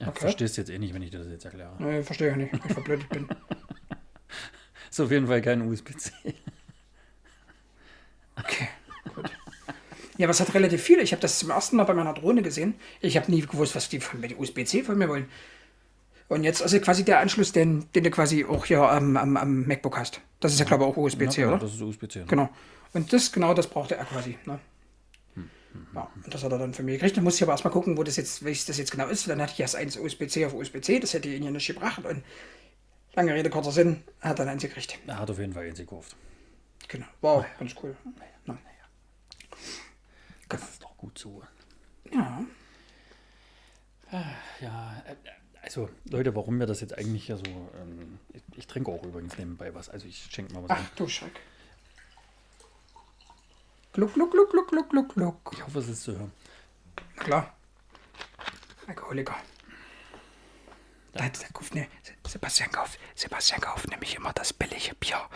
Ja, 0.00 0.08
Okay. 0.08 0.20
Verstehst 0.20 0.56
du 0.56 0.60
jetzt 0.62 0.70
eh 0.70 0.78
nicht, 0.78 0.94
wenn 0.94 1.02
ich 1.02 1.10
dir 1.10 1.18
das 1.18 1.28
jetzt 1.28 1.44
erkläre. 1.44 1.72
Nee, 1.78 2.02
verstehe 2.02 2.30
ich 2.30 2.36
nicht, 2.36 2.52
weil 2.52 2.60
ich 2.66 2.72
verblödet 2.72 3.08
bin. 3.08 3.28
Ist 4.90 5.00
auf 5.00 5.10
jeden 5.10 5.26
Fall 5.26 5.42
kein 5.42 5.62
USB-C. 5.62 6.12
Okay, 8.36 8.68
gut. 9.14 9.30
Ja, 10.16 10.26
aber 10.26 10.30
es 10.30 10.40
hat 10.40 10.54
relativ 10.54 10.82
viele. 10.82 11.02
Ich 11.02 11.12
habe 11.12 11.20
das 11.20 11.38
zum 11.38 11.50
ersten 11.50 11.76
Mal 11.76 11.84
bei 11.84 11.94
meiner 11.94 12.14
Drohne 12.14 12.42
gesehen. 12.42 12.74
Ich 13.00 13.16
habe 13.16 13.30
nie 13.30 13.40
gewusst, 13.42 13.74
was 13.76 13.88
die 13.88 14.00
von 14.00 14.20
mit 14.20 14.38
USB-C 14.38 14.82
von 14.82 14.96
mir 14.98 15.08
wollen. 15.08 15.28
Und 16.28 16.44
jetzt 16.44 16.62
also 16.62 16.78
quasi 16.80 17.04
der 17.04 17.20
Anschluss, 17.20 17.52
den, 17.52 17.86
den 17.94 18.04
du 18.04 18.10
quasi 18.10 18.44
auch 18.44 18.64
hier 18.66 18.82
am, 18.82 19.16
am, 19.16 19.36
am 19.36 19.66
MacBook 19.66 19.96
hast. 19.98 20.20
Das 20.40 20.52
ist 20.52 20.58
ja, 20.58 20.66
glaube 20.66 20.84
ich, 20.84 20.90
auch 20.90 20.96
USB-C, 20.96 21.40
Ja, 21.42 21.48
oder? 21.48 21.58
Das 21.58 21.72
ist 21.74 21.80
USB-C. 21.80 22.20
Ne? 22.20 22.24
Genau. 22.26 22.48
Und 22.92 23.12
das, 23.12 23.32
genau 23.32 23.54
das 23.54 23.66
brauchte 23.66 23.96
er 23.96 24.04
quasi. 24.04 24.38
Ne? 24.46 24.58
Ja, 25.94 26.10
und 26.24 26.34
das 26.34 26.42
hat 26.42 26.52
er 26.52 26.58
dann 26.58 26.74
für 26.74 26.82
mich 26.82 26.94
gekriegt. 26.94 27.16
Dann 27.16 27.24
muss 27.24 27.36
ich 27.36 27.42
aber 27.42 27.52
erstmal 27.52 27.72
gucken, 27.72 27.96
wo 27.96 28.02
das 28.02 28.16
jetzt, 28.16 28.44
welches 28.44 28.66
das 28.66 28.78
jetzt 28.78 28.90
genau 28.90 29.06
ist. 29.08 29.28
Dann 29.28 29.40
hatte 29.40 29.52
ich 29.52 29.60
erst 29.60 29.76
eins 29.76 29.96
USB-C 29.96 30.46
auf 30.46 30.54
USB-C, 30.54 30.98
das 31.00 31.14
hätte 31.14 31.28
ihn 31.28 31.42
ja 31.42 31.50
nicht 31.50 31.66
gebracht. 31.66 32.04
Und 32.04 32.22
lange 33.14 33.34
Rede, 33.34 33.50
kurzer 33.50 33.72
Sinn, 33.72 34.02
er 34.20 34.30
hat 34.30 34.38
dann 34.38 34.48
eins 34.48 34.62
gekriegt. 34.62 34.98
Er 35.06 35.18
hat 35.18 35.30
auf 35.30 35.38
jeden 35.38 35.52
Fall 35.52 35.66
eins 35.66 35.78
gekauft. 35.78 36.16
Genau. 36.88 37.06
Wow, 37.20 37.44
ganz 37.58 37.74
cool. 37.82 37.96
Ja. 38.46 38.58
Das 40.48 40.62
ist 40.62 40.82
doch 40.82 40.96
gut 40.96 41.18
so. 41.18 41.42
ja. 42.12 42.42
Ja, 44.60 45.02
äh, 45.06 45.14
also 45.60 45.90
Leute, 46.08 46.34
warum 46.34 46.58
wir 46.58 46.66
das 46.66 46.80
jetzt 46.80 46.96
eigentlich 46.96 47.28
ja 47.28 47.36
so. 47.36 47.44
Ähm, 47.44 48.18
ich, 48.32 48.42
ich 48.56 48.66
trinke 48.66 48.90
auch 48.90 49.02
übrigens 49.04 49.36
nebenbei 49.36 49.74
was. 49.74 49.90
Also 49.90 50.06
ich 50.06 50.28
schenke 50.30 50.54
mal 50.54 50.62
was 50.62 50.70
Ach 50.70 50.78
ein. 50.78 50.86
du 50.96 51.08
Schreck. 51.08 51.40
Gluck, 53.92 54.14
gluck, 54.14 54.30
gluck, 54.30 54.50
gluck, 54.50 54.68
gluck, 54.68 54.88
gluck, 54.90 55.14
gluck. 55.14 55.50
Ich 55.52 55.64
hoffe, 55.64 55.78
es 55.80 55.88
ist 55.88 56.02
zu 56.02 56.12
hören. 56.12 56.32
Na 57.16 57.22
klar. 57.24 57.54
Alkoholiker. 58.86 59.36
Da 61.12 61.24
hat 61.24 61.40
der 61.42 61.48
kauft, 61.50 61.74
ne, 61.74 61.88
Sebastian 62.26 62.70
kauft, 62.70 62.98
Sebastian 63.14 63.60
kauft 63.60 63.88
nämlich 63.88 64.14
immer 64.14 64.32
das 64.32 64.52
billige 64.52 64.94
Bier 64.94 65.28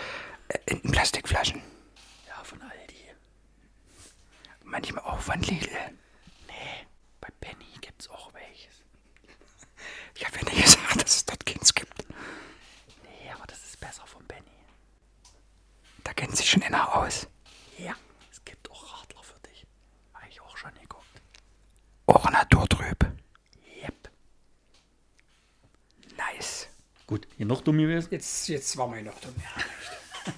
äh, 0.49 0.59
in 0.67 0.83
Plastikflaschen. 0.83 1.63
Ja, 2.29 2.45
von 2.45 2.61
Aldi. 2.63 2.95
Manchmal 4.65 5.03
auch 5.05 5.21
von 5.21 5.41
Lidl. 5.43 5.71
Nee, 6.47 6.87
bei 7.21 7.29
Penny 7.41 7.67
gibt 7.81 8.03
es 8.03 8.09
auch 8.11 8.33
welches. 8.35 8.83
Ich 10.15 10.27
habe 10.27 10.37
ja 10.39 10.45
nicht 10.45 10.63
gesagt, 10.63 11.03
dass 11.03 11.17
es 11.17 11.25
dort 11.25 11.45
keins 11.45 11.75
gibt. 11.75 12.05
Nee, 13.03 13.31
aber 13.35 13.47
das 13.47 13.63
ist 13.65 13.81
besser 13.81 14.07
von 14.07 14.25
Penny. 14.29 14.47
Da 16.05 16.13
kennt 16.13 16.37
sich 16.37 16.49
schon 16.51 16.63
einer 16.63 16.95
aus. 16.95 17.27
Ja, 17.79 17.95
es 18.31 18.45
gibt 18.45 18.71
auch 18.71 19.01
Radler 19.01 19.23
für 19.23 19.41
dich. 19.49 19.67
Habe 20.15 20.29
ich 20.29 20.41
auch 20.41 20.57
schon 20.57 20.73
geguckt. 20.75 21.07
Auch 22.13 22.31
naturtrüb. 22.31 23.07
Yep. 23.83 24.11
Nice. 26.17 26.69
Gut, 27.07 27.27
hier 27.37 27.47
noch 27.47 27.63
dumm 27.63 27.79
gewesen. 27.79 28.09
Jetzt, 28.11 28.49
jetzt 28.49 28.77
war 28.77 28.87
mein 28.89 29.05
noch 29.05 29.19
dumm. 29.21 29.35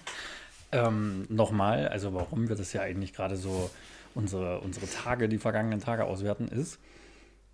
Ähm, 0.72 1.24
Nochmal, 1.28 1.86
also 1.86 2.14
warum 2.14 2.48
wir 2.48 2.56
das 2.56 2.72
ja 2.72 2.80
eigentlich 2.82 3.12
gerade 3.12 3.36
so 3.36 3.70
unsere, 4.16 4.58
unsere 4.58 4.88
Tage, 4.90 5.28
die 5.28 5.38
vergangenen 5.38 5.78
Tage 5.78 6.04
auswerten, 6.04 6.48
ist, 6.48 6.80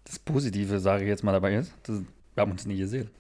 das 0.05 0.19
Positive, 0.19 0.81
sage 0.81 1.03
ich 1.05 1.09
jetzt 1.11 1.23
mal 1.23 1.33
dabei 1.33 1.57
ist, 1.57 1.71
das, 1.83 1.99
wir 2.35 2.41
haben 2.41 2.51
uns 2.53 2.65
nie 2.65 2.79
gesehen. 2.79 3.11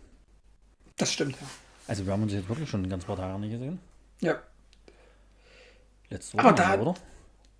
Das 0.96 1.12
stimmt, 1.12 1.32
ja. 1.38 1.46
Also 1.86 2.06
wir 2.06 2.14
haben 2.14 2.22
uns 2.22 2.32
jetzt 2.32 2.48
wirklich 2.48 2.70
schon 2.70 2.82
ein 2.82 2.88
ganz 2.88 3.04
paar 3.04 3.16
Tage 3.16 3.38
nicht 3.40 3.50
gesehen. 3.50 3.78
Ja. 4.22 4.40
Letzte 6.08 6.38
Aber 6.38 6.48
Woche, 6.48 6.54
da- 6.54 6.80
oder? 6.80 6.94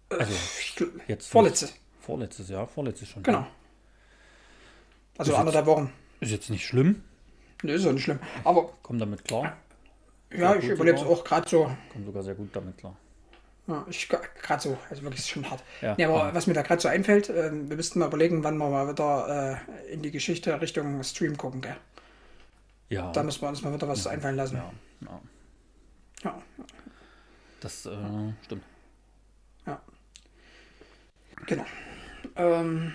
Also 0.09 0.33
gl- 0.79 0.93
jetzt 1.09 1.29
Vorletzte. 1.29 1.69
Vorletztes 2.11 2.49
Jahr, 2.49 2.67
vorletztes 2.67 3.09
schon. 3.09 3.23
Genau. 3.23 3.47
Also 5.17 5.33
Ist 5.33 5.39
anderthalb 5.39 5.67
Wochen. 5.67 5.93
Ist 6.21 6.33
jetzt 6.33 6.51
nicht 6.51 6.67
schlimm, 6.67 7.03
Nö, 7.63 7.73
ist 7.73 7.87
auch 7.87 7.93
nicht 7.93 8.03
schlimm. 8.05 8.19
Aber 8.43 8.73
komm 8.83 8.99
damit 8.99 9.25
klar. 9.25 9.57
ja, 10.33 10.55
ich 10.57 10.65
überlebe 10.67 10.99
es 10.99 11.05
auch 11.05 11.23
gerade 11.25 11.49
so. 11.49 11.71
Komm 11.93 12.05
sogar 12.07 12.23
sehr 12.23 12.35
gut 12.35 12.55
damit 12.57 12.79
klar. 12.79 12.97
Ja, 13.67 13.87
ich 13.89 14.09
gerade 14.09 14.63
so, 14.63 14.77
also 14.89 15.03
wirklich 15.03 15.25
schon 15.25 15.49
hart. 15.49 15.63
Ja, 15.81 15.95
Ja, 15.99 16.09
aber 16.09 16.29
ja. 16.29 16.35
was 16.35 16.47
mir 16.49 16.55
da 16.55 16.63
gerade 16.63 16.81
so 16.83 16.89
einfällt, 16.89 17.29
ähm, 17.29 17.69
wir 17.69 17.77
müssten 17.77 18.01
mal 18.01 18.07
überlegen, 18.07 18.43
wann 18.43 18.57
wir 18.59 18.69
mal 18.69 18.89
wieder 18.89 19.61
äh, 19.87 19.93
in 19.93 20.03
die 20.03 20.11
Geschichte 20.11 20.61
Richtung 20.61 21.03
Stream 21.05 21.37
gucken, 21.37 21.61
gell? 21.61 21.77
Ja. 22.89 23.13
Da 23.13 23.23
müssen 23.23 23.41
wir 23.43 23.49
uns 23.51 23.63
mal 23.63 23.73
wieder 23.73 23.87
was 23.87 24.07
einfallen 24.09 24.37
lassen. 24.37 24.57
ja, 24.57 24.73
ja. 25.03 25.21
Ja, 26.25 26.43
Das 27.61 27.87
äh, 27.87 27.91
stimmt. 28.45 28.65
genau. 31.47 31.65
Ähm, 32.41 32.93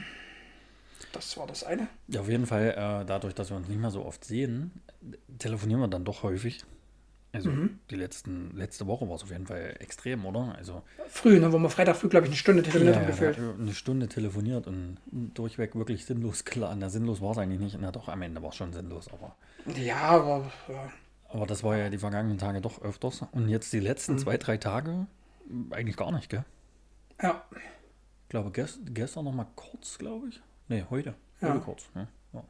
das 1.12 1.38
war 1.38 1.48
das 1.48 1.64
eine. 1.64 1.88
Ja, 2.08 2.22
auf 2.22 2.30
jeden 2.30 2.46
Fall, 2.46 2.70
äh, 2.72 3.06
dadurch, 3.06 3.34
dass 3.36 3.50
wir 3.50 3.58
uns 3.58 3.68
nicht 3.68 3.80
mehr 3.80 3.92
so 3.92 4.04
oft 4.06 4.24
sehen, 4.26 4.72
telefonieren 5.38 5.82
wir 5.82 5.88
dann 5.88 6.04
doch 6.06 6.24
häufig. 6.24 6.64
Also 7.32 7.50
Mhm. 7.50 7.80
die 7.90 7.96
letzten, 7.96 8.56
letzte 8.56 8.88
Woche 8.88 9.10
war 9.10 9.16
es 9.18 9.24
auf 9.24 9.30
jeden 9.30 9.46
Fall 9.46 9.76
extrem, 9.80 10.26
oder? 10.26 10.56
Also 10.58 10.84
Früh, 11.10 11.38
ne, 11.40 11.52
wo 11.52 11.58
wir 11.60 11.70
Freitag 11.70 11.98
früh, 11.98 12.08
glaube 12.08 12.26
ich, 12.28 12.30
eine 12.30 12.38
Stunde 12.38 12.64
telefoniert 12.64 12.96
haben 12.96 13.04
ja, 13.04 13.10
gefühlt. 13.10 13.38
ja, 13.38 13.54
eine 13.60 13.74
Stunde 13.74 14.08
telefoniert 14.08 14.68
und 14.68 14.98
durchweg 15.12 15.76
wirklich 15.76 16.06
sinnlos 16.06 16.46
klar. 16.46 16.74
Na, 16.78 16.90
sinnlos 16.90 17.20
war 17.22 17.32
es 17.32 17.38
eigentlich 17.38 17.60
nicht. 17.60 17.78
Na 17.80 17.92
doch, 17.92 18.08
am 18.08 18.22
Ende 18.22 18.42
war 18.42 18.50
es 18.50 18.56
schon 18.56 18.72
sinnlos, 18.72 19.10
aber. 19.12 19.36
Ja, 19.78 19.98
aber 19.98 20.50
ja. 20.70 20.90
Aber 21.28 21.46
das 21.46 21.62
war 21.64 21.76
ja 21.76 21.90
die 21.90 21.98
vergangenen 21.98 22.38
Tage 22.38 22.62
doch 22.62 22.82
öfters. 22.82 23.24
Und 23.34 23.50
jetzt 23.50 23.74
die 23.74 23.82
letzten 23.82 24.14
Mhm. 24.14 24.20
zwei, 24.20 24.38
drei 24.38 24.56
Tage 24.58 25.06
eigentlich 25.72 25.98
gar 25.98 26.12
nicht, 26.14 26.30
gell? 26.30 26.46
ja. 27.22 27.44
Glaube, 28.36 28.52
gest, 28.52 28.82
gestern 28.88 29.24
noch 29.24 29.32
mal 29.32 29.48
kurz, 29.56 29.98
glaube 29.98 30.28
ich. 30.28 30.42
Nee, 30.68 30.84
heute. 30.90 31.16
Ja. 31.40 31.54
Heute 31.54 31.60
kurz. 31.62 31.86
Ne? 31.96 32.06
Ja. 32.34 32.44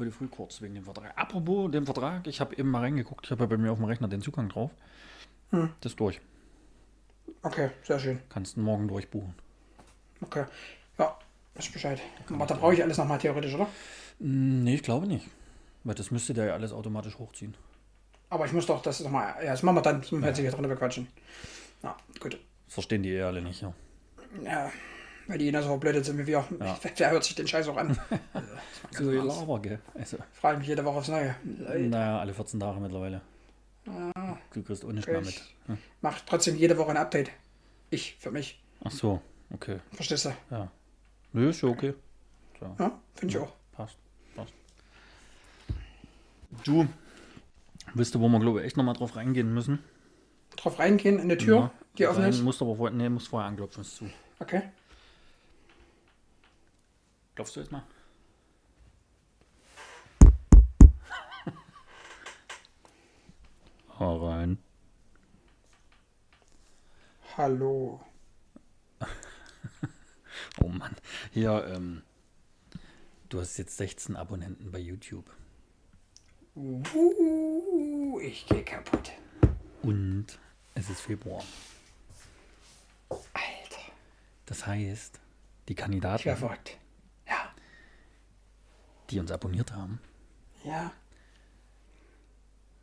Heute 0.00 0.10
früh 0.10 0.26
kurz 0.26 0.60
wegen 0.60 0.74
dem 0.74 0.82
Vertrag. 0.82 1.12
Apropos 1.16 1.70
dem 1.70 1.84
Vertrag, 1.84 2.26
ich 2.26 2.40
habe 2.40 2.56
eben 2.56 2.68
mal 2.68 2.80
reingeguckt. 2.80 3.24
Ich 3.24 3.30
habe 3.30 3.44
ja 3.44 3.46
bei 3.46 3.56
mir 3.56 3.70
auf 3.70 3.78
dem 3.78 3.84
Rechner 3.84 4.08
den 4.08 4.20
Zugang 4.20 4.48
drauf. 4.48 4.72
Hm. 5.50 5.70
Das 5.80 5.92
ist 5.92 6.00
durch. 6.00 6.20
Okay, 7.44 7.70
sehr 7.84 8.00
schön. 8.00 8.18
Kannst 8.30 8.56
du 8.56 8.60
morgen 8.62 8.88
durchbuchen. 8.88 9.32
Okay. 10.22 10.44
Ja, 10.98 11.16
ist 11.54 11.72
Bescheid. 11.72 12.00
Aber 12.28 12.46
da 12.46 12.56
brauche 12.56 12.74
ich 12.74 12.82
alles 12.82 12.98
nochmal 12.98 13.18
theoretisch, 13.20 13.54
oder? 13.54 13.68
Hm, 14.18 14.64
Nee, 14.64 14.74
ich 14.74 14.82
glaube 14.82 15.06
nicht. 15.06 15.28
Weil 15.84 15.94
das 15.94 16.10
müsste 16.10 16.34
der 16.34 16.46
ja 16.46 16.54
alles 16.54 16.72
automatisch 16.72 17.16
hochziehen. 17.16 17.56
Aber 18.28 18.44
ich 18.46 18.52
muss 18.52 18.66
doch 18.66 18.82
das 18.82 18.98
nochmal. 18.98 19.36
Ja, 19.40 19.52
das 19.52 19.62
machen 19.62 19.76
wir 19.76 19.82
dann. 19.82 20.00
Das 20.00 20.10
müssen 20.10 20.22
wir 20.24 20.30
jetzt 20.30 20.40
hier 20.40 20.50
drunter 20.50 20.68
bequatschen. 20.68 21.06
Ja, 21.84 21.96
gut. 22.18 22.32
Das 22.66 22.74
verstehen 22.74 23.04
die 23.04 23.10
eh 23.10 23.22
alle 23.22 23.40
nicht, 23.40 23.62
ja. 23.62 23.72
Ja, 24.44 24.70
weil 25.26 25.38
die 25.38 25.46
genauso 25.46 25.68
verblödet 25.68 26.04
sind 26.04 26.18
wie 26.18 26.26
wir. 26.26 26.44
Ja. 26.60 26.78
Wer 26.96 27.10
hört 27.10 27.24
sich 27.24 27.34
den 27.34 27.46
Scheiß 27.46 27.68
auch 27.68 27.76
an? 27.76 27.98
Das 28.90 29.00
So 29.00 29.04
so 29.04 29.10
Laber, 29.10 29.60
gell? 29.60 29.78
Also, 29.94 30.16
Frage 30.32 30.58
mich 30.58 30.68
jede 30.68 30.84
Woche 30.84 30.98
aufs 30.98 31.08
Neue. 31.08 31.34
naja, 31.78 32.20
alle 32.20 32.32
14 32.32 32.58
Tage 32.60 32.80
mittlerweile. 32.80 33.20
Du 34.52 34.62
kriegst 34.62 34.84
nicht 34.84 35.06
mehr 35.06 35.20
mit. 35.20 35.28
Ich 35.28 35.42
mach 36.00 36.20
trotzdem 36.20 36.56
jede 36.56 36.76
Woche 36.78 36.90
ein 36.90 36.96
Update. 36.96 37.30
Ich, 37.90 38.16
für 38.18 38.30
mich. 38.30 38.62
Ach 38.84 38.90
so, 38.90 39.20
okay. 39.50 39.78
Verstehst 39.92 40.26
du? 40.26 40.32
Ja. 40.50 40.70
Nö, 41.32 41.50
ist 41.50 41.62
ja 41.62 41.68
okay. 41.68 41.94
So. 42.60 42.74
Ja, 42.78 42.98
finde 43.14 43.34
ich 43.34 43.38
auch. 43.42 43.52
Passt, 43.72 43.96
passt. 44.36 44.52
Du, 46.64 46.86
wisst 47.94 48.14
du, 48.14 48.20
wo 48.20 48.28
wir, 48.28 48.40
glaube 48.40 48.60
ich, 48.60 48.66
echt 48.66 48.76
nochmal 48.76 48.94
drauf 48.94 49.16
reingehen 49.16 49.52
müssen? 49.52 49.80
Drauf 50.56 50.78
reingehen 50.78 51.18
in 51.18 51.28
die 51.28 51.36
Tür, 51.36 51.56
Ja. 51.56 51.72
Die 51.98 52.06
offen 52.06 52.24
ist. 52.24 52.42
Musst 52.42 52.62
aber 52.62 52.76
vorher, 52.76 52.96
nee, 52.96 53.08
musst 53.08 53.28
vorher 53.28 53.48
anklopfen, 53.48 53.82
ist 53.82 53.96
zu. 53.96 54.10
Okay. 54.38 54.62
Klopfst 57.34 57.56
du 57.56 57.60
jetzt 57.60 57.72
mal? 57.72 57.82
Hau 63.98 64.28
rein. 64.28 64.58
Hallo. 67.36 68.00
Oh 70.60 70.68
Mann. 70.68 70.96
Hier, 71.32 71.66
ähm, 71.72 72.02
du 73.28 73.40
hast 73.40 73.56
jetzt 73.58 73.76
16 73.76 74.16
Abonnenten 74.16 74.72
bei 74.72 74.78
YouTube. 74.78 75.30
Uh, 76.56 78.18
ich 78.20 78.44
gehe 78.46 78.64
kaputt. 78.64 79.12
Und 79.82 80.26
es 80.74 80.90
ist 80.90 81.00
Februar. 81.02 81.44
Das 84.48 84.66
heißt, 84.66 85.20
die 85.68 85.74
Kandidaten. 85.74 86.28
Ja. 86.28 86.36
die 89.10 89.18
uns 89.20 89.30
abonniert 89.30 89.72
haben 89.72 90.00
Ja. 90.64 90.90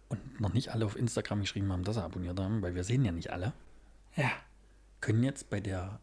und 0.10 0.39
noch 0.41 0.54
nicht 0.54 0.69
alle 0.69 0.86
auf 0.86 0.95
Instagram 0.95 1.41
geschrieben 1.41 1.71
haben, 1.71 1.84
dass 1.84 1.95
sie 1.95 2.04
abonniert 2.04 2.39
haben, 2.39 2.62
weil 2.63 2.73
wir 2.75 2.84
sehen 2.84 3.04
ja 3.06 3.12
nicht 3.12 3.32
alle, 3.32 3.54
Ja. 4.15 4.32
können 5.01 5.21
jetzt 5.23 5.49
bei 5.51 5.60
der 5.60 5.99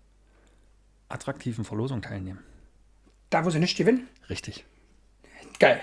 attraktiven 1.08 1.64
Verlosung 1.64 2.02
teilnehmen. 2.02 2.38
Da, 3.30 3.44
wo 3.44 3.50
sie 3.50 3.58
nicht 3.58 3.76
gewinnen? 3.76 4.08
Richtig. 4.30 4.64
Geil. 5.58 5.80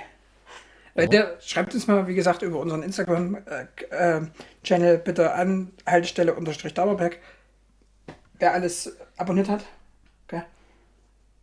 Leute, 0.96 1.38
schreibt 1.42 1.74
uns 1.74 1.88
mal, 1.88 2.08
wie 2.08 2.15
gesagt, 2.15 2.42
über 2.42 2.60
unseren 2.60 2.82
Instagram-Channel 2.84 4.98
bitte 5.00 5.34
an, 5.34 5.74
Haltestelle 5.86 6.34
unterstrich 6.34 6.74
Dauerberg, 6.74 7.20
wer 8.39 8.54
alles 8.54 8.96
abonniert 9.19 9.49
hat. 9.49 9.65
Okay. 10.27 10.43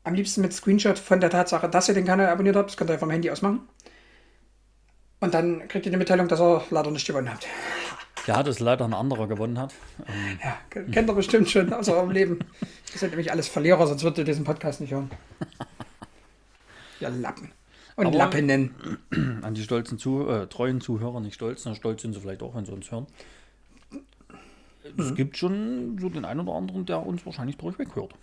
Am 0.04 0.14
liebsten 0.14 0.40
mit 0.42 0.52
Screenshot 0.52 0.98
von 0.98 1.20
der 1.20 1.30
Tatsache, 1.30 1.68
dass 1.68 1.88
ihr 1.88 1.94
den 1.94 2.04
Kanal 2.04 2.28
abonniert 2.28 2.56
habt. 2.56 2.70
Das 2.70 2.76
könnt 2.76 2.90
ihr 2.90 2.98
vom 2.98 3.10
Handy 3.10 3.30
aus 3.30 3.42
machen. 3.42 3.60
Und 5.20 5.34
dann 5.34 5.66
kriegt 5.68 5.86
ihr 5.86 5.90
die 5.92 5.98
Mitteilung, 5.98 6.28
dass 6.28 6.40
ihr 6.40 6.62
leider 6.70 6.90
nicht 6.90 7.06
gewonnen 7.06 7.30
habt. 7.30 7.46
Ja, 8.26 8.42
dass 8.42 8.60
leider 8.60 8.84
ein 8.84 8.92
anderer 8.94 9.26
gewonnen 9.28 9.58
hat. 9.58 9.72
Ähm, 10.06 10.38
Ja, 10.42 10.58
ke- 10.68 10.84
kennt 10.86 11.08
ihr 11.08 11.14
bestimmt 11.14 11.48
schon 11.48 11.72
aus 11.72 11.88
eurem 11.88 12.10
Leben. 12.10 12.40
Das 12.92 13.00
sind 13.00 13.10
nämlich 13.10 13.30
alles 13.30 13.48
Verlierer, 13.48 13.86
sonst 13.86 14.02
würdet 14.02 14.18
ihr 14.18 14.24
diesen 14.24 14.44
Podcast 14.44 14.80
nicht 14.80 14.92
hören. 14.92 15.10
Ja, 17.00 17.08
Lappen. 17.08 17.52
Und 17.96 18.06
Aber- 18.08 18.18
Lappinnen. 18.18 18.74
an 19.42 19.54
die 19.54 19.62
stolzen 19.62 19.98
Zu 19.98 20.28
äh, 20.28 20.46
treuen 20.48 20.80
Zuhörer, 20.80 21.20
nicht 21.20 21.34
stolz, 21.34 21.64
na, 21.64 21.74
stolz 21.74 22.02
sind 22.02 22.12
sie 22.14 22.20
vielleicht 22.20 22.42
auch, 22.42 22.54
wenn 22.54 22.64
sie 22.66 22.72
uns 22.72 22.90
hören. 22.90 23.06
Es 24.98 25.14
gibt 25.14 25.36
schon 25.36 25.98
so 26.00 26.08
den 26.08 26.24
einen 26.24 26.40
oder 26.40 26.54
anderen, 26.54 26.86
der 26.86 27.04
uns 27.04 27.24
wahrscheinlich 27.26 27.56
durchweg 27.56 27.94
hört. 27.94 28.14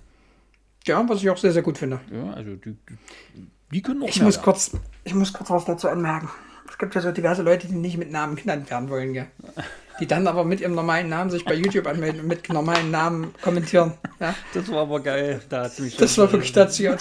Ja, 0.86 1.08
was 1.08 1.22
ich 1.22 1.30
auch 1.30 1.38
sehr, 1.38 1.52
sehr 1.54 1.62
gut 1.62 1.78
finde. 1.78 2.00
Ja, 2.12 2.34
also 2.34 2.56
die, 2.56 2.76
die, 3.72 3.82
können 3.82 4.04
auch 4.04 4.08
Ich 4.08 4.22
muss, 4.22 4.42
kurz, 4.42 4.72
ich 5.04 5.14
muss 5.14 5.32
kurz 5.32 5.50
was 5.50 5.66
dazu 5.66 5.88
anmerken. 5.88 6.30
Es 6.70 6.78
gibt 6.78 6.96
ja 6.96 7.02
so 7.02 7.12
diverse 7.12 7.42
Leute, 7.44 7.68
die 7.68 7.76
nicht 7.76 7.98
mit 7.98 8.12
Namen 8.12 8.36
genannt 8.36 8.70
werden 8.70 8.90
wollen, 8.90 9.14
gell? 9.14 9.28
Die 10.00 10.08
dann 10.08 10.28
aber 10.28 10.44
mit 10.44 10.60
ihrem 10.60 10.74
normalen 10.76 11.08
Namen 11.08 11.30
sich 11.30 11.46
bei 11.46 11.54
YouTube 11.54 11.86
anmelden 11.88 12.22
und 12.22 12.28
mit 12.28 12.50
normalen 12.50 12.90
Namen 12.92 13.34
kommentieren. 13.42 13.94
Ja? 14.20 14.34
Das 14.54 14.70
war 14.70 14.82
aber 14.82 15.00
geil. 15.02 15.42
Da 15.50 15.66
hat 15.66 15.80
mich 15.80 15.96
Das 15.98 16.18
war 16.18 16.32
wirklich 16.32 16.52
dazu 16.52 16.82
ja. 16.84 16.98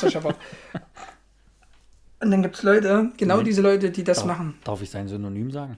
Und 2.21 2.31
dann 2.31 2.43
gibt 2.43 2.55
es 2.57 2.63
Leute, 2.63 3.11
genau 3.17 3.39
Nee. 3.39 3.45
diese 3.45 3.63
Leute, 3.63 3.91
die 3.91 4.05
das 4.05 4.19
Darf, 4.19 4.27
machen. 4.27 4.55
darf 4.63 4.81
ich 4.83 4.91
sein 4.91 5.09
Synonym 5.09 5.51
sagen? 5.51 5.77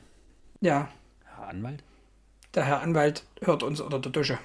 Ja, 0.61 0.89
Herr 1.37 1.49
Anwalt? 1.49 1.83
Der 2.55 2.65
Herr 2.65 2.81
Anwalt 2.83 3.25
hört 3.43 3.63
uns 3.63 3.81
unter 3.81 3.99
der 3.99 4.13
Dusche. 4.13 4.39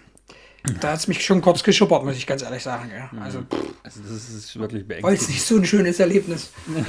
Da 0.81 0.91
hat 0.91 0.99
es 0.99 1.07
mich 1.07 1.23
schon 1.23 1.41
kurz 1.41 1.63
geschuppert, 1.63 2.03
muss 2.03 2.17
ich 2.17 2.27
ganz 2.27 2.41
ehrlich 2.41 2.61
sagen. 2.63 2.89
Gell? 2.89 3.07
Also, 3.21 3.45
Also 3.83 4.01
das 4.01 4.29
ist 4.29 4.59
wirklich 4.59 4.83
war 4.89 4.95
jetzt 4.95 5.01
beängstigend. 5.03 5.29
nicht 5.29 5.45
so 5.45 5.55
ein 5.57 5.65
schönes 5.65 5.99
Erlebnis. 5.99 6.51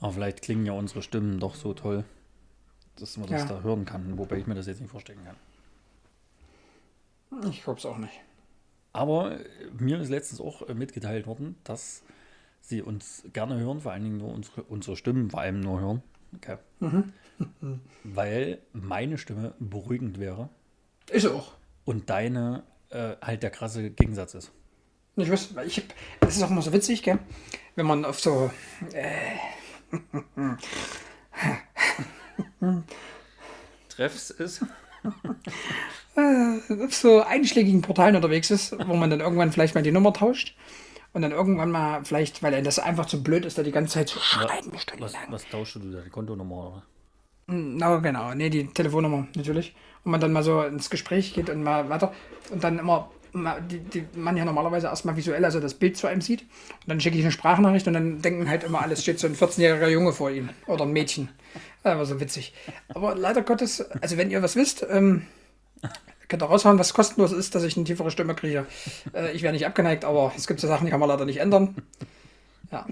Aber 0.00 0.12
vielleicht 0.12 0.42
klingen 0.42 0.66
ja 0.66 0.72
unsere 0.72 1.02
Stimmen 1.02 1.38
doch 1.40 1.54
so 1.54 1.74
toll, 1.74 2.04
dass 2.96 3.16
man 3.16 3.28
das 3.28 3.42
Ja. 3.42 3.48
da 3.48 3.60
hören 3.62 3.84
kann, 3.84 4.18
wobei 4.18 4.36
ich 4.38 4.46
mir 4.46 4.54
das 4.54 4.66
jetzt 4.66 4.80
nicht 4.80 4.90
vorstellen 4.90 5.20
kann. 5.24 5.36
Ich 7.50 7.62
glaube 7.64 7.78
es 7.78 7.86
auch 7.86 7.98
nicht. 7.98 8.12
Aber 8.92 9.40
äh, 9.40 9.44
mir 9.78 10.00
ist 10.00 10.10
letztens 10.10 10.40
auch 10.40 10.68
äh, 10.68 10.74
mitgeteilt 10.74 11.26
worden, 11.26 11.56
dass 11.64 12.02
sie 12.60 12.82
uns 12.82 13.22
gerne 13.32 13.56
hören, 13.58 13.80
vor 13.80 13.92
allen 13.92 14.04
Dingen 14.04 14.18
nur 14.18 14.32
unsere, 14.34 14.62
unsere 14.64 14.96
Stimmen 14.96 15.30
vor 15.30 15.40
allem 15.40 15.60
nur 15.60 15.80
hören. 15.80 16.02
Okay. 16.36 16.56
Weil 18.04 18.58
meine 18.72 19.18
Stimme 19.18 19.54
beruhigend 19.58 20.18
wäre 20.18 20.48
Ist 21.10 21.26
auch. 21.26 21.52
und 21.84 22.08
deine 22.10 22.62
äh, 22.90 23.16
halt 23.22 23.42
der 23.42 23.50
krasse 23.50 23.90
Gegensatz 23.90 24.34
ist. 24.34 24.52
Ich 25.16 25.30
weiß, 25.30 25.54
weil 25.54 25.66
ich 25.66 25.76
hab, 25.78 25.84
das 26.20 26.36
ist 26.36 26.42
auch 26.42 26.50
immer 26.50 26.62
so 26.62 26.72
witzig, 26.72 27.02
gell? 27.02 27.18
Wenn 27.76 27.84
man 27.86 28.04
auf 28.06 28.18
so 28.20 28.50
Treffs 33.88 34.30
ist. 34.30 34.64
auf 36.14 36.94
so 36.94 37.22
einschlägigen 37.22 37.82
Portalen 37.82 38.16
unterwegs 38.16 38.50
ist, 38.50 38.72
wo 38.86 38.94
man 38.94 39.10
dann 39.10 39.20
irgendwann 39.20 39.52
vielleicht 39.52 39.74
mal 39.74 39.82
die 39.82 39.92
Nummer 39.92 40.12
tauscht 40.12 40.56
und 41.12 41.22
dann 41.22 41.32
irgendwann 41.32 41.70
mal 41.70 42.04
vielleicht, 42.04 42.42
weil 42.42 42.62
das 42.62 42.78
einfach 42.78 43.06
zu 43.06 43.22
blöd 43.22 43.44
ist, 43.44 43.58
da 43.58 43.62
die 43.62 43.72
ganze 43.72 43.94
Zeit 43.94 44.08
zu 44.08 44.18
schreiben 44.20 44.72
Was, 44.72 44.82
stundenlang. 44.82 45.22
was 45.28 45.48
tauschst 45.48 45.76
du 45.76 45.80
deine 45.90 46.08
Kontonummer? 46.10 46.68
Oder? 46.68 46.82
Na 47.52 47.96
genau, 47.98 48.34
nee, 48.34 48.50
die 48.50 48.66
Telefonnummer 48.66 49.26
natürlich. 49.36 49.74
Und 50.04 50.12
man 50.12 50.20
dann 50.20 50.32
mal 50.32 50.42
so 50.42 50.62
ins 50.62 50.90
Gespräch 50.90 51.34
geht 51.34 51.50
und 51.50 51.62
mal 51.62 51.88
weiter 51.88 52.12
und 52.50 52.64
dann 52.64 52.78
immer 52.78 53.08
die, 53.34 53.78
die 53.78 54.04
man 54.14 54.36
ja 54.36 54.44
normalerweise 54.44 54.88
erstmal 54.88 55.16
visuell 55.16 55.44
also 55.44 55.58
das 55.58 55.74
Bild 55.74 55.96
zu 55.96 56.06
einem 56.06 56.20
sieht. 56.20 56.42
Und 56.42 56.88
dann 56.88 57.00
schicke 57.00 57.16
ich 57.16 57.24
eine 57.24 57.32
Sprachnachricht 57.32 57.86
und 57.86 57.94
dann 57.94 58.20
denken 58.20 58.48
halt 58.48 58.64
immer, 58.64 58.82
alles 58.82 59.02
steht 59.02 59.18
so 59.18 59.26
ein 59.26 59.34
14-jähriger 59.34 59.88
Junge 59.88 60.12
vor 60.12 60.30
ihnen 60.30 60.50
oder 60.66 60.84
ein 60.84 60.92
Mädchen. 60.92 61.28
Das 61.82 61.96
war 61.96 62.04
so 62.04 62.20
witzig. 62.20 62.52
Aber 62.88 63.14
leider 63.14 63.42
Gottes, 63.42 63.80
also 64.00 64.16
wenn 64.16 64.30
ihr 64.30 64.42
was 64.42 64.54
wisst, 64.54 64.86
ähm, 64.88 65.26
könnt 66.28 66.42
ihr 66.42 66.46
raushauen, 66.46 66.78
was 66.78 66.94
kostenlos 66.94 67.32
ist, 67.32 67.54
dass 67.54 67.62
ich 67.64 67.76
eine 67.76 67.84
tiefere 67.84 68.10
Stimme 68.10 68.34
kriege. 68.34 68.66
Äh, 69.14 69.32
ich 69.32 69.42
wäre 69.42 69.52
nicht 69.52 69.66
abgeneigt, 69.66 70.04
aber 70.04 70.32
es 70.36 70.46
gibt 70.46 70.60
so 70.60 70.68
Sachen, 70.68 70.84
die 70.84 70.90
kann 70.90 71.00
man 71.00 71.08
leider 71.08 71.24
nicht 71.24 71.38
ändern. 71.38 71.74
Ja. 72.70 72.86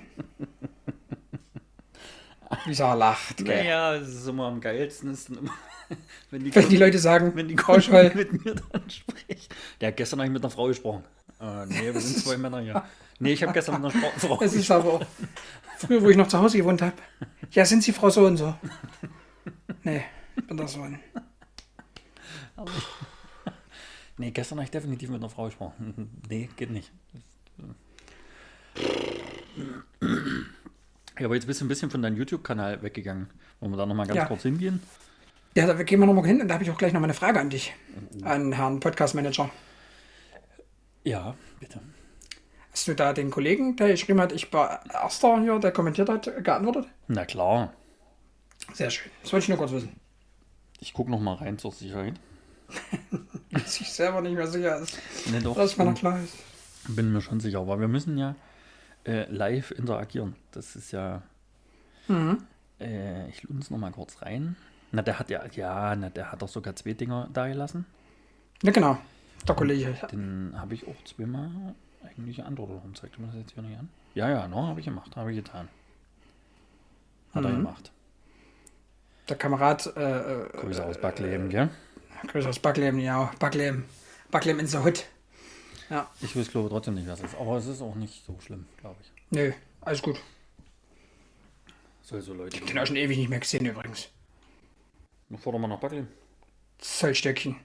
Er 2.66 2.96
lacht. 2.96 3.38
Gell. 3.38 3.57
Naja, 3.57 3.94
es 3.96 4.09
ist 4.09 4.27
immer 4.27 4.46
am 4.46 4.61
geilsten, 4.61 5.11
ist 5.12 5.31
dann 5.31 5.38
immer, 5.38 5.55
wenn 6.31 6.44
die, 6.44 6.55
Wenn 6.55 6.68
die 6.68 6.77
Leute 6.77 6.99
sagen, 6.99 7.33
wenn 7.35 7.49
die 7.49 7.57
Kunden 7.57 7.92
mit 8.14 8.44
mir 8.44 8.55
dann 8.55 8.90
spricht. 8.90 9.55
Der 9.81 9.88
hat 9.88 9.96
gestern 9.96 10.20
eigentlich 10.20 10.33
mit 10.33 10.42
einer 10.42 10.51
Frau 10.51 10.66
gesprochen. 10.66 11.05
Äh, 11.40 11.66
nee, 11.66 11.92
wir 11.94 12.01
sind 12.01 12.18
zwei 12.18 12.37
Männer 12.37 12.61
hier. 12.61 12.85
Nee, 13.18 13.33
ich 13.33 13.42
habe 13.42 13.53
gestern 13.53 13.81
mit 13.81 13.92
einer 13.94 14.11
Frau 14.18 14.40
Es 14.42 14.55
ist 14.55 14.70
aber 14.70 14.94
auch 14.94 15.07
früher, 15.79 16.03
wo 16.03 16.09
ich 16.09 16.16
noch 16.16 16.29
zu 16.29 16.38
Hause 16.38 16.59
gewohnt 16.59 16.83
habe. 16.83 16.94
Ja, 17.53 17.64
sind 17.64 17.83
Sie 17.83 17.92
Frau 17.92 18.11
so 18.11 18.27
und 18.27 18.37
so? 18.37 18.55
Nee, 19.83 20.05
ich 20.37 20.46
bin 20.46 20.57
der 20.57 20.68
Sohn. 20.68 20.99
Nee, 24.18 24.31
gestern 24.33 24.59
habe 24.59 24.64
ich 24.64 24.70
definitiv 24.70 25.09
mit 25.09 25.20
einer 25.20 25.31
Frau 25.31 25.46
gesprochen. 25.46 26.11
Nee, 26.29 26.51
geht 26.57 26.70
nicht. 26.70 26.92
Ja, 31.20 31.26
aber 31.26 31.35
jetzt 31.35 31.46
bist 31.46 31.61
du 31.61 31.64
ein 31.64 31.68
bisschen 31.68 31.90
von 31.90 32.02
deinem 32.02 32.16
YouTube-Kanal 32.16 32.83
weggegangen. 32.83 33.28
Wollen 33.61 33.72
wir 33.72 33.76
da 33.76 33.87
nochmal 33.87 34.06
ganz 34.06 34.16
Ja. 34.16 34.24
kurz 34.26 34.42
hingehen? 34.42 34.80
Ja, 35.54 35.66
da 35.66 35.83
gehen 35.83 36.00
wir 36.00 36.06
nochmal 36.06 36.24
hin 36.26 36.40
und 36.40 36.48
da 36.48 36.54
habe 36.54 36.64
ich 36.64 36.70
auch 36.70 36.78
gleich 36.78 36.92
noch 36.92 37.00
mal 37.00 37.06
eine 37.06 37.14
Frage 37.14 37.40
an 37.40 37.50
dich, 37.50 37.74
an 38.22 38.52
Herrn 38.52 38.80
Podcast-Manager. 38.80 39.50
Ja, 41.04 41.35
bitte. 41.58 41.81
Hast 42.73 42.87
du 42.88 42.94
da 42.94 43.12
den 43.12 43.31
Kollegen, 43.31 43.77
der 43.77 43.88
geschrieben 43.88 44.21
hat, 44.21 44.33
ich 44.33 44.52
war 44.52 44.81
Erster 44.92 45.40
hier, 45.40 45.58
der 45.58 45.73
kommentiert 45.73 46.08
hat, 46.08 46.31
geantwortet? 46.44 46.87
Na 47.08 47.25
klar. 47.25 47.73
Sehr 48.75 48.90
schön. 48.90 49.10
Das 49.23 49.33
wollte 49.33 49.44
ich 49.44 49.48
nur 49.48 49.58
kurz 49.58 49.73
wissen. 49.73 49.92
Ich 50.79 50.92
gucke 50.92 51.10
nochmal 51.10 51.37
rein 51.37 51.58
zur 51.58 51.73
Sicherheit. 51.73 52.14
Dass 53.50 53.75
sich 53.75 53.90
selber 53.90 54.21
nicht 54.21 54.35
mehr 54.35 54.46
sicher 54.46 54.79
ist, 54.79 54.96
Nee, 55.31 55.40
doch. 55.40 55.56
dass 55.56 55.77
man 55.77 55.88
noch 55.88 55.98
klar 55.98 56.21
ist. 56.23 56.35
Bin 56.87 57.12
mir 57.12 57.21
schon 57.21 57.40
sicher, 57.40 57.58
aber 57.58 57.81
wir 57.81 57.88
müssen 57.88 58.16
ja 58.16 58.37
äh, 59.05 59.25
live 59.31 59.71
interagieren. 59.73 60.37
Das 60.53 60.77
ist 60.77 60.92
ja. 60.92 61.23
Mhm. 62.09 62.44
Äh, 62.81 63.29
ich 63.29 63.42
lunz 63.44 63.71
noch 63.71 63.79
mal 63.79 63.92
kurz 63.92 64.23
rein. 64.23 64.57
Na, 64.92 65.03
der 65.03 65.19
hat 65.19 65.31
ja, 65.31 65.44
ja, 65.53 65.94
na, 65.96 66.11
der 66.11 66.33
hat 66.33 66.42
doch 66.42 66.48
sogar 66.48 66.75
zwei 66.77 66.94
Dinger 66.94 67.29
da 67.33 67.46
gelassen. 67.48 67.87
Ja, 68.63 68.73
genau. 68.73 68.98
Der 69.46 69.55
Kollege. 69.55 69.94
Den 70.11 70.53
habe 70.57 70.75
ich 70.75 70.87
auch 70.87 71.05
zweimal 71.05 71.51
eigentlich 72.05 72.37
geantwortet. 72.37 72.77
Warum 72.77 72.94
zeigt 72.94 73.15
er 73.17 73.21
mir 73.21 73.27
das 73.29 73.37
jetzt 73.37 73.53
hier 73.53 73.63
nicht 73.63 73.79
an? 73.79 73.88
Ja, 74.15 74.29
ja, 74.29 74.48
no, 74.48 74.67
habe 74.67 74.81
ich 74.81 74.87
gemacht, 74.87 75.15
habe 75.17 75.31
ich 75.33 75.37
getan. 75.44 75.69
Hat 77.35 77.44
er 77.44 77.51
Mhm. 77.51 77.57
gemacht. 77.57 77.92
Der 79.29 79.37
Kamerad, 79.37 79.87
äh, 79.96 80.42
äh, 80.44 80.48
Grüße 80.57 80.85
aus 80.85 81.01
Backleben, 81.01 81.48
gell? 81.48 81.69
Grüße 82.27 82.48
aus 82.48 82.59
Backleben, 82.59 82.98
ja, 82.98 83.31
Backleben. 83.38 83.85
Backleben 84.31 84.61
in 84.61 84.67
the 84.67 84.79
Hood. 84.79 85.07
Ich 86.21 86.37
weiß, 86.37 86.51
glaube 86.51 86.69
trotzdem 86.69 86.95
nicht, 86.95 87.09
was 87.09 87.21
es 87.21 87.33
ist. 87.33 87.41
Aber 87.41 87.57
es 87.57 87.67
ist 87.67 87.83
auch 87.83 87.95
nicht 87.95 88.25
so 88.25 88.38
schlimm, 88.41 88.67
glaube 88.81 88.97
ich. 89.03 89.13
Nö, 89.31 89.53
alles 89.81 90.03
gut. 90.03 90.21
Soll 92.03 92.21
so 92.21 92.35
Leute. 92.35 92.59
Den 92.59 92.69
habe 92.71 92.81
ich 92.81 92.88
schon 92.88 92.97
ewig 92.97 93.19
nicht 93.19 93.29
mehr 93.29 93.41
gesehen 93.41 93.67
übrigens. 93.67 94.09
Fahr 95.38 95.53
doch 95.53 95.59
mal 95.59 95.69
nach 95.69 95.79
Backleben. 95.79 96.09
Zollstöckchen. 96.79 97.57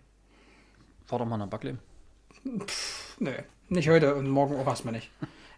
Fahr 1.06 1.20
doch 1.20 1.26
mal 1.26 1.38
nach 1.38 1.48
Backleben. 1.48 1.80
Nö, 3.20 3.32
nicht 3.70 3.90
heute 3.90 4.16
und 4.16 4.30
morgen 4.30 4.56
auch 4.56 4.68
erstmal 4.68 4.94
nicht. 4.94 5.10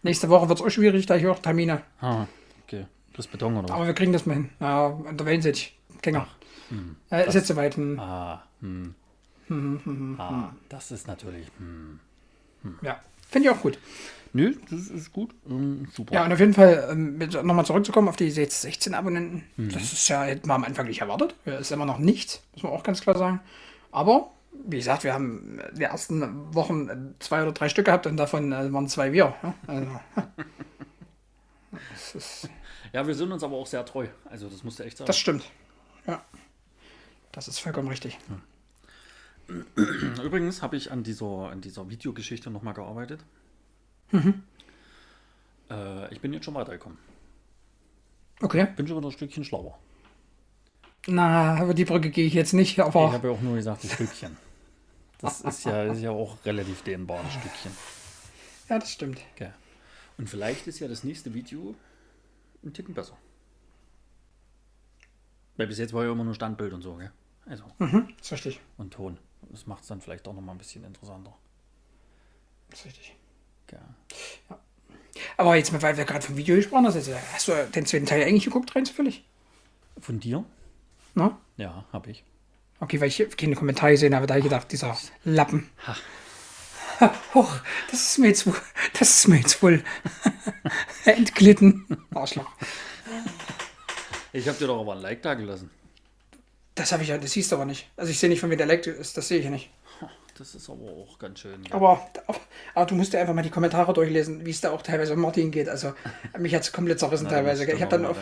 Nächste 0.03 0.29
Woche 0.29 0.47
wird 0.47 0.59
es 0.59 0.65
auch 0.65 0.69
schwierig, 0.69 1.05
da 1.05 1.15
ich 1.15 1.27
auch 1.27 1.39
Termine. 1.39 1.83
Ah, 1.99 2.27
okay. 2.63 2.85
Das 3.13 3.25
ist 3.25 3.31
Beton 3.31 3.57
oder 3.57 3.69
was? 3.69 3.71
Aber 3.71 3.87
wir 3.87 3.93
kriegen 3.93 4.13
das 4.13 4.25
mal 4.25 4.35
hin. 4.35 4.49
Ja, 4.59 4.87
an 4.87 5.17
der 5.17 5.25
Wellensittich. 5.25 5.77
Gänger. 6.01 6.27
Äh, 7.11 7.27
ist 7.27 7.33
jetzt 7.33 7.47
soweit. 7.47 7.75
Hm. 7.75 7.99
Ah, 7.99 8.43
hm. 8.59 8.95
ah, 10.17 10.53
das 10.69 10.91
ist 10.91 11.07
natürlich. 11.07 11.47
Hm. 11.57 11.99
Ja, 12.81 12.99
finde 13.29 13.49
ich 13.49 13.55
auch 13.55 13.61
gut. 13.61 13.77
Nö, 14.33 14.55
das 14.69 14.87
ist 14.89 15.13
gut. 15.13 15.33
Ähm, 15.49 15.87
super. 15.91 16.13
Ja, 16.13 16.25
und 16.25 16.31
auf 16.33 16.39
jeden 16.39 16.53
Fall, 16.53 16.89
ähm, 16.91 17.17
nochmal 17.17 17.65
zurückzukommen 17.65 18.07
auf 18.07 18.15
die 18.17 18.27
jetzt 18.27 18.61
16 18.61 18.93
Abonnenten. 18.93 19.43
Das 19.57 19.93
ist 19.93 20.07
ja, 20.09 20.23
hätten 20.23 20.47
wir 20.47 20.53
am 20.53 20.63
Anfang 20.63 20.87
nicht 20.87 21.01
erwartet. 21.01 21.35
Das 21.45 21.61
ist 21.61 21.71
immer 21.71 21.85
noch 21.85 21.97
nichts, 21.97 22.41
muss 22.53 22.63
man 22.63 22.71
auch 22.73 22.83
ganz 22.83 23.01
klar 23.01 23.17
sagen. 23.17 23.39
Aber, 23.91 24.31
wie 24.65 24.77
gesagt, 24.77 25.03
wir 25.03 25.13
haben 25.13 25.59
in 25.69 25.75
den 25.75 25.81
ersten 25.81 26.53
Wochen 26.53 26.89
äh, 26.89 26.97
zwei 27.19 27.41
oder 27.41 27.51
drei 27.51 27.69
Stück 27.69 27.85
gehabt 27.85 28.05
und 28.05 28.17
davon 28.17 28.51
äh, 28.51 28.71
waren 28.71 28.87
zwei 28.87 29.11
wir. 29.11 29.33
Ja? 29.41 29.53
Also, 29.65 29.87
ist, 32.15 32.49
Ja, 32.93 33.05
wir 33.05 33.15
sind 33.15 33.31
uns 33.31 33.43
aber 33.43 33.55
auch 33.55 33.67
sehr 33.67 33.85
treu. 33.85 34.07
Also, 34.25 34.49
das 34.49 34.63
musst 34.63 34.79
du 34.79 34.83
echt 34.83 34.97
sagen. 34.97 35.07
das 35.07 35.17
stimmt. 35.17 35.43
Ja. 36.05 36.23
Das 37.31 37.47
ist 37.47 37.59
vollkommen 37.59 37.87
richtig. 37.87 38.17
Übrigens 40.23 40.61
habe 40.61 40.75
ich 40.75 40.91
an 40.91 41.03
dieser, 41.03 41.49
an 41.51 41.61
dieser 41.61 41.89
Videogeschichte 41.89 42.49
nochmal 42.49 42.73
gearbeitet. 42.73 43.23
Äh, 45.69 46.13
ich 46.13 46.19
bin 46.21 46.33
jetzt 46.33 46.45
schon 46.45 46.53
weitergekommen. 46.53 46.97
Okay. 48.41 48.67
Bin 48.75 48.87
schon 48.87 48.97
wieder 48.97 49.07
ein 49.07 49.11
Stückchen 49.11 49.43
schlauer. 49.43 49.77
Na, 51.07 51.63
über 51.63 51.73
die 51.73 51.85
Brücke 51.85 52.09
gehe 52.09 52.25
ich 52.27 52.33
jetzt 52.33 52.53
nicht, 52.53 52.73
Ich 52.77 52.83
aber 52.83 53.13
habe 53.13 53.29
ja 53.29 53.33
auch 53.33 53.41
nur 53.41 53.55
gesagt, 53.55 53.83
ein 53.83 53.89
Stückchen. 53.89 54.37
Das 55.19 55.41
ist 55.41 55.63
ja, 55.63 55.83
ist 55.83 56.01
ja 56.01 56.11
auch 56.11 56.37
relativ 56.45 56.83
dehnbar, 56.83 57.21
ein 57.21 57.31
Stückchen. 57.31 57.71
ja, 58.69 58.77
das 58.77 58.91
stimmt. 58.91 59.19
Gell. 59.35 59.53
Und 60.17 60.29
vielleicht 60.29 60.67
ist 60.67 60.79
ja 60.79 60.87
das 60.87 61.03
nächste 61.03 61.33
Video 61.33 61.73
ein 62.63 62.73
Ticken 62.73 62.93
besser. 62.93 63.17
Weil 65.55 65.67
bis 65.67 65.79
jetzt 65.79 65.93
war 65.93 66.03
ja 66.05 66.11
immer 66.11 66.23
nur 66.23 66.35
Standbild 66.35 66.73
und 66.73 66.81
so, 66.81 66.95
gell? 66.95 67.11
Also, 67.45 67.63
Mhm, 67.79 68.09
ist 68.21 68.31
richtig. 68.31 68.59
und 68.77 68.93
Ton. 68.93 69.17
Das 69.49 69.65
macht 69.67 69.81
es 69.83 69.87
dann 69.87 70.01
vielleicht 70.01 70.27
auch 70.27 70.33
nochmal 70.33 70.55
ein 70.55 70.57
bisschen 70.59 70.83
interessanter. 70.83 71.33
Ist 72.71 72.85
richtig. 72.85 73.15
Gell. 73.67 73.79
Aber 75.37 75.55
jetzt, 75.55 75.71
mal, 75.71 75.81
weil 75.81 75.97
wir 75.97 76.05
gerade 76.05 76.25
vom 76.25 76.37
Video 76.37 76.55
gesprochen 76.55 76.85
haben, 76.85 76.93
also, 76.93 77.13
hast 77.33 77.47
du 77.47 77.53
den 77.73 77.85
zweiten 77.85 78.05
Teil 78.05 78.23
eigentlich 78.23 78.45
geguckt, 78.45 78.75
rein 78.75 78.85
zufällig? 78.85 79.23
Von 79.99 80.19
dir? 80.19 80.43
Na? 81.15 81.37
Ja, 81.57 81.85
habe 81.91 82.11
ich. 82.11 82.23
Okay, 82.79 83.01
weil 83.01 83.07
ich 83.07 83.25
keine 83.37 83.55
Kommentare 83.55 83.91
gesehen 83.93 84.13
habe, 84.13 84.27
da 84.27 84.35
habe 84.35 84.39
ich 84.39 84.43
gedacht, 84.45 84.71
dieser 84.71 84.95
Lappen. 85.23 85.69
Ha, 85.87 85.95
Hoch, 87.33 87.51
das 87.89 88.01
ist 88.11 88.17
mir 88.19 88.27
jetzt, 88.27 88.45
wohl- 88.45 88.61
das 88.99 89.09
ist 89.09 89.27
mir 89.27 89.37
jetzt 89.37 89.61
wohl 89.63 89.83
entglitten. 91.05 91.85
Arschloch. 92.13 92.49
Ich 94.33 94.47
habe 94.47 94.57
dir 94.59 94.67
doch 94.67 94.79
aber 94.81 94.93
ein 94.93 95.01
Like 95.01 95.21
da 95.23 95.33
gelassen. 95.33 95.71
Das 96.77 96.91
habe 96.91 97.03
ich 97.03 97.09
ja, 97.09 97.17
das 97.17 97.31
siehst 97.31 97.51
du 97.51 97.55
aber 97.55 97.65
nicht. 97.65 97.89
Also 97.97 98.11
ich 98.11 98.19
sehe 98.19 98.29
nicht, 98.29 98.39
von 98.39 98.49
wem 98.49 98.57
der 98.57 98.67
Like 98.67 98.85
ist, 98.87 99.17
das 99.17 99.27
sehe 99.27 99.39
ich 99.39 99.45
ja 99.45 99.51
nicht. 99.51 99.69
Das 100.37 100.53
ist 100.53 100.69
aber 100.69 100.83
auch 100.91 101.17
ganz 101.17 101.39
schön. 101.39 101.63
gell? 101.63 101.73
Aber, 101.73 102.07
aber, 102.27 102.39
aber 102.75 102.85
du 102.85 102.93
musst 102.93 103.11
dir 103.13 103.19
einfach 103.19 103.33
mal 103.33 103.41
die 103.41 103.49
Kommentare 103.49 103.91
durchlesen, 103.93 104.45
wie 104.45 104.51
es 104.51 104.61
da 104.61 104.69
auch 104.71 104.83
teilweise 104.83 105.13
um 105.13 105.19
Martin 105.21 105.49
geht. 105.49 105.67
Also 105.67 105.93
mich 106.37 106.53
hat 106.53 106.61
es 106.61 106.71
komplett 106.71 106.99
zerrissen 106.99 107.23
Na, 107.25 107.31
teilweise. 107.31 107.63
Ich 107.65 107.81
habe 107.81 107.89
dann 107.89 108.05
auf, 108.05 108.17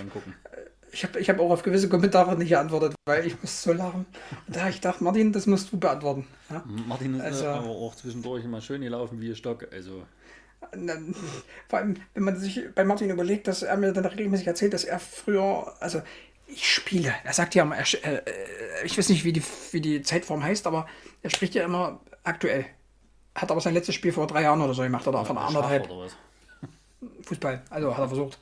ich 0.93 1.03
habe 1.03 1.19
ich 1.19 1.29
hab 1.29 1.39
auch 1.41 1.51
auf 1.51 1.63
gewisse 1.63 1.89
Kommentare 1.89 2.37
nicht 2.37 2.49
geantwortet, 2.49 2.95
weil 3.05 3.27
ich 3.27 3.41
muss 3.41 3.61
so 3.61 3.73
lachen. 3.73 4.05
Und 4.47 4.55
da 4.55 4.61
habe 4.61 4.69
ich 4.69 4.77
gedacht, 4.77 5.01
Martin, 5.01 5.33
das 5.33 5.45
musst 5.45 5.73
du 5.73 5.77
beantworten. 5.77 6.25
Ja? 6.49 6.63
Martin 6.87 7.15
ist 7.15 7.21
Also- 7.21 7.47
aber 7.47 7.67
auch 7.67 7.93
zwischendurch 7.95 8.45
immer 8.45 8.61
schön 8.61 8.79
gelaufen 8.81 9.19
wie 9.19 9.29
ein 9.31 9.35
Stock. 9.35 9.67
Also, 9.73 10.03
dann, 10.71 11.13
vor 11.67 11.79
allem, 11.79 11.95
wenn 12.13 12.23
man 12.23 12.39
sich 12.39 12.61
bei 12.73 12.85
Martin 12.85 13.09
überlegt, 13.09 13.49
dass 13.49 13.61
er 13.61 13.75
mir 13.75 13.91
dann 13.91 14.05
regelmäßig 14.05 14.47
erzählt, 14.47 14.73
dass 14.73 14.85
er 14.85 14.99
früher, 14.99 15.73
also 15.81 16.01
ich 16.47 16.71
spiele. 16.71 17.13
Er 17.23 17.33
sagt 17.33 17.55
ja 17.55 17.63
immer, 17.63 17.77
er, 17.77 17.85
äh, 18.03 18.15
äh, 18.17 18.85
ich 18.85 18.97
weiß 18.97 19.09
nicht, 19.09 19.23
wie 19.23 19.33
die, 19.33 19.43
wie 19.71 19.81
die 19.81 20.01
Zeitform 20.01 20.43
heißt, 20.43 20.67
aber 20.67 20.87
er 21.21 21.29
spricht 21.29 21.55
ja 21.55 21.63
immer 21.63 21.99
aktuell. 22.23 22.65
Hat 23.33 23.51
aber 23.51 23.61
sein 23.61 23.73
letztes 23.73 23.95
Spiel 23.95 24.11
vor 24.11 24.27
drei 24.27 24.43
Jahren 24.43 24.61
oder 24.61 24.73
so 24.73 24.83
gemacht 24.83 25.07
oder 25.07 25.25
von 25.25 25.35
Schach 25.35 25.47
anderthalb 25.47 25.89
oder 25.89 26.05
was? 26.05 26.15
Fußball. 27.23 27.61
Also 27.69 27.91
hat 27.93 27.99
er 27.99 28.07
versucht. 28.07 28.39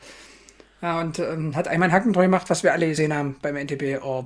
Ja, 0.81 0.99
und 0.99 1.17
ähm, 1.19 1.55
hat 1.55 1.67
einmal 1.67 1.89
ein 1.89 1.93
Hackentor 1.93 2.23
gemacht, 2.23 2.49
was 2.49 2.63
wir 2.63 2.73
alle 2.73 2.87
gesehen 2.87 3.13
haben 3.13 3.37
beim 3.41 3.55
NTB. 3.55 4.03
Oh, 4.03 4.25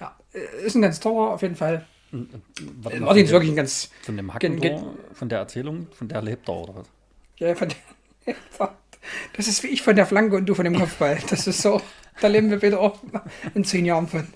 ja, 0.00 0.16
äh, 0.34 0.66
ist 0.66 0.74
ein 0.74 0.82
ganz 0.82 1.00
toller, 1.00 1.32
auf 1.32 1.42
jeden 1.42 1.56
Fall. 1.56 1.86
Warte 2.10 2.98
mal, 2.98 3.06
Martin 3.06 3.24
ist 3.24 3.30
von, 3.30 3.34
wirklich 3.36 3.52
ein 3.52 3.56
ganz. 3.56 3.90
von 4.02 4.16
dem 4.16 4.34
Hackentor, 4.34 4.94
von 5.14 5.28
der 5.28 5.38
Erzählung, 5.38 5.86
von 5.92 6.08
der 6.08 6.22
lebt 6.22 6.48
er 6.48 6.54
oder 6.54 6.74
was? 6.74 6.86
Ja, 7.36 7.54
von, 7.54 7.68
das 9.36 9.46
ist 9.46 9.62
wie 9.62 9.68
ich 9.68 9.82
von 9.82 9.94
der 9.94 10.06
Flanke 10.06 10.36
und 10.36 10.46
du 10.46 10.54
von 10.54 10.64
dem 10.64 10.76
Kopfball. 10.76 11.18
Das 11.30 11.46
ist 11.46 11.62
so. 11.62 11.80
Da 12.20 12.28
leben 12.28 12.50
wir 12.50 12.58
bitte 12.58 12.78
auch 12.78 12.98
in 13.54 13.64
zehn 13.64 13.84
Jahren 13.86 14.06
von. 14.06 14.26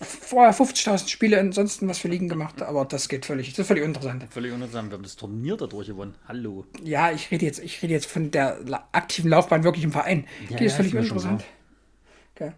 Vorher 0.00 0.54
50.000 0.54 1.08
Spiele, 1.08 1.38
ansonsten 1.40 1.88
was 1.88 1.98
für 1.98 2.08
Ligen 2.08 2.28
gemacht, 2.28 2.62
aber 2.62 2.84
das 2.84 3.08
geht 3.08 3.26
völlig, 3.26 3.50
das 3.50 3.60
ist 3.60 3.66
völlig 3.66 3.82
uninteressant. 3.82 4.26
Völlig 4.30 4.52
uninteressant. 4.52 4.90
Wir 4.90 4.96
haben 4.96 5.02
das 5.02 5.16
Turnier 5.16 5.56
dadurch 5.56 5.88
gewonnen. 5.88 6.14
Hallo. 6.28 6.66
Ja, 6.82 7.10
ich 7.10 7.30
rede 7.30 7.46
jetzt, 7.46 7.58
ich 7.58 7.82
rede 7.82 7.94
jetzt 7.94 8.06
von 8.06 8.30
der 8.30 8.58
aktiven 8.92 9.30
Laufbahn 9.30 9.64
wirklich 9.64 9.84
im 9.84 9.92
Verein. 9.92 10.26
Ja, 10.48 10.56
Die 10.58 10.64
ist 10.64 10.72
ja, 10.72 10.76
völlig 10.76 10.94
ist 10.94 10.98
uninteressant. 11.00 11.44
Okay. 12.34 12.52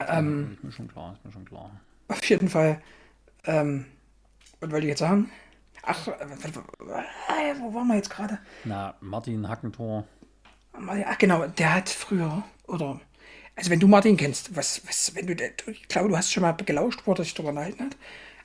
Ähm, 0.00 0.52
ist 0.54 0.64
mir 0.64 0.72
schon 0.72 0.88
klar, 0.88 1.14
ist 1.14 1.24
mir 1.24 1.32
schon 1.32 1.44
klar. 1.44 1.70
Auf 2.08 2.24
jeden 2.24 2.48
Fall. 2.48 2.80
Ähm, 3.44 3.86
was 4.60 4.70
wollte 4.70 4.86
ich 4.86 4.90
jetzt 4.90 5.00
sagen? 5.00 5.30
Ach, 5.82 6.06
äh, 6.08 6.12
äh, 6.12 7.54
wo 7.60 7.74
waren 7.74 7.86
wir 7.88 7.96
jetzt 7.96 8.10
gerade? 8.10 8.38
Na, 8.64 8.94
Martin 9.00 9.48
Hackentor. 9.48 10.04
Ach 10.72 11.18
genau, 11.18 11.46
der 11.46 11.74
hat 11.74 11.88
früher, 11.88 12.44
oder, 12.66 13.00
also 13.58 13.70
wenn 13.70 13.80
du 13.80 13.88
Martin 13.88 14.16
kennst, 14.16 14.54
was, 14.54 14.86
was, 14.86 15.14
wenn 15.16 15.26
du, 15.26 15.34
ich 15.66 15.88
glaube, 15.88 16.08
du 16.08 16.16
hast 16.16 16.32
schon 16.32 16.42
mal 16.42 16.52
gelauscht, 16.52 17.00
wo 17.04 17.12
er 17.12 17.24
sich 17.24 17.34
darüber 17.34 17.50
unterhalten 17.50 17.86
hat, 17.86 17.96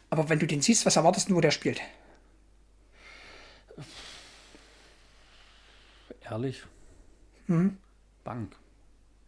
aber 0.09 0.27
wenn 0.29 0.39
du 0.39 0.47
den 0.47 0.61
siehst, 0.61 0.87
was 0.87 0.95
erwartest 0.95 1.29
du, 1.29 1.35
wo 1.35 1.41
der 1.41 1.51
spielt? 1.51 1.79
Ehrlich? 6.29 6.63
Hm? 7.45 7.77
Bank. 8.23 8.55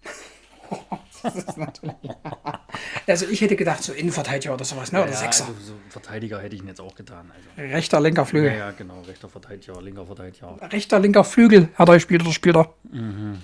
Also 3.07 3.27
ich 3.27 3.39
hätte 3.41 3.55
gedacht, 3.55 3.83
so 3.83 3.93
Innenverteidiger 3.93 4.53
oder 4.55 4.65
sowas, 4.65 4.91
ne, 4.91 5.03
oder 5.03 5.11
ja, 5.11 5.15
Sechser. 5.15 5.45
also 5.45 5.59
so 5.61 5.73
Verteidiger 5.89 6.41
hätte 6.41 6.55
ich 6.55 6.61
ihn 6.63 6.67
jetzt 6.67 6.81
auch 6.81 6.95
getan. 6.95 7.31
Also. 7.31 7.71
Rechter, 7.71 8.01
linker 8.01 8.25
Flügel. 8.25 8.49
Ja, 8.51 8.57
ja, 8.57 8.71
genau. 8.71 9.01
Rechter 9.01 9.29
Verteidiger, 9.29 9.79
linker 9.79 10.07
Verteidiger. 10.07 10.57
Rechter, 10.71 10.99
linker 10.99 11.23
Flügel 11.23 11.69
hat 11.75 11.87
er 11.87 11.93
gespielt 11.95 12.23
oder 12.23 12.33
spielt 12.33 12.55
er? 12.55 12.73
Mhm, 12.91 13.37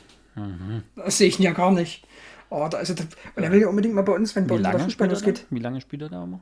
Das 0.95 1.17
sehe 1.19 1.27
ich 1.27 1.37
ihn 1.39 1.43
ja 1.43 1.51
gar 1.51 1.71
nicht. 1.71 2.07
Oh, 2.51 2.67
da 2.69 2.79
ist 2.79 2.89
er, 2.91 3.07
und 3.35 3.43
er 3.43 3.51
will 3.51 3.61
ja 3.61 3.67
unbedingt 3.67 3.95
mal 3.95 4.03
bei 4.03 4.13
uns, 4.13 4.35
wenn 4.35 4.45
bei 4.45 4.55
uns 4.55 4.63
lange, 4.63 4.79
Fußball 4.81 5.09
losgeht. 5.09 5.47
Wie 5.49 5.59
lange 5.59 5.81
spielt 5.81 6.03
er 6.03 6.09
da 6.09 6.23
immer? 6.23 6.41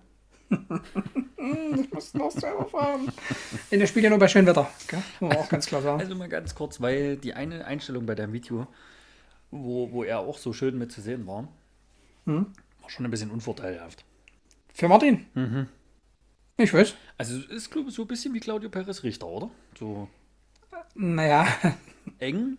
muss 1.93 2.13
noch 2.15 2.31
selber 2.31 2.65
fahren. 2.65 3.11
Nee, 3.69 3.77
der 3.77 3.85
spielt 3.85 4.03
ja 4.03 4.09
nur 4.09 4.17
bei 4.19 4.27
Schönwetter. 4.27 4.69
Gell? 4.87 5.01
Muss 5.19 5.29
man 5.29 5.37
auch 5.37 5.49
ganz 5.49 5.67
klar 5.67 5.81
sagen. 5.83 5.99
Also 6.01 6.15
mal 6.15 6.27
ganz 6.27 6.55
kurz, 6.55 6.81
weil 6.81 7.17
die 7.17 7.35
eine 7.35 7.65
Einstellung 7.65 8.07
bei 8.07 8.15
deinem 8.15 8.33
Video, 8.33 8.67
wo, 9.51 9.91
wo 9.91 10.03
er 10.03 10.19
auch 10.19 10.39
so 10.39 10.51
schön 10.51 10.77
mit 10.77 10.91
zu 10.91 11.01
sehen 11.01 11.27
war, 11.27 11.47
Hm? 12.25 12.47
war 12.81 12.89
schon 12.89 13.05
ein 13.05 13.11
bisschen 13.11 13.29
unvorteilhaft. 13.31 14.03
Für 14.73 14.87
Martin? 14.87 15.27
Mhm. 15.35 15.67
Ich 16.57 16.73
weiß. 16.73 16.95
Also 17.17 17.37
es 17.37 17.45
ist, 17.45 17.71
glaube 17.71 17.89
ich, 17.89 17.95
so 17.95 18.01
ein 18.01 18.07
bisschen 18.07 18.33
wie 18.33 18.39
Claudio 18.39 18.69
Perez 18.69 19.03
Richter, 19.03 19.27
oder? 19.27 19.49
So 19.77 20.09
Naja, 20.95 21.47
eng. 22.17 22.57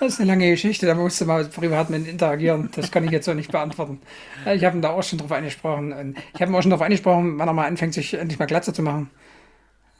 Das 0.00 0.14
ist 0.14 0.20
eine 0.20 0.28
lange 0.30 0.50
Geschichte. 0.50 0.86
Da 0.86 0.94
musste 0.94 1.24
mal 1.24 1.44
privat 1.46 1.90
mit 1.90 2.06
interagieren. 2.06 2.70
Das 2.74 2.90
kann 2.90 3.04
ich 3.04 3.10
jetzt 3.10 3.24
so 3.26 3.34
nicht 3.34 3.50
beantworten. 3.52 4.00
Ja, 4.44 4.54
Ich 4.54 4.64
habe 4.64 4.76
ihn 4.76 4.82
da 4.82 4.90
auch 4.90 5.02
schon 5.02 5.18
drauf 5.18 5.32
angesprochen. 5.32 5.92
Und 5.92 6.18
Ich 6.34 6.40
habe 6.40 6.50
ihn 6.50 6.54
auch 6.54 6.62
schon 6.62 6.70
drauf 6.70 6.82
angesprochen, 6.82 7.38
wann 7.38 7.48
er 7.48 7.52
mal 7.54 7.66
anfängt, 7.66 7.94
sich 7.94 8.14
endlich 8.14 8.38
mal 8.38 8.46
Glatze 8.46 8.72
zu 8.72 8.82
machen. 8.82 9.10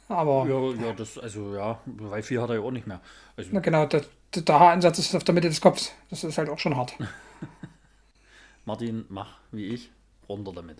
Aber, 0.09 0.45
Ja, 0.47 0.85
ja, 0.87 0.93
das, 0.93 1.17
also 1.17 1.55
ja, 1.55 1.79
weil 1.85 2.21
viel 2.23 2.41
hat 2.41 2.49
er 2.49 2.55
ja 2.57 2.61
auch 2.61 2.71
nicht 2.71 2.85
mehr. 2.87 2.99
Also, 3.37 3.49
na 3.53 3.61
genau, 3.61 3.85
der, 3.85 4.03
der 4.35 4.59
Haaransatz 4.59 4.99
ist 4.99 5.15
auf 5.15 5.23
der 5.23 5.33
Mitte 5.33 5.47
des 5.47 5.61
Kopfs. 5.61 5.93
Das 6.09 6.23
ist 6.23 6.37
halt 6.37 6.49
auch 6.49 6.59
schon 6.59 6.75
hart. 6.75 6.93
Martin, 8.65 9.05
mach 9.09 9.37
wie 9.51 9.65
ich, 9.67 9.91
runter 10.29 10.51
damit. 10.53 10.77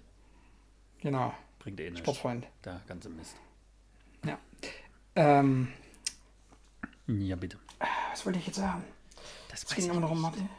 Genau, 1.01 1.33
Bringt 1.59 1.79
eh 1.79 1.85
nichts. 1.89 1.99
Sportfreund. 1.99 2.45
Der 2.65 2.81
ganze 2.87 3.09
Mist. 3.09 3.35
Ja. 4.25 4.37
Ähm, 5.15 5.69
Ja, 7.07 7.35
bitte. 7.35 7.57
was 8.11 8.25
wollte 8.25 8.39
ich 8.39 8.47
jetzt 8.47 8.57
sagen? 8.57 8.83
Das 9.53 9.63
Es 9.63 9.75
ging 9.75 9.89
immer 9.91 9.99
noch 9.99 10.11
um 10.11 10.19
Martin. 10.19 10.49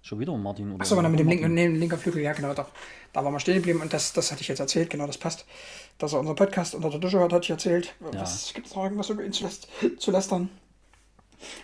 Schon 0.00 0.18
wieder 0.20 0.32
um 0.32 0.42
Martin 0.42 0.72
oder? 0.72 0.80
Achso, 0.80 1.00
mit 1.00 1.18
dem 1.20 1.28
linken, 1.28 1.54
nee, 1.54 1.66
linker 1.66 1.98
Flügel, 1.98 2.22
ja 2.22 2.32
genau, 2.32 2.54
doch. 2.54 2.68
Da 3.12 3.24
waren 3.24 3.32
wir 3.32 3.40
stehen 3.40 3.56
geblieben 3.56 3.80
und 3.80 3.92
das, 3.92 4.12
das 4.12 4.30
hatte 4.32 4.40
ich 4.40 4.48
jetzt 4.48 4.58
erzählt, 4.60 4.90
genau, 4.90 5.06
das 5.06 5.18
passt. 5.18 5.44
Dass 5.98 6.12
er 6.12 6.20
unseren 6.20 6.36
Podcast 6.36 6.74
unter 6.74 6.90
der 6.90 6.98
Dusche 6.98 7.18
hört, 7.18 7.32
hatte 7.32 7.44
ich 7.44 7.50
erzählt. 7.50 7.94
Was 8.00 8.52
gibt 8.54 8.66
es 8.68 8.74
noch 8.74 8.84
irgendwas 8.84 9.10
über 9.10 9.24
ihn 9.24 9.32
zu, 9.32 9.44
läst 9.44 9.68
zu 9.98 10.10
lästern? 10.10 10.48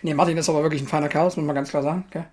Nee, 0.01 0.13
Martin 0.13 0.37
ist 0.37 0.49
aber 0.49 0.61
wirklich 0.61 0.81
ein 0.81 0.87
feiner 0.87 1.09
Kerl, 1.09 1.25
das 1.25 1.37
muss 1.37 1.45
man 1.45 1.55
ganz 1.55 1.69
klar 1.69 1.83
sagen. 1.83 2.05
Gell? 2.11 2.27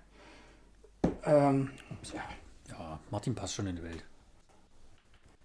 Ähm, 1.25 1.71
ja, 2.13 2.21
Ja, 2.69 2.99
Martin 3.09 3.35
passt 3.35 3.55
schon 3.55 3.67
in 3.67 3.75
die 3.77 3.83
Welt. 3.83 4.03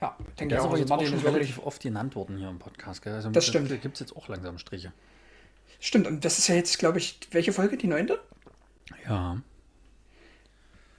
ja, 0.01 0.17
ich 0.29 0.35
denke 0.35 0.55
ist 0.55 0.61
auch, 0.61 0.65
aber 0.67 0.73
also 0.75 0.83
jetzt 0.83 0.91
auch 0.91 0.97
Martin 0.97 1.09
schon 1.09 1.19
ist 1.19 1.25
wirklich. 1.25 1.49
relativ 1.49 1.59
oft 1.67 1.83
genannt 1.83 2.15
worden 2.17 2.37
hier 2.39 2.49
im 2.49 2.59
Podcast. 2.59 3.03
Gell? 3.03 3.15
Also 3.15 3.31
Das 3.31 3.47
stimmt. 3.47 3.71
Da 3.71 3.77
gibt 3.77 3.95
es 3.95 4.01
jetzt 4.01 4.17
auch 4.17 4.29
langsam 4.29 4.59
Striche. 4.59 4.93
Stimmt, 5.81 6.07
und 6.07 6.25
das 6.25 6.39
ist 6.39 6.47
ja 6.49 6.55
jetzt, 6.55 6.79
glaube 6.79 6.99
ich, 6.99 7.19
welche 7.33 7.53
Folge? 7.53 7.77
Die 7.77 7.89
neunte? 7.89 8.21
Ja. 9.07 9.41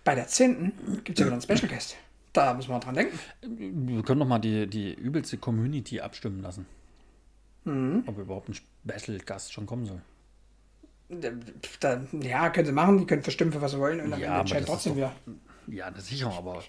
Bei 0.04 0.16
der 0.16 0.28
zehnten 0.28 0.74
gibt 1.04 1.18
es 1.18 1.20
ja 1.20 1.26
wieder 1.26 1.34
einen 1.34 1.41
Special 1.41 1.72
Guest. 1.72 1.96
Da 2.34 2.54
müssen 2.54 2.70
wir 2.72 2.80
dran 2.80 2.96
denken. 2.96 3.20
Wir 3.41 4.04
können 4.04 4.20
doch 4.20 4.28
mal 4.28 4.39
die, 4.39 4.68
die 4.68 4.94
übelste 4.94 5.38
Community 5.38 6.02
abstimmen 6.02 6.41
lassen. 6.41 6.66
Mhm. 7.64 8.04
Ob 8.08 8.18
überhaupt 8.18 8.50
ein 8.50 8.56
Special 8.56 9.18
Gast 9.20 9.54
schon 9.54 9.66
kommen 9.66 9.86
soll. 9.86 10.02
Da, 11.80 12.02
ja, 12.22 12.50
können 12.50 12.66
sie 12.66 12.72
machen, 12.72 12.98
die 12.98 13.06
können 13.06 13.22
verstimmen, 13.22 13.54
für 13.54 13.62
was 13.62 13.72
sie 13.72 13.80
wollen. 13.80 14.02
Und 14.02 14.14
am 14.14 14.20
Ja, 14.20 14.39
entscheiden 14.41 14.66
das 14.66 14.76
ist 14.78 14.84
trotzdem 14.86 15.02
doch- 15.02 15.12
wir. 15.68 15.76
Ja, 15.76 15.91
das 15.91 16.08
sicher, 16.08 16.32
aber 16.32 16.64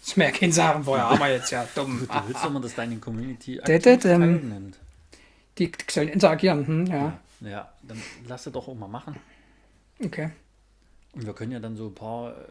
Das 0.00 0.14
ja 0.14 0.30
kein 0.30 0.52
Sachen 0.52 0.84
vorher, 0.84 1.06
aber 1.06 1.28
jetzt 1.30 1.50
ja 1.50 1.66
dumm. 1.74 2.06
du 2.06 2.28
willst 2.28 2.44
doch 2.44 2.50
mal, 2.50 2.60
dass 2.60 2.74
deine 2.74 2.96
Community 2.98 3.58
aktiv 3.60 3.82
teilnimmt. 4.00 4.78
Die 5.58 5.72
sollen 5.90 6.08
interagieren, 6.08 6.66
hm, 6.66 6.86
ja. 6.86 7.18
Ja, 7.40 7.72
dann 7.82 8.00
lass 8.28 8.44
sie 8.44 8.50
doch 8.52 8.68
auch 8.68 8.74
mal 8.76 8.86
machen. 8.88 9.16
Okay. 10.04 10.30
Und 11.12 11.26
wir 11.26 11.32
können 11.34 11.52
ja 11.52 11.60
dann 11.60 11.76
so 11.76 11.86
ein 11.88 11.94
paar. 11.94 12.36
äh, 12.36 12.46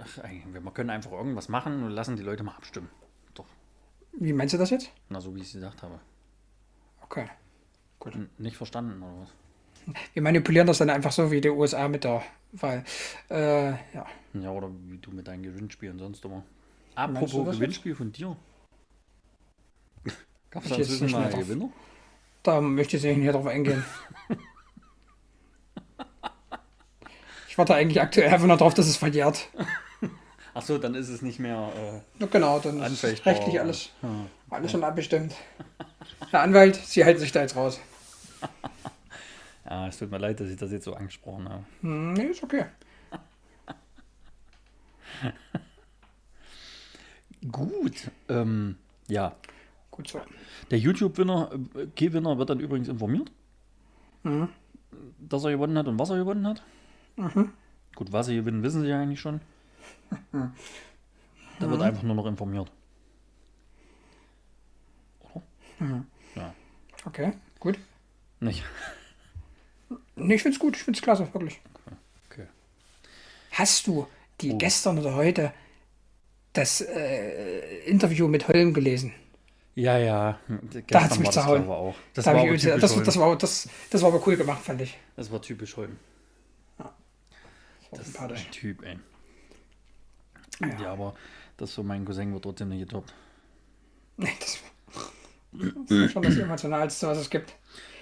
Ach, 0.00 0.18
wir 0.52 0.60
können 0.72 0.90
einfach 0.90 1.10
irgendwas 1.10 1.48
machen 1.48 1.82
und 1.82 1.90
lassen 1.90 2.14
die 2.16 2.22
Leute 2.22 2.44
mal 2.44 2.54
abstimmen. 2.54 2.88
Doch, 3.34 3.46
Wie 4.12 4.32
meinst 4.32 4.54
du 4.54 4.58
das 4.58 4.70
jetzt? 4.70 4.90
na, 5.08 5.20
so 5.20 5.34
wie 5.34 5.40
ich 5.40 5.46
es 5.48 5.52
gesagt 5.54 5.82
habe. 5.82 5.98
Okay. 7.02 7.26
N 8.04 8.30
nicht 8.38 8.56
verstanden 8.56 9.02
oder 9.02 9.22
was? 9.22 9.94
Wir 10.12 10.22
manipulieren 10.22 10.66
das 10.66 10.78
dann 10.78 10.88
einfach 10.90 11.12
so 11.12 11.30
wie 11.30 11.40
die 11.40 11.48
USA 11.50 11.88
mit 11.88 12.04
der 12.04 12.22
Wahl. 12.52 12.84
Äh, 13.28 13.70
ja. 13.70 14.06
Ja, 14.34 14.50
oder 14.50 14.70
wie 14.86 14.98
du 14.98 15.10
mit 15.10 15.26
deinen 15.26 15.42
Gewinnspielen 15.42 15.98
sonst 15.98 16.24
immer. 16.24 16.44
Apropos 16.94 17.32
das 17.32 17.38
jetzt? 17.46 17.54
Gewinnspiel 17.56 17.94
von 17.94 18.12
dir. 18.12 18.36
Gab 20.50 20.64
es 20.64 20.70
inzwischen 20.70 21.10
mal 21.10 21.22
mehr 21.22 21.30
drauf. 21.30 21.40
Gewinner? 21.40 21.70
Da 22.42 22.60
möchte 22.60 22.96
ich 22.98 23.02
nicht 23.02 23.16
hier 23.18 23.32
drauf 23.32 23.46
eingehen. 23.46 23.84
Ich 27.47 27.47
warte 27.58 27.74
eigentlich 27.74 28.00
aktuell 28.00 28.32
einfach 28.32 28.46
nur 28.46 28.56
darauf, 28.56 28.74
dass 28.74 28.86
es 28.86 28.96
verjährt. 28.96 29.48
Achso, 30.54 30.78
dann 30.78 30.94
ist 30.94 31.08
es 31.08 31.22
nicht 31.22 31.38
mehr. 31.38 31.70
Äh, 31.76 32.00
Na 32.18 32.26
genau, 32.26 32.58
dann 32.58 32.82
ist 32.82 33.04
rechtlich 33.04 33.60
alles, 33.60 33.90
Ja. 34.02 34.08
alles 34.50 34.70
schon 34.72 34.84
abbestimmt. 34.84 35.34
Herr 36.30 36.42
Anwalt, 36.42 36.76
Sie 36.76 37.04
halten 37.04 37.20
sich 37.20 37.32
da 37.32 37.40
jetzt 37.42 37.56
raus. 37.56 37.80
ja, 39.68 39.86
es 39.88 39.98
tut 39.98 40.10
mir 40.10 40.18
leid, 40.18 40.40
dass 40.40 40.48
ich 40.48 40.56
das 40.56 40.72
jetzt 40.72 40.84
so 40.84 40.94
angesprochen 40.94 41.48
habe. 41.48 41.64
Hm, 41.82 42.12
nee, 42.14 42.24
ist 42.26 42.42
okay. 42.42 42.64
Gut. 47.52 48.10
Ähm, 48.28 48.76
ja. 49.08 49.34
Gut 49.90 50.08
so. 50.08 50.20
Der 50.70 50.78
YouTube-Winner, 50.78 51.50
äh, 51.74 51.86
Gewinner 51.94 52.38
wird 52.38 52.50
dann 52.50 52.60
übrigens 52.60 52.88
informiert, 52.88 53.30
Mhm. 54.24 54.48
dass 55.18 55.44
er 55.44 55.52
gewonnen 55.52 55.78
hat 55.78 55.86
und 55.86 55.98
was 55.98 56.10
er 56.10 56.16
gewonnen 56.16 56.46
hat. 56.46 56.62
Gut, 57.94 58.12
was 58.12 58.26
sie 58.26 58.36
gewinnen, 58.36 58.62
wissen 58.62 58.82
sie 58.82 58.88
ja 58.88 59.00
eigentlich 59.00 59.20
schon. 59.20 59.40
Da 60.30 61.66
Mhm. 61.66 61.70
wird 61.70 61.82
einfach 61.82 62.02
nur 62.04 62.14
noch 62.14 62.26
informiert. 62.26 62.70
Oder? 65.80 66.04
Ja. 66.34 66.54
Okay, 67.04 67.32
gut. 67.60 67.78
Nicht. 68.40 68.62
Nee, 70.16 70.34
ich 70.34 70.42
find's 70.42 70.58
gut, 70.58 70.76
ich 70.76 70.82
find's 70.82 71.00
klasse, 71.02 71.32
wirklich. 71.32 71.60
Okay. 72.30 72.46
Hast 73.52 73.86
du 73.86 74.06
die 74.40 74.52
Oh. 74.52 74.58
gestern 74.58 74.98
oder 74.98 75.14
heute 75.14 75.52
das 76.52 76.80
äh, 76.80 77.80
Interview 77.86 78.28
mit 78.28 78.48
Holm 78.48 78.74
gelesen? 78.74 79.12
Ja, 79.74 79.96
ja. 79.98 80.38
Da 80.88 81.02
hat's 81.02 81.10
Gestern 81.10 81.18
mich 81.22 81.30
zerhauen. 81.30 81.94
Das 82.14 82.24
das, 82.24 83.38
das, 83.38 83.68
das 83.90 84.02
war 84.02 84.08
aber 84.12 84.26
cool 84.26 84.36
gemacht, 84.36 84.62
fand 84.62 84.80
ich. 84.80 84.98
das 85.16 85.30
war 85.30 85.40
typisch 85.40 85.76
Holm. 85.76 85.96
Das 87.92 88.08
ist 88.08 88.18
ein 88.18 88.50
Typ, 88.50 88.82
ey. 88.82 88.98
Ja. 90.60 90.80
Ja. 90.82 90.92
aber 90.92 91.14
das 91.56 91.72
so 91.72 91.82
mein 91.82 92.04
Cousin 92.04 92.32
wird 92.32 92.42
trotzdem 92.42 92.68
nicht 92.68 92.80
getoppt. 92.80 93.14
Nee, 94.16 94.32
das, 94.40 94.58
das 95.52 95.90
ist 95.90 96.12
schon 96.12 96.22
das 96.22 96.36
Emotionalste, 96.36 97.06
was 97.06 97.18
es 97.18 97.30
gibt. 97.30 97.54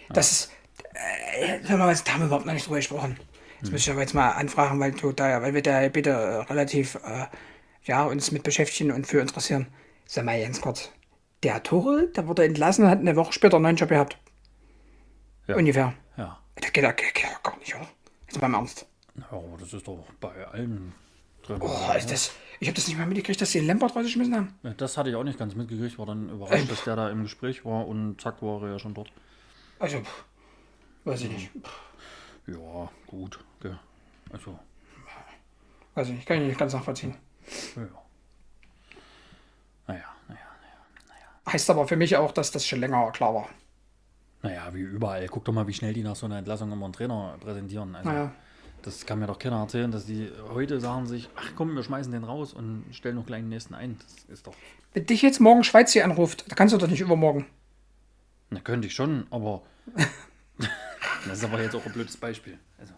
Das 0.08 0.32
ist, 0.32 0.52
äh, 0.94 1.76
mal, 1.76 1.94
da 1.94 2.12
haben 2.12 2.20
wir 2.20 2.26
überhaupt 2.26 2.46
noch 2.46 2.52
nicht 2.54 2.66
drüber 2.66 2.76
gesprochen. 2.76 3.18
Das 3.60 3.70
müsste 3.70 3.90
ich 3.90 3.92
aber 3.92 4.02
jetzt 4.02 4.14
mal 4.14 4.30
anfragen, 4.30 4.78
weil, 4.80 4.92
du 4.92 5.12
da, 5.12 5.42
weil 5.42 5.54
wir 5.54 5.62
da 5.62 5.88
bitte 5.88 6.10
äh, 6.10 6.42
relativ 6.42 6.96
äh, 6.96 7.26
ja, 7.84 8.04
uns 8.04 8.32
mit 8.32 8.42
beschäftigen 8.42 8.92
und 8.92 9.06
für 9.06 9.20
interessieren. 9.20 9.68
Sag 10.06 10.24
mal 10.24 10.40
ganz 10.40 10.60
kurz, 10.60 10.90
der 11.42 11.62
Tore, 11.62 12.08
der 12.14 12.26
wurde 12.26 12.44
entlassen 12.44 12.84
und 12.84 12.90
hat 12.90 13.00
eine 13.00 13.16
Woche 13.16 13.32
später 13.32 13.56
einen 13.56 13.64
neuen 13.64 13.76
Job 13.76 13.88
gehabt. 13.88 14.18
Ja. 15.46 15.56
Ungefähr. 15.56 15.94
Ja. 16.16 16.38
Der 16.62 16.70
geht, 16.70 16.84
doch 16.84 17.42
gar 17.42 17.58
nicht, 17.58 17.74
oder? 17.74 17.88
Jetzt 18.26 18.40
beim 18.40 18.54
Ernst. 18.54 18.86
Ja, 19.18 19.26
aber 19.30 19.56
das 19.58 19.72
ist 19.72 19.86
doch 19.88 20.04
bei 20.20 20.46
allen 20.46 20.92
drin. 21.42 21.58
Oh, 21.60 21.92
ist 21.96 22.10
das, 22.10 22.32
ich 22.60 22.68
habe 22.68 22.74
das 22.76 22.86
nicht 22.88 22.98
mal 22.98 23.06
mitgekriegt, 23.06 23.40
dass 23.40 23.52
sie 23.52 23.60
den 23.60 23.66
Lampert 23.68 23.94
rausgeschmissen 23.96 24.34
haben. 24.34 24.54
Ja, 24.62 24.70
Das 24.74 24.96
hatte 24.98 25.10
ich 25.10 25.16
auch 25.16 25.24
nicht 25.24 25.38
ganz 25.38 25.54
mitgekriegt, 25.54 25.98
war 25.98 26.06
dann 26.06 26.28
überrascht, 26.30 26.70
dass 26.70 26.84
der 26.84 26.96
da 26.96 27.10
im 27.10 27.22
Gespräch 27.22 27.64
war 27.64 27.86
und 27.86 28.20
zack 28.20 28.42
war 28.42 28.62
er 28.62 28.72
ja 28.72 28.78
schon 28.78 28.94
dort. 28.94 29.10
Also, 29.78 30.00
pff, 30.00 30.24
weiß 31.04 31.22
ich 31.22 31.30
nicht. 31.30 31.50
Ja, 32.46 32.90
gut. 33.06 33.38
Okay. 33.60 33.74
Also, 34.32 34.58
Weiß 35.94 36.08
ich 36.10 36.26
kann 36.26 36.40
ich 36.42 36.48
nicht 36.48 36.58
ganz 36.58 36.74
nachvollziehen. 36.74 37.14
ja. 37.76 37.82
Naja, 39.86 40.04
naja, 40.28 40.40
naja. 41.08 41.52
Heißt 41.52 41.70
aber 41.70 41.86
für 41.88 41.96
mich 41.96 42.16
auch, 42.16 42.32
dass 42.32 42.50
das 42.50 42.66
schon 42.66 42.80
länger 42.80 43.10
klar 43.12 43.34
war. 43.34 43.48
Naja, 44.42 44.72
wie 44.74 44.80
überall. 44.80 45.26
Guck 45.28 45.44
doch 45.46 45.52
mal, 45.52 45.66
wie 45.66 45.72
schnell 45.72 45.94
die 45.94 46.02
nach 46.02 46.16
so 46.16 46.26
einer 46.26 46.38
Entlassung 46.38 46.70
immer 46.70 46.84
einen 46.84 46.92
Trainer 46.92 47.36
präsentieren. 47.40 47.94
Also, 47.96 48.08
Naja. 48.10 48.32
Das 48.86 49.04
kann 49.04 49.18
mir 49.18 49.26
doch 49.26 49.40
keiner 49.40 49.56
erzählen, 49.58 49.90
dass 49.90 50.06
die 50.06 50.30
heute 50.50 50.78
sagen 50.80 51.06
sich, 51.08 51.28
ach 51.34 51.50
komm, 51.56 51.74
wir 51.74 51.82
schmeißen 51.82 52.12
den 52.12 52.22
raus 52.22 52.52
und 52.54 52.84
stellen 52.92 53.16
noch 53.16 53.26
gleich 53.26 53.40
den 53.40 53.48
nächsten 53.48 53.74
ein. 53.74 53.98
Das 53.98 54.24
ist 54.32 54.46
doch. 54.46 54.54
Wenn 54.94 55.04
dich 55.06 55.22
jetzt 55.22 55.40
morgen 55.40 55.64
Schweiz 55.64 55.92
hier 55.92 56.04
anruft, 56.04 56.44
da 56.48 56.54
kannst 56.54 56.72
du 56.72 56.78
doch 56.78 56.86
nicht 56.86 57.00
übermorgen. 57.00 57.46
Na, 58.50 58.60
könnte 58.60 58.86
ich 58.86 58.94
schon, 58.94 59.26
aber. 59.30 59.62
das 61.26 61.38
ist 61.38 61.44
aber 61.44 61.60
jetzt 61.60 61.74
auch 61.74 61.84
ein 61.84 61.92
blödes 61.92 62.16
Beispiel. 62.16 62.58
Also, 62.78 62.94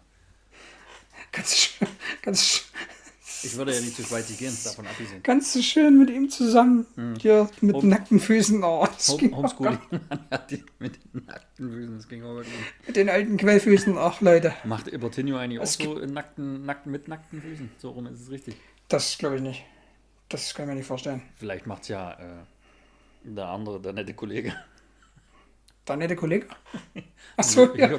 Ganz, 1.31 1.53
sch- 1.55 1.87
ganz, 2.21 2.43
sch- 2.43 2.63
ich 3.43 3.55
würde 3.55 3.73
ja 3.73 3.81
nicht 3.81 3.95
zu 3.95 4.03
Schweiz 4.03 4.27
gehen, 4.37 4.55
davon 4.63 4.85
abgesehen. 4.87 5.23
ganz 5.23 5.53
so 5.53 5.61
schön 5.61 5.97
mit 5.97 6.09
ihm 6.09 6.29
zusammen. 6.29 6.85
Hier 7.19 7.49
mit 7.61 7.75
Home- 7.75 7.87
nackten 7.87 8.19
Füßen. 8.19 8.63
Oh, 8.63 8.85
das 8.85 9.09
Home, 9.09 9.17
ging 9.19 9.33
auch 9.33 9.37
Homeschooling 9.37 9.79
mit 10.79 10.95
den 11.13 11.25
nackten 11.25 11.69
Füßen, 11.71 11.95
das 11.97 12.07
ging 12.07 12.23
aber 12.23 12.35
gut. 12.35 12.45
Mit 12.87 12.95
den 12.95 13.09
alten 13.09 13.37
Quellfüßen. 13.37 13.97
Ach, 13.97 14.19
Leute. 14.21 14.53
Macht 14.63 14.87
Ibertinho 14.87 15.37
eigentlich 15.37 15.59
auch 15.59 15.63
Es 15.63 15.73
so 15.73 15.97
in 15.99 16.13
nackten, 16.13 16.65
nackten, 16.65 16.91
mit 16.91 17.07
nackten 17.07 17.41
Füßen? 17.41 17.71
So 17.77 17.91
rum 17.91 18.07
ist 18.07 18.21
es 18.21 18.31
richtig. 18.31 18.55
Das 18.87 19.17
glaube 19.17 19.37
ich 19.37 19.41
nicht. 19.41 19.63
Das 20.29 20.53
kann 20.53 20.65
ich 20.65 20.69
mir 20.69 20.75
nicht 20.75 20.87
vorstellen. 20.87 21.21
Vielleicht 21.37 21.65
macht 21.67 21.83
es 21.83 21.87
ja 21.89 22.11
äh, 22.13 22.17
der 23.23 23.47
andere, 23.47 23.79
der 23.81 23.93
nette 23.93 24.13
Kollege. 24.13 24.53
Der 25.87 25.97
nette 25.97 26.15
Kollege? 26.15 26.47
Achso, 27.37 27.73
ja. 27.75 27.89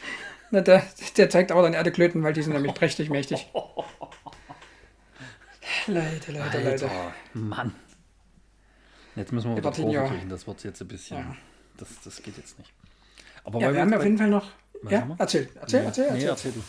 Na, 0.50 0.60
der, 0.60 0.84
der 1.16 1.30
zeigt 1.30 1.50
aber 1.52 1.62
dann 1.62 1.74
eher 1.74 1.82
die 1.84 1.90
Klöten, 1.90 2.22
weil 2.22 2.32
die 2.32 2.42
sind 2.42 2.52
nämlich 2.52 2.74
prächtig 2.74 3.10
mächtig. 3.10 3.48
Leute, 5.86 6.32
Leute, 6.32 6.58
Leute. 6.62 6.70
Alter, 6.90 7.14
Mann. 7.34 7.74
Jetzt 9.14 9.32
müssen 9.32 9.50
wir 9.50 9.56
wieder 9.56 9.70
kriegen, 10.06 10.28
das 10.28 10.46
wird 10.46 10.62
jetzt 10.64 10.80
ein 10.82 10.88
bisschen. 10.88 11.16
Ja. 11.18 11.36
Das, 11.78 11.88
das 12.04 12.22
geht 12.22 12.36
jetzt 12.36 12.58
nicht. 12.58 12.72
Aber 13.44 13.60
Ja, 13.60 13.72
wir 13.72 13.80
haben 13.80 13.94
auf 13.94 14.02
jeden 14.04 14.18
Fall 14.18 14.28
noch. 14.28 14.50
Ja, 14.90 15.08
erzähl, 15.18 15.48
erzähl, 15.60 15.80
nee, 15.80 15.86
erzähl, 15.86 16.04
Nee, 16.12 16.24
erzähl. 16.24 16.50
erzähl. 16.50 16.62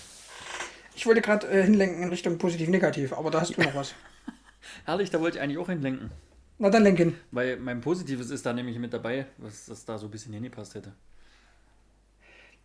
Ich 0.96 1.06
wollte 1.06 1.22
gerade 1.22 1.48
äh, 1.48 1.64
hinlenken 1.64 2.02
in 2.04 2.10
Richtung 2.10 2.38
positiv-negativ, 2.38 3.14
aber 3.14 3.30
da 3.30 3.42
hast 3.42 3.56
du 3.56 3.62
noch 3.62 3.76
was. 3.76 3.94
Herrlich, 4.86 5.10
da 5.10 5.20
wollte 5.20 5.38
ich 5.38 5.44
eigentlich 5.44 5.58
auch 5.58 5.68
hinlenken. 5.70 6.10
Na 6.58 6.70
dann 6.70 6.84
lenk 6.84 6.98
hin. 6.98 7.16
Weil 7.32 7.58
mein 7.58 7.82
Positives 7.82 8.30
ist 8.32 8.46
da 8.46 8.54
nämlich 8.54 8.80
mit 8.80 8.94
dabei, 8.94 9.28
was 9.38 9.66
das 9.66 9.86
da 9.86 9.98
so 9.98 10.08
ein 10.08 10.12
bisschen 10.12 10.34
hingepasst 10.34 10.74
hätte. 10.76 10.94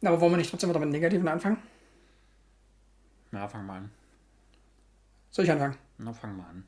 Na, 0.00 0.10
Aber 0.10 0.20
wollen 0.20 0.32
wir 0.32 0.36
nicht 0.38 0.50
trotzdem 0.50 0.70
wieder 0.70 0.80
mit 0.80 0.88
Negativen 0.90 1.28
anfangen? 1.28 1.58
Na, 3.32 3.46
fang 3.48 3.66
mal 3.66 3.78
an. 3.78 3.90
Soll 5.30 5.44
ich 5.44 5.50
anfangen? 5.50 5.76
Na, 6.02 6.12
fang 6.12 6.36
mal 6.36 6.46
an. 6.48 6.64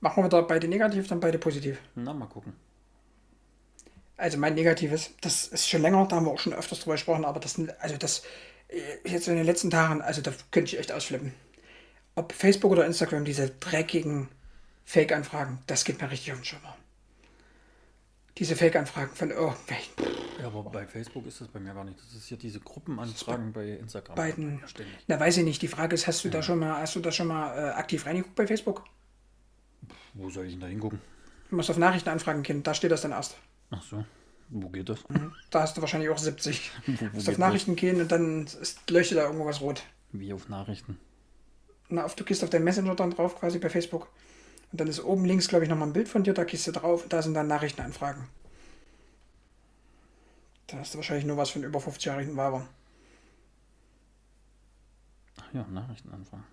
Machen 0.00 0.22
wir 0.22 0.26
wieder 0.26 0.42
beide 0.42 0.68
negativ, 0.68 1.08
dann 1.08 1.20
beide 1.20 1.38
positiv. 1.38 1.78
Na, 1.94 2.12
mal 2.12 2.26
gucken. 2.26 2.54
Also 4.16 4.38
mein 4.38 4.54
Negatives, 4.54 5.10
das 5.20 5.46
ist 5.46 5.68
schon 5.68 5.82
länger, 5.82 6.06
da 6.06 6.16
haben 6.16 6.26
wir 6.26 6.32
auch 6.32 6.40
schon 6.40 6.52
öfters 6.52 6.80
drüber 6.80 6.94
gesprochen, 6.94 7.24
aber 7.24 7.38
das, 7.38 7.60
also 7.78 7.96
das, 7.96 8.22
äh, 8.68 8.80
jetzt 9.08 9.28
in 9.28 9.36
den 9.36 9.46
letzten 9.46 9.70
Tagen, 9.70 10.02
also 10.02 10.20
da 10.22 10.32
könnte 10.50 10.72
ich 10.72 10.78
echt 10.78 10.90
ausflippen. 10.90 11.34
Ob 12.16 12.32
Facebook 12.32 12.72
oder 12.72 12.84
Instagram, 12.84 13.24
diese 13.24 13.50
dreckigen 13.50 14.28
Fake-Anfragen, 14.84 15.58
das 15.66 15.84
geht 15.84 16.00
mir 16.00 16.10
richtig 16.10 16.32
auf 16.32 16.38
den 16.38 16.44
Schimmer. 16.44 16.76
Diese 18.38 18.56
Fake-Anfragen 18.56 19.14
von 19.14 19.30
irgendwelchen 19.30 19.92
Ja, 20.40 20.46
aber 20.46 20.62
bei 20.64 20.86
Facebook 20.86 21.26
ist 21.26 21.40
das 21.40 21.48
bei 21.48 21.58
mir 21.60 21.74
gar 21.74 21.84
nicht. 21.84 21.98
Das 21.98 22.14
ist 22.14 22.26
hier 22.26 22.36
diese 22.36 22.60
Gruppenanfragen 22.60 23.52
bei 23.52 23.70
Instagram. 23.70 24.14
beiden. 24.14 24.62
Ständig. 24.66 24.94
Na, 25.08 25.18
weiß 25.18 25.38
ich 25.38 25.44
nicht. 25.44 25.60
Die 25.62 25.68
Frage 25.68 25.94
ist, 25.94 26.06
hast 26.06 26.24
du 26.24 26.28
da 26.28 26.42
schon 26.42 26.58
mal, 26.60 26.80
hast 26.80 26.94
du 26.94 27.00
da 27.00 27.10
schon 27.10 27.26
mal 27.26 27.56
äh, 27.56 27.70
aktiv 27.72 28.06
reingeguckt 28.06 28.36
bei 28.36 28.46
Facebook? 28.46 28.84
Wo 30.14 30.30
soll 30.30 30.46
ich 30.46 30.52
denn 30.52 30.60
da 30.60 30.66
hingucken? 30.66 31.00
Du 31.50 31.56
musst 31.56 31.70
auf 31.70 31.78
Nachrichtenanfragen 31.78 32.42
gehen, 32.42 32.62
da 32.62 32.74
steht 32.74 32.90
das 32.90 33.02
dann 33.02 33.12
erst. 33.12 33.36
Ach 33.70 33.82
so. 33.82 34.04
Wo 34.50 34.68
geht 34.68 34.88
das? 34.88 35.00
Da 35.50 35.62
hast 35.62 35.76
du 35.76 35.80
wahrscheinlich 35.82 36.08
auch 36.10 36.18
70. 36.18 36.70
Wo, 36.86 36.92
wo 36.92 37.04
Musst 37.14 37.28
auf 37.28 37.34
das? 37.34 37.38
Nachrichten 37.38 37.76
gehen 37.76 38.00
und 38.00 38.10
dann 38.10 38.44
ist, 38.46 38.90
leuchtet 38.90 39.18
da 39.18 39.24
irgendwo 39.24 39.44
was 39.44 39.60
rot. 39.60 39.82
Wie 40.12 40.32
auf 40.32 40.48
Nachrichten. 40.48 40.98
Na, 41.90 42.04
auf, 42.04 42.14
du 42.14 42.24
gehst 42.24 42.42
auf 42.44 42.50
deinen 42.50 42.64
Messenger 42.64 42.94
dann 42.94 43.10
drauf, 43.10 43.38
quasi 43.38 43.58
bei 43.58 43.68
Facebook. 43.68 44.08
Und 44.72 44.80
dann 44.80 44.88
ist 44.88 45.02
oben 45.02 45.24
links, 45.24 45.48
glaube 45.48 45.64
ich, 45.64 45.70
nochmal 45.70 45.88
ein 45.88 45.92
Bild 45.92 46.08
von 46.08 46.22
dir, 46.22 46.32
da 46.34 46.44
gehst 46.44 46.66
du 46.66 46.72
drauf 46.72 47.02
und 47.04 47.12
da 47.12 47.22
sind 47.22 47.34
dann 47.34 47.46
Nachrichtenanfragen. 47.46 48.24
Da 50.68 50.78
hast 50.78 50.92
du 50.94 50.98
wahrscheinlich 50.98 51.24
nur 51.24 51.36
was 51.36 51.50
von 51.50 51.64
über 51.64 51.78
50-jährigen 51.78 52.36
Waber. 52.36 52.66
Ach 55.40 55.54
ja, 55.54 55.66
Nachrichtenanfragen. 55.66 56.46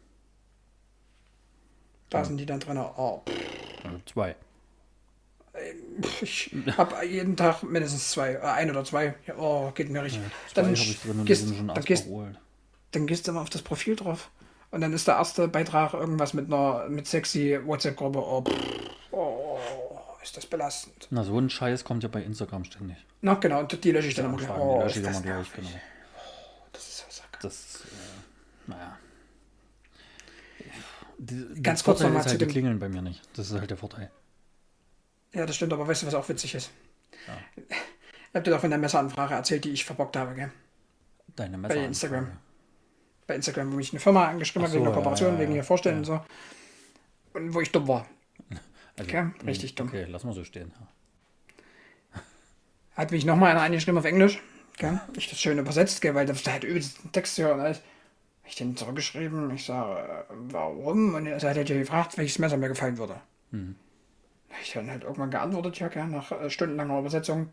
Da 2.09 2.23
sind 2.23 2.37
die 2.37 2.45
dann 2.45 2.61
drin. 2.61 2.77
Oh, 2.77 3.21
Also 3.83 3.99
zwei. 4.05 4.35
ich 6.21 6.55
habe 6.77 7.05
jeden 7.05 7.35
Tag 7.35 7.63
mindestens 7.63 8.11
zwei, 8.11 8.33
äh, 8.33 8.39
ein 8.39 8.69
oder 8.69 8.85
zwei. 8.85 9.15
Ja, 9.27 9.35
oh, 9.37 9.71
geht 9.71 9.89
mir 9.89 10.03
richtig. 10.03 10.21
Zwei 10.53 10.61
dann, 10.61 10.73
drin 10.73 11.25
gehst, 11.25 11.47
sind 11.47 11.57
schon 11.57 11.67
dann, 11.67 11.83
gehst, 11.83 12.07
dann 12.91 13.07
gehst 13.07 13.27
du 13.27 13.31
mal 13.33 13.41
auf 13.41 13.49
das 13.49 13.61
Profil 13.63 13.95
drauf. 13.97 14.29
Und 14.71 14.81
dann 14.81 14.93
ist 14.93 15.07
der 15.07 15.15
erste 15.15 15.47
Beitrag 15.47 15.93
irgendwas 15.93 16.33
mit 16.33 16.47
einer 16.51 16.87
mit 16.89 17.07
sexy 17.07 17.59
WhatsApp-Gruppe. 17.65 18.19
Oh, 18.19 18.43
oh, 19.11 19.59
ist 20.25 20.37
das 20.37 20.45
belastend. 20.45 21.07
Na, 21.11 21.23
so 21.23 21.37
ein 21.39 21.49
Scheiß 21.49 21.83
kommt 21.83 22.03
ja 22.03 22.09
bei 22.09 22.21
Instagram 22.23 22.63
ständig. 22.65 22.97
Na 23.21 23.35
genau, 23.35 23.59
und 23.59 23.83
die 23.83 23.91
lösche 23.91 24.07
ich 24.09 24.15
dann 24.15 24.25
immer 24.25 24.37
gleich. 24.37 24.49
Oh, 24.51 24.77
die 24.79 24.83
lösche 24.83 24.89
ist 24.89 24.97
ich 24.97 25.03
das 25.11 25.21
immer 25.21 25.33
gleich, 25.33 25.53
genau. 25.53 25.69
Das 26.73 26.87
ist 26.87 26.97
so 26.97 27.05
sack. 27.09 27.39
Das, 27.41 27.81
äh, 27.85 28.69
naja. 28.71 28.97
Die, 31.17 31.61
Ganz 31.61 31.83
kurz 31.83 31.99
Vorteil 31.99 32.07
noch 32.07 32.13
mal 32.15 32.19
ist 32.19 32.25
halt, 32.25 32.31
zu 32.33 32.37
die 32.39 32.45
dem- 32.45 32.51
klingeln 32.51 32.79
bei 32.79 32.89
mir 32.89 33.01
nicht. 33.01 33.21
Das 33.37 33.49
ist 33.49 33.57
halt 33.57 33.69
der 33.69 33.77
Vorteil. 33.77 34.11
Ja, 35.33 35.45
das 35.45 35.55
stimmt, 35.55 35.73
aber 35.73 35.87
weißt 35.87 36.03
du, 36.03 36.07
was 36.07 36.13
auch 36.15 36.27
witzig 36.27 36.55
ist? 36.55 36.71
Ich 37.55 37.75
hab 38.33 38.43
dir 38.43 38.51
doch 38.51 38.59
von 38.59 38.69
der 38.69 38.79
Messeranfrage 38.79 39.33
erzählt, 39.33 39.63
die 39.63 39.71
ich 39.71 39.85
verbockt 39.85 40.17
habe, 40.17 40.35
gell? 40.35 40.51
Deine 41.35 41.57
Bei 41.57 41.69
Messer. 41.69 41.85
Instagram. 41.85 42.31
Bei 43.27 43.35
Instagram, 43.35 43.71
wo 43.71 43.75
mich 43.77 43.91
eine 43.91 43.99
Firma 43.99 44.27
angeschrieben 44.27 44.63
hat, 44.67 44.73
wegen 44.73 44.83
so, 44.85 44.89
der 44.89 44.97
ja, 44.97 45.01
Kooperation, 45.03 45.33
ja, 45.33 45.39
wegen 45.39 45.51
ja. 45.51 45.55
hier 45.55 45.63
Vorstellen 45.63 45.95
Ja. 45.95 45.99
und 45.99 46.05
so. 46.05 47.39
Und 47.39 47.53
wo 47.53 47.61
ich 47.61 47.71
dumm 47.71 47.87
war. 47.87 48.05
Also, 48.97 49.09
Okay, 49.09 49.23
mh, 49.23 49.33
richtig 49.45 49.75
dumm. 49.75 49.87
Okay, 49.87 50.05
lass 50.09 50.23
mal 50.23 50.33
so 50.33 50.43
stehen. 50.43 50.71
Hat 52.95 53.11
mich 53.11 53.25
nochmal 53.25 53.51
einer 53.51 53.61
angeschrieben 53.61 53.97
auf 53.97 54.05
Englisch. 54.05 54.41
Gell? 54.77 54.99
Ich 55.17 55.29
das 55.29 55.39
schön 55.39 55.57
übersetzt, 55.57 56.01
gell? 56.01 56.15
weil 56.15 56.25
da 56.25 56.33
hat 56.33 56.63
übelst 56.63 56.99
einen 57.01 57.11
Text 57.11 57.35
hier 57.35 57.53
und 57.53 57.59
alles. 57.59 57.81
Ich 58.47 58.55
den 58.55 58.77
zurückgeschrieben, 58.77 59.49
ich 59.51 59.65
sage, 59.65 59.99
äh, 59.99 60.23
warum? 60.29 61.15
Und 61.15 61.25
er 61.25 61.35
hat 61.35 61.43
halt 61.43 61.67
gefragt, 61.67 62.17
welches 62.17 62.39
Messer 62.39 62.57
mir 62.57 62.67
gefallen 62.67 62.97
würde. 62.97 63.19
Mhm. 63.51 63.75
Ich 64.61 64.71
dann 64.71 64.89
halt 64.89 65.03
irgendwann 65.03 65.31
geantwortet, 65.31 65.79
ja, 65.79 65.87
gell? 65.87 66.07
nach 66.07 66.31
äh, 66.31 66.49
stundenlanger 66.49 66.99
Übersetzung. 66.99 67.49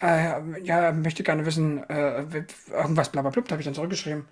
Äh, 0.00 0.60
ja, 0.62 0.92
möchte 0.92 1.22
gerne 1.22 1.46
wissen, 1.46 1.82
äh, 1.88 2.44
irgendwas 2.70 3.10
blablabla, 3.10 3.42
habe 3.50 3.60
ich 3.62 3.64
dann 3.64 3.74
zurückgeschrieben. 3.74 4.26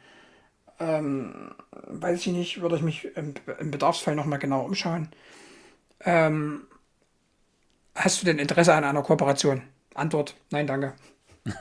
Ähm, 0.81 1.55
weiß 1.71 2.21
ich 2.21 2.27
nicht, 2.29 2.61
würde 2.61 2.77
ich 2.77 2.83
mich 2.83 3.05
im, 3.17 3.35
im 3.59 3.71
Bedarfsfall 3.71 4.15
nochmal 4.15 4.39
genauer 4.39 4.65
umschauen. 4.65 5.09
Ähm, 6.01 6.67
hast 7.95 8.21
du 8.21 8.27
denn 8.27 8.39
Interesse 8.39 8.75
an 8.75 8.85
einer 8.85 9.03
Kooperation? 9.03 9.63
Antwort, 9.95 10.35
nein, 10.51 10.67
danke. 10.67 10.95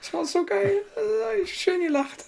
Das 0.00 0.12
war 0.12 0.24
so 0.26 0.44
geil. 0.44 0.82
Ich 1.42 1.54
schön 1.54 1.80
gelacht. 1.80 2.26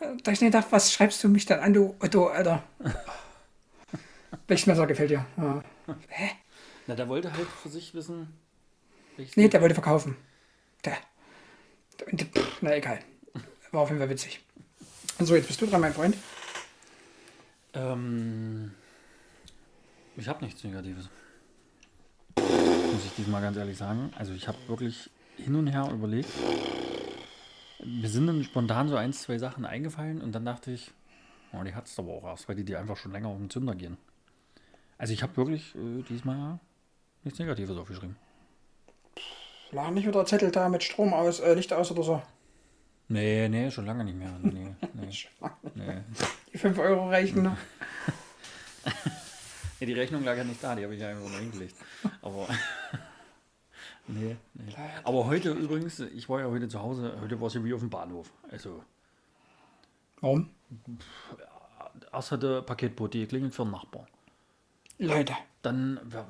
Da 0.00 0.32
ich 0.32 0.40
nicht 0.42 0.52
gedacht, 0.52 0.66
was 0.70 0.92
schreibst 0.92 1.24
du 1.24 1.28
mich 1.30 1.46
dann 1.46 1.60
an, 1.60 1.72
du 1.72 1.96
Otto, 1.98 2.26
Alter? 2.26 2.62
Welches 4.46 4.66
Messer 4.66 4.86
gefällt 4.86 5.10
dir? 5.10 5.24
Ja. 5.38 5.62
Hä? 6.08 6.30
Na, 6.86 6.94
der 6.94 7.08
wollte 7.08 7.32
halt 7.32 7.46
für 7.62 7.70
sich 7.70 7.94
wissen. 7.94 8.38
welches- 9.16 9.34
Nee, 9.36 9.48
der 9.48 9.62
wollte 9.62 9.74
verkaufen. 9.74 10.16
Der. 10.84 10.98
Pff, 11.96 12.58
na 12.60 12.74
egal. 12.76 12.98
War 13.74 13.82
auf 13.82 13.88
jeden 13.88 13.98
Fall 13.98 14.08
witzig. 14.08 14.40
So, 15.18 15.34
jetzt 15.34 15.48
bist 15.48 15.60
du 15.60 15.66
dran, 15.66 15.80
mein 15.80 15.92
Freund. 15.92 16.16
Ähm, 17.72 18.70
ich 20.16 20.28
habe 20.28 20.44
nichts 20.44 20.62
Negatives. 20.62 21.08
Muss 22.36 23.04
ich 23.04 23.12
diesmal 23.16 23.42
ganz 23.42 23.56
ehrlich 23.56 23.76
sagen. 23.76 24.12
Also 24.16 24.32
ich 24.32 24.46
habe 24.46 24.58
wirklich 24.68 25.10
hin 25.36 25.56
und 25.56 25.66
her 25.66 25.90
überlegt. 25.92 26.30
Mir 27.84 28.08
sind 28.08 28.28
dann 28.28 28.44
spontan 28.44 28.88
so 28.88 28.94
ein, 28.94 29.12
zwei 29.12 29.38
Sachen 29.38 29.64
eingefallen 29.64 30.22
und 30.22 30.30
dann 30.30 30.44
dachte 30.44 30.70
ich, 30.70 30.92
oh, 31.52 31.64
die 31.64 31.74
hat 31.74 31.88
es 31.88 31.98
aber 31.98 32.12
auch 32.12 32.24
erst, 32.24 32.48
weil 32.48 32.54
die 32.54 32.64
dir 32.64 32.78
einfach 32.78 32.96
schon 32.96 33.10
länger 33.10 33.26
auf 33.26 33.38
den 33.38 33.50
Zünder 33.50 33.74
gehen. 33.74 33.98
Also 34.98 35.12
ich 35.12 35.24
habe 35.24 35.36
wirklich 35.36 35.74
äh, 35.74 36.02
diesmal 36.08 36.60
nichts 37.24 37.40
Negatives 37.40 37.76
aufgeschrieben. 37.76 38.14
Lag 39.72 39.90
nicht 39.90 40.06
wieder 40.06 40.24
Zettel 40.24 40.52
da 40.52 40.68
mit 40.68 40.84
Strom 40.84 41.12
aus, 41.12 41.40
äh, 41.40 41.54
Licht 41.54 41.72
aus 41.72 41.90
oder 41.90 42.04
so. 42.04 42.22
Nee, 43.08 43.48
nee, 43.48 43.70
schon 43.70 43.86
lange 43.86 44.04
nicht 44.04 44.16
mehr. 44.16 44.32
Nee, 44.40 44.74
nee, 44.94 45.10
nee. 45.74 46.02
Die 46.52 46.58
5 46.58 46.78
Euro 46.78 47.08
reichen 47.08 47.42
noch. 47.42 47.56
Ja, 49.80 49.86
die 49.86 49.92
Rechnung 49.94 50.24
lag 50.24 50.36
ja 50.36 50.44
nicht 50.44 50.62
da, 50.62 50.74
die 50.74 50.84
habe 50.84 50.94
ich 50.94 51.00
ja 51.00 51.08
einfach 51.08 51.28
nur 51.28 51.38
hingelegt. 51.40 51.74
Aber. 52.22 52.46
nee, 54.06 54.36
nee. 54.54 54.74
Aber 55.02 55.26
heute 55.26 55.50
übrigens, 55.50 55.98
ich 55.98 56.28
war 56.28 56.40
ja 56.40 56.46
heute 56.46 56.68
zu 56.68 56.80
Hause, 56.80 57.18
heute 57.20 57.40
war 57.40 57.48
es 57.48 57.54
ja 57.54 57.64
wie 57.64 57.74
auf 57.74 57.80
dem 57.80 57.90
Bahnhof. 57.90 58.32
Also, 58.50 58.84
Warum? 60.20 60.48
erst 62.12 62.32
hatte 62.32 62.62
Paketbote 62.62 63.18
geklingelt 63.18 63.54
für 63.54 63.62
einen 63.62 63.72
Nachbar. 63.72 64.06
Leute. 64.98 65.34
Dann, 65.62 66.00
wer, 66.04 66.26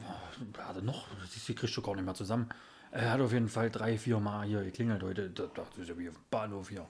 wer 0.52 0.68
hatte 0.68 0.82
noch? 0.82 1.06
Die 1.46 1.54
kriegst 1.54 1.76
du 1.76 1.82
gar 1.82 1.94
nicht 1.94 2.04
mehr 2.04 2.14
zusammen. 2.14 2.48
Er 2.96 3.10
hat 3.10 3.20
auf 3.20 3.32
jeden 3.32 3.48
Fall 3.48 3.70
drei, 3.70 3.98
vier 3.98 4.20
Mal 4.20 4.46
hier 4.46 4.62
geklingelt 4.62 5.02
heute. 5.02 5.28
Da 5.30 5.46
dachte 5.46 5.82
ich, 5.82 5.88
ja 5.88 5.98
wie 5.98 6.08
auf 6.08 6.14
dem 6.14 6.22
Bahnhof 6.30 6.68
hier. 6.68 6.86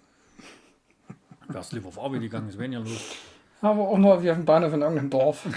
Wärst 1.49 1.73
lieber 1.73 1.89
auf 1.89 1.99
Arbeit 1.99 2.21
gegangen, 2.21 2.49
ist 2.51 2.59
weniger 2.59 2.83
los. 2.83 3.17
Aber 3.63 3.89
auch 3.89 3.97
nur 3.97 4.23
wie 4.23 4.31
auf 4.31 4.37
dem 4.37 4.45
Bahnhof 4.45 4.73
in 4.75 4.83
irgendeinem 4.83 5.11
Dorf. 5.11 5.47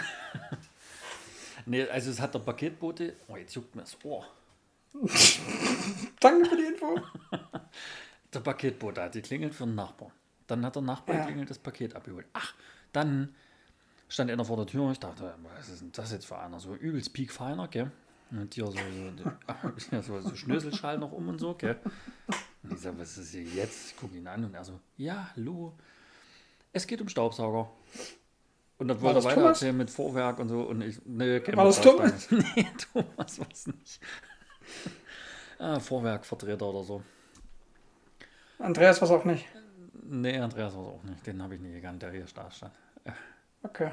Nee, 1.70 1.84
also 1.90 2.12
es 2.12 2.22
hat 2.22 2.34
der 2.34 2.40
Paketbote. 2.40 3.18
Oh, 3.28 3.36
jetzt 3.36 3.54
juckt 3.54 3.76
mir 3.76 3.82
das 3.82 3.98
Ohr. 4.06 4.26
Danke 6.22 6.50
für 6.50 6.56
die 6.56 6.64
Info. 6.64 6.98
Der 8.34 8.40
Paketbote 8.40 9.02
hat 9.02 9.12
geklingelt 9.12 9.54
für 9.54 9.66
einen 9.66 9.76
Nachbarn. 9.76 10.14
Dann 10.48 10.66
hat 10.66 10.76
der 10.78 10.82
Nachbar 10.84 11.16
Ja. 11.16 11.22
geklingelt, 11.24 11.50
das 11.50 11.60
Paket 11.60 11.94
abgeholt. 11.94 12.26
Ach, 12.32 12.54
dann 12.94 13.36
stand 14.08 14.32
einer 14.32 14.46
vor 14.46 14.56
der 14.56 14.66
Tür. 14.66 14.90
Ich 14.94 15.00
dachte, 15.02 15.34
was 15.58 15.68
ist 15.68 15.82
denn 15.82 15.92
das 15.92 16.14
jetzt 16.14 16.26
für 16.26 16.38
einer? 16.38 16.62
So 16.62 16.74
übelst 16.74 17.12
piekfeiner, 17.12 17.68
gell? 17.68 17.92
Und 18.32 18.54
hier 18.54 18.66
so, 18.66 18.74
so, 18.74 18.80
ja, 19.92 20.02
so, 20.02 20.20
so 20.20 20.36
Schnöselschal 20.36 20.98
noch 20.98 21.12
um 21.12 21.30
und 21.30 21.40
so, 21.40 21.54
gell? 21.56 21.78
Und 22.64 22.74
ich 22.74 22.80
sag, 22.80 22.98
was 23.00 23.18
ist 23.18 23.32
hier 23.32 23.44
jetzt? 23.44 23.92
Ich 23.92 23.98
gucke 23.98 24.18
ihn 24.18 24.28
an 24.28 24.44
und 24.44 24.54
er 24.54 24.64
so, 24.64 24.80
ja, 24.98 25.30
hallo. 25.36 25.74
Es 26.74 26.86
geht 26.86 27.00
um 27.02 27.08
Staubsauger. 27.08 27.70
Und 28.78 28.90
dann 28.90 28.98
War 28.98 29.04
wollte 29.04 29.20
er 29.20 29.22
das 29.22 29.26
weiter 29.26 29.36
Thomas? 29.42 29.58
erzählen 29.58 29.78
mit 29.78 29.90
Vorwerk 29.90 30.40
und 30.40 30.50
so. 30.50 30.62
Und 30.64 30.82
ich, 30.82 31.00
nee, 31.06 31.40
kennen 31.40 31.58
War 31.58 31.66
das 31.66 31.82
Thomas? 31.82 32.30
Nee, 32.32 32.68
Thomas 32.94 33.40
war 33.40 33.48
es 33.52 33.68
nicht. 33.68 34.00
Ah, 35.58 35.80
Vorwerkvertreter 35.80 36.66
oder 36.66 36.84
so. 36.84 37.04
Andreas 38.60 39.02
was 39.02 39.10
auch 39.10 39.26
nicht. 39.26 39.48
Nee, 40.04 40.38
Andreas 40.38 40.76
war 40.76 40.82
es 40.84 40.88
auch 40.90 41.04
nicht. 41.04 41.26
Den 41.26 41.42
habe 41.42 41.56
ich 41.56 41.62
nie 41.62 41.72
gekannt, 41.72 42.02
der 42.02 42.12
hier 42.12 42.26
da 42.34 42.52
stand. 42.52 42.74
Okay. 43.64 43.92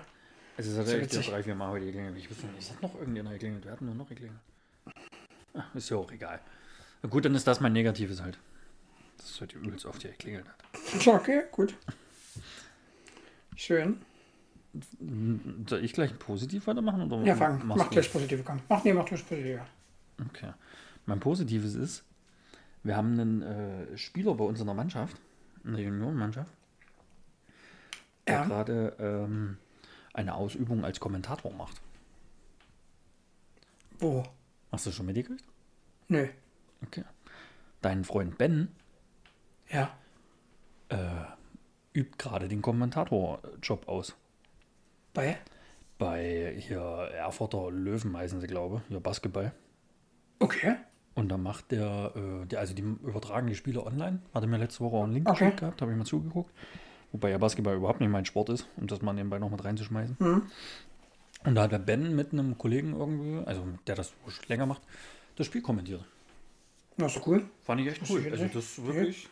Also 0.56 0.70
es 0.72 0.78
hat 0.78 0.86
So 0.86 0.92
echt 0.96 1.04
witzig. 1.04 1.28
drei, 1.28 1.42
vier 1.42 1.54
Mal 1.54 1.70
heute 1.70 1.86
geklingelt. 1.86 2.16
Ich 2.16 2.30
wusste 2.30 2.46
nicht, 2.46 2.58
es 2.60 2.70
hat 2.70 2.82
noch 2.82 2.94
irgendjemand 2.94 3.34
geklingelt. 3.34 3.64
Wir 3.64 3.72
hatten 3.72 3.86
nur 3.86 3.94
noch 3.94 4.08
geklingelt. 4.08 4.38
Ah, 5.54 5.64
ist 5.74 5.88
ja 5.90 5.96
auch 5.96 6.10
egal. 6.12 6.40
Na 7.02 7.08
gut, 7.08 7.24
dann 7.24 7.34
ist 7.34 7.46
das 7.46 7.60
mein 7.60 7.72
Negatives 7.72 8.22
halt. 8.22 8.38
Das 9.16 9.30
ist 9.30 9.40
heute 9.40 9.58
übelst 9.58 9.86
oft 9.86 10.02
hier 10.02 10.10
geklingelt 10.12 10.46
hat. 10.48 11.06
Okay, 11.06 11.42
gut. 11.52 11.74
Schön. 13.56 14.00
Soll 15.68 15.84
ich 15.84 15.92
gleich 15.92 16.18
positiv 16.18 16.66
weitermachen? 16.66 17.02
Oder 17.10 17.24
Ja, 17.24 17.36
fang. 17.36 17.64
Mach 17.64 17.90
gleich 17.90 18.12
positive, 18.12 18.42
komm. 18.42 18.60
Mach, 18.68 18.82
nee, 18.84 18.92
mach 18.92 19.08
das 19.08 19.22
positive. 19.22 19.64
Okay. 20.28 20.52
Mein 21.06 21.20
Positives 21.20 21.74
ist, 21.74 22.04
wir 22.82 22.96
haben 22.96 23.12
einen 23.18 23.42
äh, 23.42 23.96
Spieler 23.96 24.34
bei 24.34 24.44
uns 24.44 24.58
in 24.60 24.66
der 24.66 24.74
Mannschaft, 24.74 25.16
in 25.64 25.74
der 25.74 25.82
Juniorenmannschaft, 25.84 26.50
der 28.26 28.34
Ja. 28.34 28.44
gerade 28.44 28.96
ähm, 28.98 29.58
eine 30.14 30.34
Ausübung 30.34 30.84
als 30.84 30.98
Kommentator 31.00 31.52
macht. 31.52 31.80
Wo? 33.98 34.22
Hast 34.72 34.86
du 34.86 34.92
schon 34.92 35.06
mitgekriegt? 35.06 35.44
Nö. 36.08 36.28
Okay. 36.86 37.04
Dein 37.82 38.04
Freund 38.04 38.38
Ben 38.38 38.68
Ja. 39.68 39.90
übt 41.94 42.18
gerade 42.18 42.48
den 42.48 42.62
Kommentatorjob 42.62 43.88
aus. 43.88 44.14
Bei? 45.12 45.38
Bei 45.98 46.54
hier 46.58 46.80
Erfurter 46.80 47.70
Löwen 47.70 48.16
heißen 48.16 48.40
sie, 48.40 48.46
glaube 48.46 48.80
ich, 48.82 48.88
hier 48.88 49.00
Basketball. 49.00 49.52
Okay. 50.40 50.76
Und 51.14 51.28
da 51.28 51.36
macht 51.36 51.70
der, 51.70 52.12
äh, 52.16 52.46
der, 52.46 52.58
also 52.60 52.74
die 52.74 52.82
übertragen 52.82 53.46
die 53.46 53.54
Spiele 53.54 53.84
online. 53.86 54.20
Hatte 54.34 54.46
mir 54.48 54.58
letzte 54.58 54.80
Woche 54.80 54.96
auch 54.96 55.04
einen 55.04 55.12
Link 55.12 55.28
Okay. 55.28 55.44
geschickt 55.44 55.60
gehabt, 55.60 55.80
habe 55.80 55.92
ich 55.92 55.98
mal 55.98 56.04
zugeguckt. 56.04 56.52
Wobei 57.14 57.30
ja 57.30 57.38
Basketball 57.38 57.76
überhaupt 57.76 58.00
nicht 58.00 58.10
mein 58.10 58.24
Sport 58.24 58.48
ist, 58.48 58.66
um 58.76 58.88
das 58.88 59.00
mal 59.00 59.12
nebenbei 59.12 59.38
noch 59.38 59.48
mit 59.48 59.64
reinzuschmeißen. 59.64 60.16
Mhm. 60.18 60.42
Und 61.44 61.54
da 61.54 61.62
hat 61.62 61.70
der 61.70 61.78
Ben 61.78 62.16
mit 62.16 62.32
einem 62.32 62.58
Kollegen 62.58 62.92
irgendwie, 62.92 63.46
also 63.46 63.62
der 63.86 63.94
das 63.94 64.12
länger 64.48 64.66
macht, 64.66 64.82
das 65.36 65.46
Spiel 65.46 65.62
kommentiert. 65.62 66.04
Na, 66.96 67.06
ist 67.06 67.20
cool. 67.24 67.44
Fand 67.62 67.80
ich 67.82 67.86
echt 67.86 68.00
Wusste 68.00 68.14
cool. 68.14 68.20
ich 68.26 68.32
Also 68.32 68.42
nicht. 68.42 68.56
das 68.56 68.84
wirklich. 68.84 69.28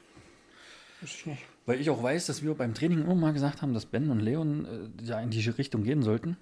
Wusste 1.00 1.16
ich 1.18 1.26
nicht. 1.26 1.42
Weil 1.66 1.80
ich 1.80 1.90
auch 1.90 2.00
weiß, 2.00 2.26
dass 2.26 2.44
wir 2.44 2.54
beim 2.54 2.72
Training 2.74 3.00
immer 3.02 3.16
mal 3.16 3.32
gesagt 3.32 3.62
haben, 3.62 3.74
dass 3.74 3.86
Ben 3.86 4.10
und 4.10 4.20
Leon 4.20 4.64
äh, 5.00 5.04
ja 5.04 5.20
in 5.20 5.30
diese 5.30 5.58
Richtung 5.58 5.82
gehen 5.82 6.02
sollten. 6.02 6.36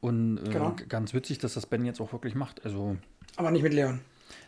Und 0.00 0.38
äh, 0.38 0.50
Genau. 0.50 0.76
ganz 0.88 1.12
witzig, 1.14 1.38
dass 1.38 1.54
das 1.54 1.66
Ben 1.66 1.84
jetzt 1.84 2.00
auch 2.00 2.12
wirklich 2.12 2.34
macht. 2.36 2.64
Also, 2.64 2.96
Aber 3.36 3.50
nicht 3.50 3.62
mit 3.62 3.72
Leon. 3.72 4.00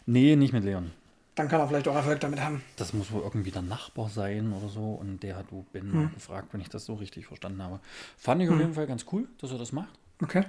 nee, 0.07 0.37
nicht 0.37 0.53
mit 0.53 0.63
Leon. 0.65 0.91
Dann 1.35 1.49
kann 1.49 1.61
er 1.61 1.67
vielleicht 1.67 1.89
auch 1.89 1.95
Erfolg 1.97 2.21
damit 2.21 2.41
haben. 2.41 2.63
Das 2.77 2.93
muss 2.93 3.11
wohl 3.11 3.23
irgendwie 3.23 3.51
der 3.51 3.63
Nachbar 3.63 4.09
sein 4.09 4.53
oder 4.53 4.69
so. 4.69 4.93
Und 4.95 5.21
der 5.23 5.37
hat 5.37 5.51
wohl 5.51 5.65
Ben 5.73 5.91
mal 5.91 6.09
gefragt, 6.09 6.49
wenn 6.53 6.61
ich 6.61 6.69
das 6.69 6.85
so 6.85 6.95
richtig 6.95 7.27
verstanden 7.27 7.61
habe. 7.63 7.81
Fand 8.17 8.41
ich 8.43 8.49
auf 8.49 8.59
jeden 8.59 8.75
Fall 8.75 8.87
ganz 8.87 9.05
cool, 9.11 9.27
dass 9.39 9.51
er 9.51 9.59
das 9.59 9.73
macht. 9.73 9.99
Okay. 10.23 10.45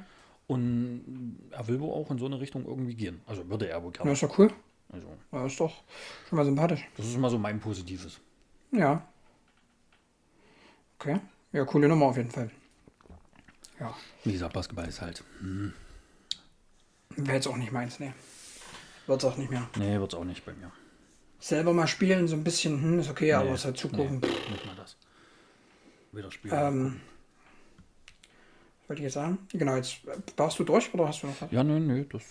Und 0.48 1.40
er 1.50 1.68
will 1.68 1.80
wohl 1.80 1.92
auch 1.92 2.12
in 2.12 2.20
so 2.20 2.28
eine 2.28 2.40
Richtung 2.40 2.66
irgendwie 2.66 2.94
gehen. 2.94 3.20
Also 3.26 3.50
würde 3.50 3.68
er 3.68 3.82
wohl 3.82 3.92
gerne. 3.92 4.12
ist 4.12 4.22
doch 4.22 4.38
cool. 4.38 4.52
Also, 4.90 5.08
Ja, 5.32 5.46
ist 5.48 5.60
doch 5.60 5.74
schon 6.30 6.38
mal 6.38 6.46
sympathisch. 6.46 6.88
das 6.96 7.08
ist 7.08 7.16
immer 7.16 7.32
so 7.32 7.40
mein 7.40 7.60
Positives. 7.60 8.20
Ja. 8.72 9.02
Okay. 11.00 11.20
Ja, 11.52 11.66
coole 11.66 11.88
Nummer 11.88 12.06
auf 12.06 12.18
jeden 12.18 12.30
Fall. 12.30 12.52
Ja. 13.80 13.94
Wie 14.24 14.34
gesagt, 14.34 14.54
Basketball 14.54 14.88
ist 14.88 15.02
halt. 15.02 15.24
Wäre 17.18 17.36
jetzt 17.38 17.48
auch 17.48 17.58
nicht 17.58 17.72
meins, 17.72 18.00
ne. 18.00 18.14
Wird's 19.08 19.24
auch 19.26 19.38
nicht 19.38 19.52
mehr. 19.52 19.68
Nee, 19.78 20.00
wird's 20.00 20.16
auch 20.16 20.24
nicht 20.24 20.46
bei 20.46 20.54
mir. 20.54 20.72
Selber 21.40 21.74
mal 21.74 21.88
spielen, 21.88 22.28
so 22.28 22.36
ein 22.36 22.44
bisschen, 22.44 22.82
hm, 22.82 23.00
ist 23.00 23.10
okay, 23.10 23.34
aber 23.34 23.46
Nee, 23.46 23.54
es 23.54 23.66
halt 23.66 23.78
zugucken. 23.78 24.20
Nee, 24.20 24.52
nicht 24.52 24.66
mal 24.66 24.76
das. 24.76 24.98
Wieder 26.12 26.32
spielen. 26.32 26.54
Ähm, 26.56 27.02
wollte 28.88 29.02
ich 29.02 29.06
jetzt 29.06 29.14
sagen? 29.14 29.40
Genau, 29.52 29.76
jetzt 29.76 29.98
äh, 30.08 30.18
warst 30.38 30.58
du 30.60 30.64
durch 30.64 30.94
oder 30.94 31.08
hast 31.08 31.24
du 31.24 31.28
noch 31.28 31.42
was? 31.42 31.52
ja, 31.52 31.64
nee, 31.64 31.80
nee, 31.80 32.06
das. 32.12 32.24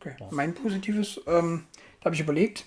Okay. 0.00 0.16
Mein 0.30 0.54
Positives, 0.54 1.20
ähm, 1.26 1.64
da 2.00 2.06
habe 2.06 2.14
ich 2.14 2.20
überlegt, 2.20 2.64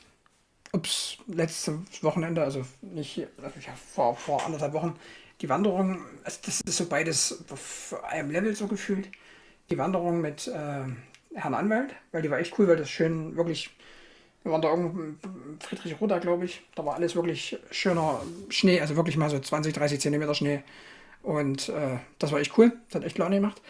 ob 0.71 0.85
es 0.85 1.17
letztes 1.27 1.73
Wochenende, 2.01 2.43
also 2.43 2.65
nicht 2.81 3.27
also 3.41 3.59
ja, 3.59 3.73
vor, 3.75 4.15
vor 4.15 4.45
anderthalb 4.45 4.73
Wochen, 4.73 4.95
die 5.41 5.49
Wanderung, 5.49 6.03
also 6.23 6.39
das 6.45 6.61
ist 6.61 6.77
so 6.77 6.85
beides 6.85 7.43
auf 7.49 7.95
einem 8.03 8.31
Level 8.31 8.55
so 8.55 8.67
gefühlt. 8.67 9.09
Die 9.69 9.77
Wanderung 9.77 10.21
mit 10.21 10.47
äh, 10.47 10.85
Herrn 11.35 11.53
Anwalt, 11.53 11.95
weil 12.11 12.21
die 12.21 12.31
war 12.31 12.39
echt 12.39 12.57
cool, 12.59 12.67
weil 12.67 12.77
das 12.77 12.89
schön 12.89 13.35
wirklich, 13.35 13.71
wir 14.43 14.51
waren 14.51 14.61
da 14.61 14.69
irgendwo 14.69 15.25
Friedrich 15.59 15.99
Rother, 16.01 16.19
glaube 16.19 16.45
ich, 16.45 16.61
da 16.75 16.85
war 16.85 16.95
alles 16.95 17.15
wirklich 17.15 17.57
schöner 17.71 18.21
Schnee, 18.49 18.81
also 18.81 18.95
wirklich 18.95 19.17
mal 19.17 19.29
so 19.29 19.39
20, 19.39 19.73
30 19.73 19.99
Zentimeter 19.99 20.35
Schnee. 20.35 20.63
Und 21.23 21.69
äh, 21.69 21.99
das 22.19 22.31
war 22.31 22.39
echt 22.39 22.57
cool, 22.57 22.73
das 22.89 22.95
hat 22.95 23.05
echt 23.07 23.17
Laune 23.17 23.37
gemacht. 23.37 23.61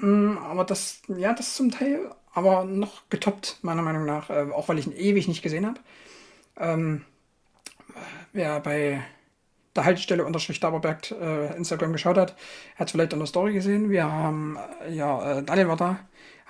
Mm, 0.00 0.38
Aber 0.38 0.64
das, 0.64 1.02
ja, 1.08 1.32
das 1.34 1.54
zum 1.54 1.70
Teil, 1.70 2.10
aber 2.34 2.64
noch 2.64 3.08
getoppt, 3.10 3.58
meiner 3.62 3.82
Meinung 3.82 4.04
nach, 4.06 4.30
äh, 4.30 4.46
auch 4.52 4.68
weil 4.68 4.78
ich 4.78 4.86
ihn 4.86 4.92
ewig 4.96 5.28
nicht 5.28 5.42
gesehen 5.42 5.66
habe. 5.66 5.80
Ähm, 6.58 7.04
wer 8.32 8.60
bei 8.60 9.02
der 9.76 9.84
Haltestelle 9.84 10.24
unterstrich 10.24 10.60
Daberberg 10.60 11.10
äh, 11.12 11.56
Instagram 11.56 11.92
geschaut 11.92 12.18
hat, 12.18 12.36
hat 12.76 12.88
es 12.88 12.92
vielleicht 12.92 13.12
in 13.12 13.18
der 13.20 13.26
Story 13.26 13.54
gesehen. 13.54 13.90
Wir 13.90 14.10
haben, 14.10 14.58
äh, 14.86 14.92
ja, 14.92 15.38
äh, 15.38 15.42
Daniel 15.42 15.68
war 15.68 15.76
da, 15.76 16.00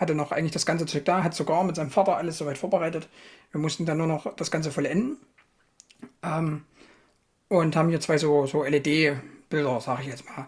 hatte 0.02 0.14
noch 0.14 0.32
eigentlich 0.32 0.52
das 0.52 0.66
ganze 0.66 0.84
Zeug 0.86 1.04
da, 1.06 1.22
hat 1.22 1.34
sogar 1.34 1.64
mit 1.64 1.76
seinem 1.76 1.90
Vater 1.90 2.16
alles 2.16 2.36
soweit 2.38 2.58
vorbereitet. 2.58 3.08
Wir 3.52 3.60
mussten 3.60 3.86
dann 3.86 3.98
nur 3.98 4.06
noch 4.06 4.34
das 4.36 4.50
Ganze 4.50 4.70
vollenden. 4.70 5.16
Ähm, 6.22 6.64
und 7.48 7.76
haben 7.76 7.88
hier 7.88 8.00
zwei 8.00 8.18
so, 8.18 8.46
so 8.46 8.64
LED-Bilder, 8.64 9.80
sage 9.80 10.02
ich 10.02 10.08
jetzt 10.08 10.24
mal, 10.28 10.46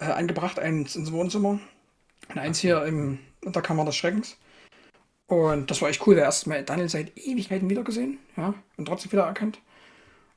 äh, 0.00 0.04
angebracht. 0.06 0.58
Eins 0.58 0.96
ins 0.96 1.12
Wohnzimmer 1.12 1.58
und 2.28 2.38
eins 2.38 2.58
hier 2.58 2.84
im, 2.84 3.18
in 3.42 3.52
der 3.52 3.62
Kammer 3.62 3.84
des 3.84 3.96
Schreckens. 3.96 4.36
Und 5.26 5.70
das 5.70 5.80
war 5.80 5.88
echt 5.88 6.06
cool. 6.06 6.16
Wir 6.16 6.22
erst 6.24 6.46
mal 6.46 6.62
Daniel 6.64 6.88
seit 6.88 7.16
Ewigkeiten 7.16 7.70
wieder 7.70 7.82
gesehen, 7.84 8.18
ja, 8.36 8.54
und 8.76 8.86
trotzdem 8.86 9.12
wieder 9.12 9.24
erkannt. 9.24 9.58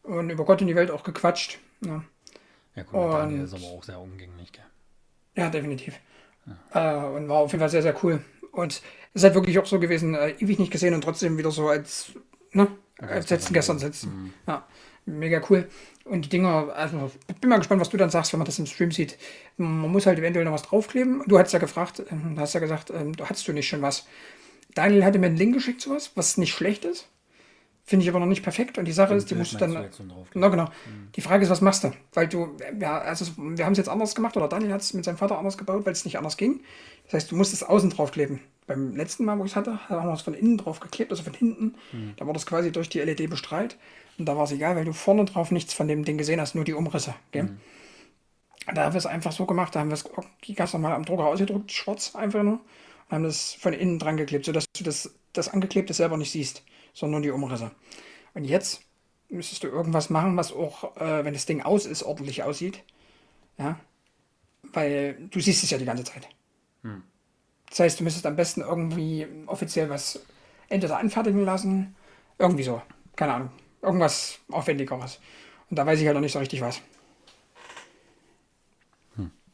Und 0.03 0.29
über 0.29 0.45
Gott 0.45 0.61
und 0.61 0.67
die 0.67 0.75
Welt 0.75 0.91
auch 0.91 1.03
gequatscht. 1.03 1.59
Ja, 1.81 2.03
Ja, 2.75 2.83
gut, 2.83 2.93
Daniel 2.93 3.39
Und- 3.39 3.45
ist 3.45 3.53
aber 3.53 3.63
auch 3.65 3.83
sehr 3.83 3.99
umgänglich, 3.99 4.51
gell? 4.51 4.63
ja 5.35 5.49
definitiv. 5.49 5.99
Äh, 6.73 6.95
und 6.95 7.29
war 7.29 7.37
auf 7.37 7.51
jeden 7.51 7.59
Fall 7.59 7.69
sehr, 7.69 7.81
sehr 7.81 7.95
cool. 8.03 8.21
Und 8.51 8.73
es 8.73 8.81
ist 9.13 9.23
halt 9.23 9.35
wirklich 9.35 9.59
auch 9.59 9.65
so 9.65 9.79
gewesen, 9.79 10.15
äh, 10.15 10.31
ewig 10.39 10.59
nicht 10.59 10.71
gesehen 10.71 10.93
und 10.93 11.01
trotzdem 11.01 11.37
wieder 11.37 11.51
so 11.51 11.67
als, 11.67 12.11
ne, 12.51 12.67
als 12.99 13.29
letzten 13.29 13.53
gestern 13.53 13.79
sitzen. 13.79 14.33
Ja, 14.47 14.65
mega 15.05 15.41
cool. 15.49 15.67
Und 16.05 16.25
die 16.25 16.29
Dinger, 16.29 16.73
also 16.73 17.11
bin 17.41 17.49
mal 17.49 17.57
gespannt, 17.57 17.81
was 17.81 17.89
du 17.89 17.97
dann 17.97 18.09
sagst, 18.09 18.31
wenn 18.31 18.39
man 18.39 18.45
das 18.45 18.59
im 18.59 18.65
Stream 18.65 18.91
sieht. 18.91 19.17
Man 19.57 19.91
muss 19.91 20.05
halt 20.05 20.19
eventuell 20.19 20.45
noch 20.45 20.53
was 20.53 20.63
draufkleben. 20.63 21.23
Du 21.27 21.37
hast 21.37 21.51
ja 21.51 21.59
gefragt, 21.59 22.03
ähm, 22.09 22.35
du 22.35 22.41
hast 22.41 22.53
ja 22.53 22.59
gesagt, 22.59 22.91
ähm, 22.91 23.15
du 23.15 23.25
hattest 23.25 23.47
du 23.47 23.53
nicht 23.53 23.67
schon 23.67 23.81
was. 23.81 24.05
Daniel 24.73 25.03
hatte 25.03 25.19
mir 25.19 25.27
einen 25.27 25.37
Link 25.37 25.53
geschickt, 25.55 25.81
sowas, 25.81 26.11
was 26.15 26.37
nicht 26.37 26.53
schlecht 26.53 26.85
ist. 26.85 27.09
Finde 27.89 28.03
ich 28.03 28.09
aber 28.09 28.19
noch 28.19 28.25
nicht 28.25 28.43
perfekt. 28.43 28.77
Und 28.77 28.83
die 28.83 28.91
Sache 28.91 29.15
ist, 29.15 29.31
die 29.31 29.35
musst 29.35 29.53
du 29.53 29.57
dann. 29.57 29.89
Na 30.33 30.49
genau. 30.49 30.65
Die 31.15 31.21
Frage 31.21 31.45
ist, 31.45 31.49
was 31.49 31.61
machst 31.61 31.85
du? 31.85 31.93
Weil 32.13 32.27
du, 32.27 32.57
ja, 32.77 32.97
also 32.97 33.25
wir 33.37 33.63
haben 33.63 33.71
es 33.71 33.77
jetzt 33.77 33.87
anders 33.87 34.13
gemacht 34.13 34.35
oder 34.35 34.49
Daniel 34.49 34.73
hat 34.73 34.81
es 34.81 34.93
mit 34.93 35.05
seinem 35.05 35.15
Vater 35.15 35.37
anders 35.37 35.57
gebaut, 35.57 35.85
weil 35.85 35.93
es 35.93 36.03
nicht 36.03 36.17
anders 36.17 36.35
ging. 36.35 36.59
Das 37.05 37.13
heißt, 37.13 37.31
du 37.31 37.37
musst 37.37 37.53
es 37.53 37.63
außen 37.63 37.89
drauf 37.89 38.11
kleben. 38.11 38.41
Beim 38.65 38.93
letzten 38.97 39.23
Mal, 39.23 39.39
wo 39.39 39.45
ich 39.45 39.51
es 39.51 39.55
hatte, 39.55 39.87
haben 39.87 40.09
wir 40.09 40.13
es 40.13 40.21
von 40.21 40.33
innen 40.33 40.57
drauf 40.57 40.81
geklebt, 40.81 41.11
also 41.11 41.23
von 41.23 41.33
hinten. 41.33 41.75
Da 42.17 42.27
wurde 42.27 42.37
es 42.37 42.45
quasi 42.45 42.73
durch 42.73 42.89
die 42.89 42.99
LED 42.99 43.29
bestrahlt. 43.29 43.77
Und 44.19 44.25
da 44.25 44.35
war 44.35 44.43
es 44.43 44.51
egal, 44.51 44.75
weil 44.75 44.83
du 44.83 44.91
vorne 44.91 45.23
drauf 45.23 45.51
nichts 45.51 45.73
von 45.73 45.87
dem 45.87 46.03
Ding 46.03 46.17
gesehen 46.17 46.41
hast, 46.41 46.55
nur 46.55 46.65
die 46.65 46.73
Umrisse. 46.73 47.15
Gell? 47.31 47.51
Da 48.75 48.83
haben 48.83 48.93
wir 48.93 48.99
es 48.99 49.05
einfach 49.05 49.31
so 49.31 49.45
gemacht, 49.45 49.73
da 49.73 49.79
haben 49.79 49.89
wir 49.89 49.93
es 49.93 50.03
ganz 50.55 50.73
normal 50.73 50.91
am 50.91 51.05
Drucker 51.05 51.27
ausgedruckt, 51.27 51.71
schwarz 51.71 52.15
einfach 52.15 52.43
nur. 52.43 52.59
Und 53.07 53.15
haben 53.15 53.23
das 53.23 53.53
von 53.53 53.71
innen 53.71 53.97
dran 53.97 54.17
geklebt, 54.17 54.43
sodass 54.43 54.65
du 54.77 54.83
das, 54.83 55.15
das 55.31 55.47
Angeklebte 55.47 55.93
selber 55.93 56.17
nicht 56.17 56.31
siehst, 56.31 56.63
sondern 56.97 57.21
nur 57.21 57.29
die 57.29 57.31
Umrisse. 57.31 57.69
Und 58.33 58.45
jetzt 58.45 58.81
müsstest 59.29 59.63
du 59.63 59.67
irgendwas 59.67 60.09
machen, 60.09 60.35
was 60.35 60.51
auch, 60.51 60.97
äh, 60.97 61.23
wenn 61.23 61.33
das 61.33 61.45
Ding 61.45 61.61
aus 61.61 61.85
ist, 61.85 62.01
ordentlich 62.01 62.41
aussieht. 62.41 62.83
Ja. 63.59 63.79
Weil 64.63 65.27
du 65.29 65.39
siehst 65.39 65.63
es 65.63 65.69
ja 65.69 65.77
die 65.77 65.85
ganze 65.85 66.03
Zeit. 66.03 66.27
Das 67.69 67.79
heißt, 67.79 67.99
du 67.99 68.03
müsstest 68.03 68.25
am 68.25 68.35
besten 68.35 68.61
irgendwie 68.61 69.27
offiziell 69.45 69.89
was 69.91 70.21
entweder 70.69 70.97
anfertigen 70.97 71.45
lassen, 71.45 71.95
irgendwie 72.39 72.63
so. 72.63 72.81
Keine 73.15 73.33
Ahnung. 73.33 73.51
Irgendwas 73.83 74.39
Aufwendigeres. 74.49 75.19
Und 75.69 75.77
da 75.77 75.85
weiß 75.85 75.99
ich 75.99 76.05
halt 76.07 76.15
noch 76.15 76.21
nicht 76.21 76.33
so 76.33 76.39
richtig 76.39 76.61
was. 76.61 76.81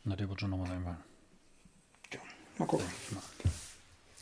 Na, 0.05 0.15
der 0.15 0.29
wird 0.29 0.39
schon 0.39 0.49
noch 0.49 0.59
was 0.59 0.69
einfallen. 0.69 0.97
Ja, 2.13 2.19
mal 2.57 2.65
gucken. 2.65 2.85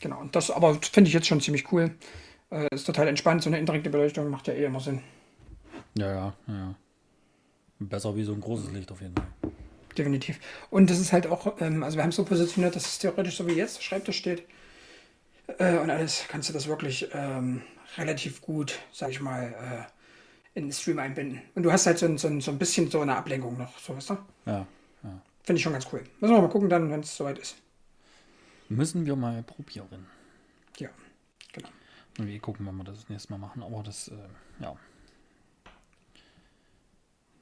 Genau. 0.00 0.18
Und 0.20 0.34
das 0.34 0.50
aber 0.50 0.74
finde 0.80 1.08
ich 1.08 1.14
jetzt 1.14 1.28
schon 1.28 1.40
ziemlich 1.40 1.70
cool. 1.72 1.96
Äh, 2.52 2.68
ist 2.70 2.84
total 2.84 3.08
entspannt. 3.08 3.42
So 3.42 3.48
eine 3.48 3.58
indirekte 3.58 3.88
Beleuchtung 3.88 4.28
macht 4.28 4.46
ja 4.46 4.54
eh 4.54 4.64
immer 4.64 4.80
Sinn. 4.80 5.00
Ja, 5.96 6.12
ja, 6.12 6.34
ja. 6.46 6.74
Besser 7.78 8.14
wie 8.14 8.22
so 8.22 8.32
ein 8.32 8.40
großes 8.40 8.70
Licht 8.72 8.92
auf 8.92 9.00
jeden 9.00 9.14
Fall. 9.14 9.26
Definitiv. 9.96 10.38
Und 10.70 10.90
das 10.90 10.98
ist 10.98 11.12
halt 11.12 11.26
auch, 11.26 11.60
ähm, 11.60 11.82
also 11.82 11.96
wir 11.96 12.02
haben 12.02 12.10
es 12.10 12.16
so 12.16 12.24
positioniert, 12.24 12.76
dass 12.76 12.86
es 12.86 12.98
theoretisch 12.98 13.36
so 13.36 13.46
wie 13.46 13.52
jetzt 13.52 13.78
der 13.78 13.82
Schreibtisch 13.82 14.18
steht. 14.18 14.44
Äh, 15.58 15.78
und 15.78 15.90
alles 15.90 16.26
kannst 16.28 16.48
du 16.48 16.52
das 16.52 16.66
wirklich 16.66 17.08
ähm, 17.14 17.62
relativ 17.96 18.42
gut, 18.42 18.78
sag 18.92 19.10
ich 19.10 19.20
mal, 19.20 19.88
äh, 20.54 20.58
in 20.58 20.64
den 20.66 20.72
Stream 20.72 20.98
einbinden. 20.98 21.40
Und 21.54 21.62
du 21.62 21.72
hast 21.72 21.86
halt 21.86 21.98
so 21.98 22.06
ein, 22.06 22.18
so, 22.18 22.28
ein, 22.28 22.40
so 22.40 22.50
ein 22.50 22.58
bisschen 22.58 22.90
so 22.90 23.00
eine 23.00 23.16
Ablenkung 23.16 23.56
noch, 23.58 23.78
so 23.78 23.96
weißt 23.96 24.10
du? 24.10 24.18
Ja, 24.46 24.66
ja. 25.02 25.22
Finde 25.42 25.56
ich 25.56 25.62
schon 25.62 25.72
ganz 25.72 25.86
cool. 25.92 26.04
Müssen 26.20 26.34
wir 26.34 26.42
mal 26.42 26.48
gucken 26.48 26.68
dann, 26.68 26.90
wenn 26.90 27.00
es 27.00 27.16
soweit 27.16 27.38
ist. 27.38 27.56
Müssen 28.68 29.04
wir 29.04 29.16
mal 29.16 29.42
probieren. 29.42 30.06
Ja, 32.18 32.26
wir 32.26 32.40
gucken, 32.40 32.66
wenn 32.66 32.76
wir 32.76 32.84
das, 32.84 33.00
das 33.00 33.08
nächste 33.08 33.32
Mal 33.32 33.38
machen. 33.38 33.62
Aber 33.62 33.82
das, 33.82 34.08
äh, 34.08 34.28
ja. 34.60 34.76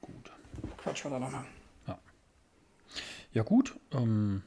Gut. 0.01 0.31
Quatsch 0.77 1.03
wir 1.03 1.11
da 1.11 1.19
nochmal. 1.19 1.45
Ja, 3.33 3.43
gut. 3.43 3.79
Ähm, 3.91 4.43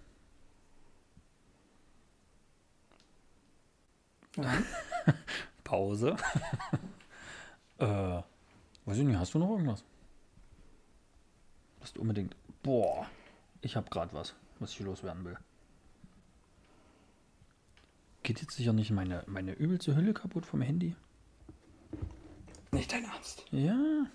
Ja. 4.36 4.52
Pause. 5.64 6.16
äh, 7.78 7.86
weiß 8.84 8.98
ich 8.98 9.04
nicht, 9.04 9.16
hast 9.16 9.34
du 9.34 9.38
noch 9.38 9.50
irgendwas? 9.50 9.84
Was 11.80 11.92
du 11.92 12.00
unbedingt. 12.00 12.36
Boah, 12.62 13.06
ich 13.60 13.76
habe 13.76 13.88
gerade 13.90 14.12
was, 14.12 14.34
was 14.58 14.72
ich 14.72 14.80
loswerden 14.80 15.24
will. 15.24 15.38
Geht 18.24 18.40
jetzt 18.40 18.56
sicher 18.56 18.72
nicht 18.72 18.90
meine, 18.90 19.22
meine 19.26 19.52
übelste 19.52 19.94
Hülle 19.94 20.12
kaputt 20.14 20.46
vom 20.46 20.60
Handy? 20.62 20.96
Nicht 22.72 22.90
dein 22.92 23.04
Ernst. 23.04 23.44
Ja, 23.52 24.06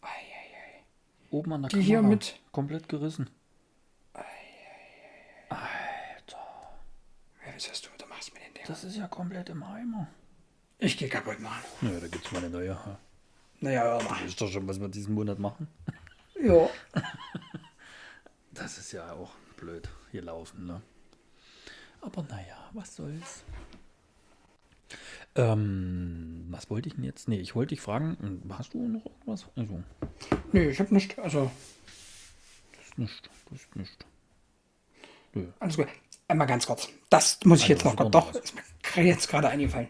Eieiei. 0.00 0.84
oben 1.30 1.52
an 1.52 1.62
der 1.62 1.68
Die 1.68 1.74
Kamera. 1.76 1.86
hier 1.86 2.02
mit- 2.02 2.40
Komplett 2.52 2.88
gerissen. 2.88 3.28
Ja, 7.44 7.54
was 7.54 7.68
hast 7.68 7.84
du 7.86 7.90
da 7.98 8.06
machst 8.06 8.32
mit 8.32 8.42
den 8.42 8.54
Dingen? 8.54 8.66
Das 8.66 8.84
ist 8.84 8.96
ja 8.96 9.06
komplett 9.08 9.48
im 9.50 9.62
Eimer. 9.62 10.06
Ich 10.78 10.96
gehe 10.96 11.08
kaputt 11.08 11.40
machen. 11.40 11.62
Naja, 11.82 12.00
da 12.00 12.06
gibt's 12.08 12.30
mal 12.32 12.38
eine 12.38 12.50
neue. 12.50 12.66
Ja. 12.66 12.98
Naja, 13.60 13.82
hör 13.82 14.02
mal. 14.04 14.18
Das 14.20 14.28
ist 14.30 14.40
doch 14.40 14.48
schon, 14.50 14.66
was 14.66 14.80
wir 14.80 14.88
diesen 14.88 15.14
Monat 15.14 15.38
machen. 15.38 15.68
Ja. 16.40 16.68
Das 18.54 18.76
ist 18.76 18.92
ja 18.92 19.10
auch 19.12 19.30
blöd 19.56 19.88
gelaufen, 20.12 20.66
ne? 20.66 20.82
Aber 22.02 22.22
naja, 22.24 22.56
was 22.72 22.96
soll's. 22.96 23.44
Ähm, 25.34 26.46
was 26.50 26.68
wollte 26.68 26.88
ich 26.88 26.94
denn 26.96 27.04
jetzt? 27.04 27.26
Nee, 27.28 27.36
ich 27.40 27.54
wollte 27.54 27.70
dich 27.74 27.80
fragen, 27.80 28.42
hast 28.50 28.74
du 28.74 28.86
noch 28.86 29.06
irgendwas? 29.06 29.46
Also, 29.56 29.82
Nö, 30.52 30.68
ich 30.68 30.78
habe 30.78 30.92
nicht. 30.92 31.18
Also, 31.18 31.50
das 32.76 32.84
ist 32.88 32.98
nicht, 32.98 33.30
das 33.50 33.60
ist 33.62 33.76
nicht. 33.76 34.04
alles 35.58 35.76
gut. 35.76 35.88
Einmal 36.28 36.46
ganz 36.46 36.66
kurz. 36.66 36.88
Das 37.08 37.38
muss 37.44 37.60
ich 37.60 37.64
Also, 37.64 37.72
jetzt 37.72 37.84
noch 37.84 37.96
kurz. 37.96 38.10
Doch, 38.10 38.34
ist 38.34 38.54
mir 38.54 38.62
gerade 38.82 39.06
jetzt 39.06 39.28
gerade 39.28 39.48
eingefallen. 39.48 39.88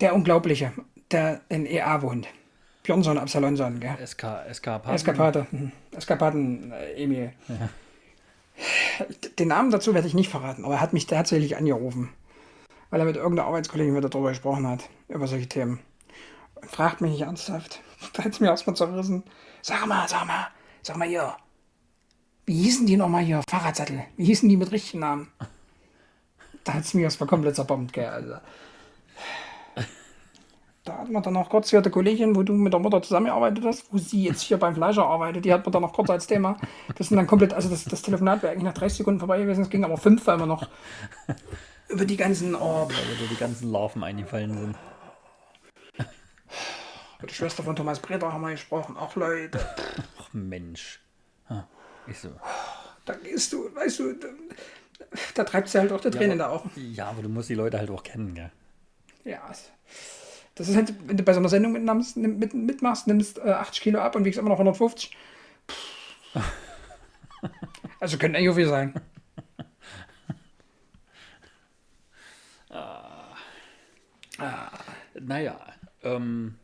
Der 0.00 0.14
Unglaubliche, 0.14 0.72
der 1.10 1.40
in 1.48 1.64
EA 1.64 2.02
wohnt. 2.02 2.28
Björnson, 2.82 3.16
Absalonson, 3.18 3.80
gell? 3.80 3.96
SK, 4.06 4.24
Eskapaden. 4.48 4.94
Eskapade. 4.94 5.46
Mhm. 5.50 5.72
Eskapaden, 5.96 6.72
äh, 6.72 6.92
Emil. 7.02 7.32
Den 9.38 9.48
Namen 9.48 9.70
dazu 9.70 9.94
werde 9.94 10.08
ich 10.08 10.14
nicht 10.14 10.30
verraten, 10.30 10.64
aber 10.64 10.74
er 10.74 10.80
hat 10.80 10.92
mich 10.92 11.06
tatsächlich 11.06 11.56
angerufen, 11.56 12.10
weil 12.90 13.00
er 13.00 13.06
mit 13.06 13.16
irgendeiner 13.16 13.48
Arbeitskollegin 13.48 13.96
wieder 13.96 14.08
darüber 14.08 14.30
gesprochen 14.30 14.66
hat, 14.66 14.88
über 15.08 15.26
solche 15.26 15.48
Themen. 15.48 15.80
Und 16.54 16.70
fragt 16.70 17.00
mich 17.00 17.12
nicht 17.12 17.22
ernsthaft. 17.22 17.80
Da 18.12 18.24
hat 18.24 18.32
es 18.32 18.40
mir 18.40 18.48
erstmal 18.48 18.76
zerrissen. 18.76 19.22
Sag 19.62 19.86
mal, 19.86 20.06
sag 20.06 20.26
mal, 20.26 20.48
sag 20.82 20.98
mal 20.98 21.08
hier. 21.08 21.34
Wie 22.44 22.62
hießen 22.62 22.86
die 22.86 22.96
nochmal 22.96 23.24
hier? 23.24 23.42
Fahrradsattel. 23.48 24.04
Wie 24.16 24.26
hießen 24.26 24.48
die 24.48 24.56
mit 24.58 24.70
richtigen 24.70 25.00
Namen? 25.00 25.28
Da 26.62 26.74
hat 26.74 26.84
es 26.84 26.94
mir 26.94 27.02
erstmal 27.02 27.28
komplett 27.28 27.56
zerbombt, 27.56 27.92
gell. 27.92 28.06
Also. 28.06 28.34
Da 30.86 30.98
hat 30.98 31.10
man 31.10 31.20
dann 31.20 31.34
noch 31.34 31.50
kurz 31.50 31.70
hier 31.70 31.82
die 31.82 31.90
Kollegin, 31.90 32.36
wo 32.36 32.44
du 32.44 32.52
mit 32.52 32.72
der 32.72 32.78
Mutter 32.78 33.02
zusammengearbeitet 33.02 33.64
hast, 33.64 33.92
wo 33.92 33.98
sie 33.98 34.22
jetzt 34.22 34.42
hier 34.42 34.56
beim 34.56 34.76
Fleischer 34.76 35.04
arbeitet, 35.04 35.44
die 35.44 35.52
hat 35.52 35.64
man 35.66 35.72
dann 35.72 35.82
noch 35.82 35.92
kurz 35.92 36.08
als 36.10 36.28
Thema. 36.28 36.56
Das 36.94 37.08
sind 37.08 37.16
dann 37.16 37.26
komplett, 37.26 37.52
also 37.52 37.68
das, 37.68 37.84
das 37.84 38.02
Telefonat 38.02 38.42
wäre 38.42 38.52
eigentlich 38.52 38.64
nach 38.64 38.74
30 38.74 38.98
Sekunden 38.98 39.18
vorbei 39.18 39.40
gewesen, 39.40 39.62
es 39.62 39.70
ging 39.70 39.84
aber 39.84 39.96
fünf, 39.96 40.24
weil 40.28 40.38
wir 40.38 40.46
noch 40.46 40.68
über 41.88 42.04
die 42.04 42.16
ganzen, 42.16 42.54
oh, 42.54 42.88
dir 42.88 43.26
die 43.28 43.36
ganzen 43.36 43.72
Larven 43.72 44.04
eingefallen 44.04 44.56
sind. 44.56 44.76
mit 47.20 47.30
der 47.30 47.34
Schwester 47.34 47.64
von 47.64 47.74
Thomas 47.74 47.98
Breder 47.98 48.32
haben 48.32 48.42
wir 48.42 48.52
gesprochen. 48.52 48.96
Ach 48.96 49.16
Leute, 49.16 49.58
Ach 50.20 50.28
Mensch. 50.32 51.00
Ich 52.06 52.20
so. 52.20 52.30
da 53.04 53.14
gehst 53.14 53.52
du, 53.52 53.74
weißt 53.74 53.98
du, 53.98 54.12
da, 54.12 54.28
da 55.34 55.42
treibt 55.42 55.68
sie 55.68 55.80
halt 55.80 55.90
auch 55.90 56.00
die 56.00 56.10
Tränen 56.10 56.32
in 56.32 56.38
der 56.38 56.52
Augen. 56.52 56.70
Ja, 56.76 57.08
aber 57.08 57.22
du 57.22 57.28
musst 57.28 57.48
die 57.48 57.54
Leute 57.54 57.76
halt 57.78 57.90
auch 57.90 58.04
kennen, 58.04 58.34
gell? 58.34 58.52
Ja, 59.24 59.40
das 60.56 60.68
ist 60.68 60.74
halt, 60.76 60.92
wenn 61.06 61.16
du 61.16 61.22
bei 61.22 61.32
so 61.32 61.38
einer 61.38 61.48
Sendung 61.48 61.72
mitnimmst, 61.72 62.16
nimm- 62.16 62.38
mit, 62.38 62.52
mitmachst, 62.54 63.06
nimmst 63.06 63.38
äh, 63.38 63.50
80 63.52 63.80
Kilo 63.82 64.00
ab 64.00 64.16
und 64.16 64.24
wiegst 64.24 64.38
immer 64.38 64.48
noch 64.48 64.58
150. 64.58 65.16
Also 68.00 68.18
könnte 68.18 68.36
eigentlich 68.38 68.50
auch 68.50 68.54
viel 68.56 68.68
sein. 68.68 68.92
Naja, 75.18 75.58
ähm, 76.02 76.56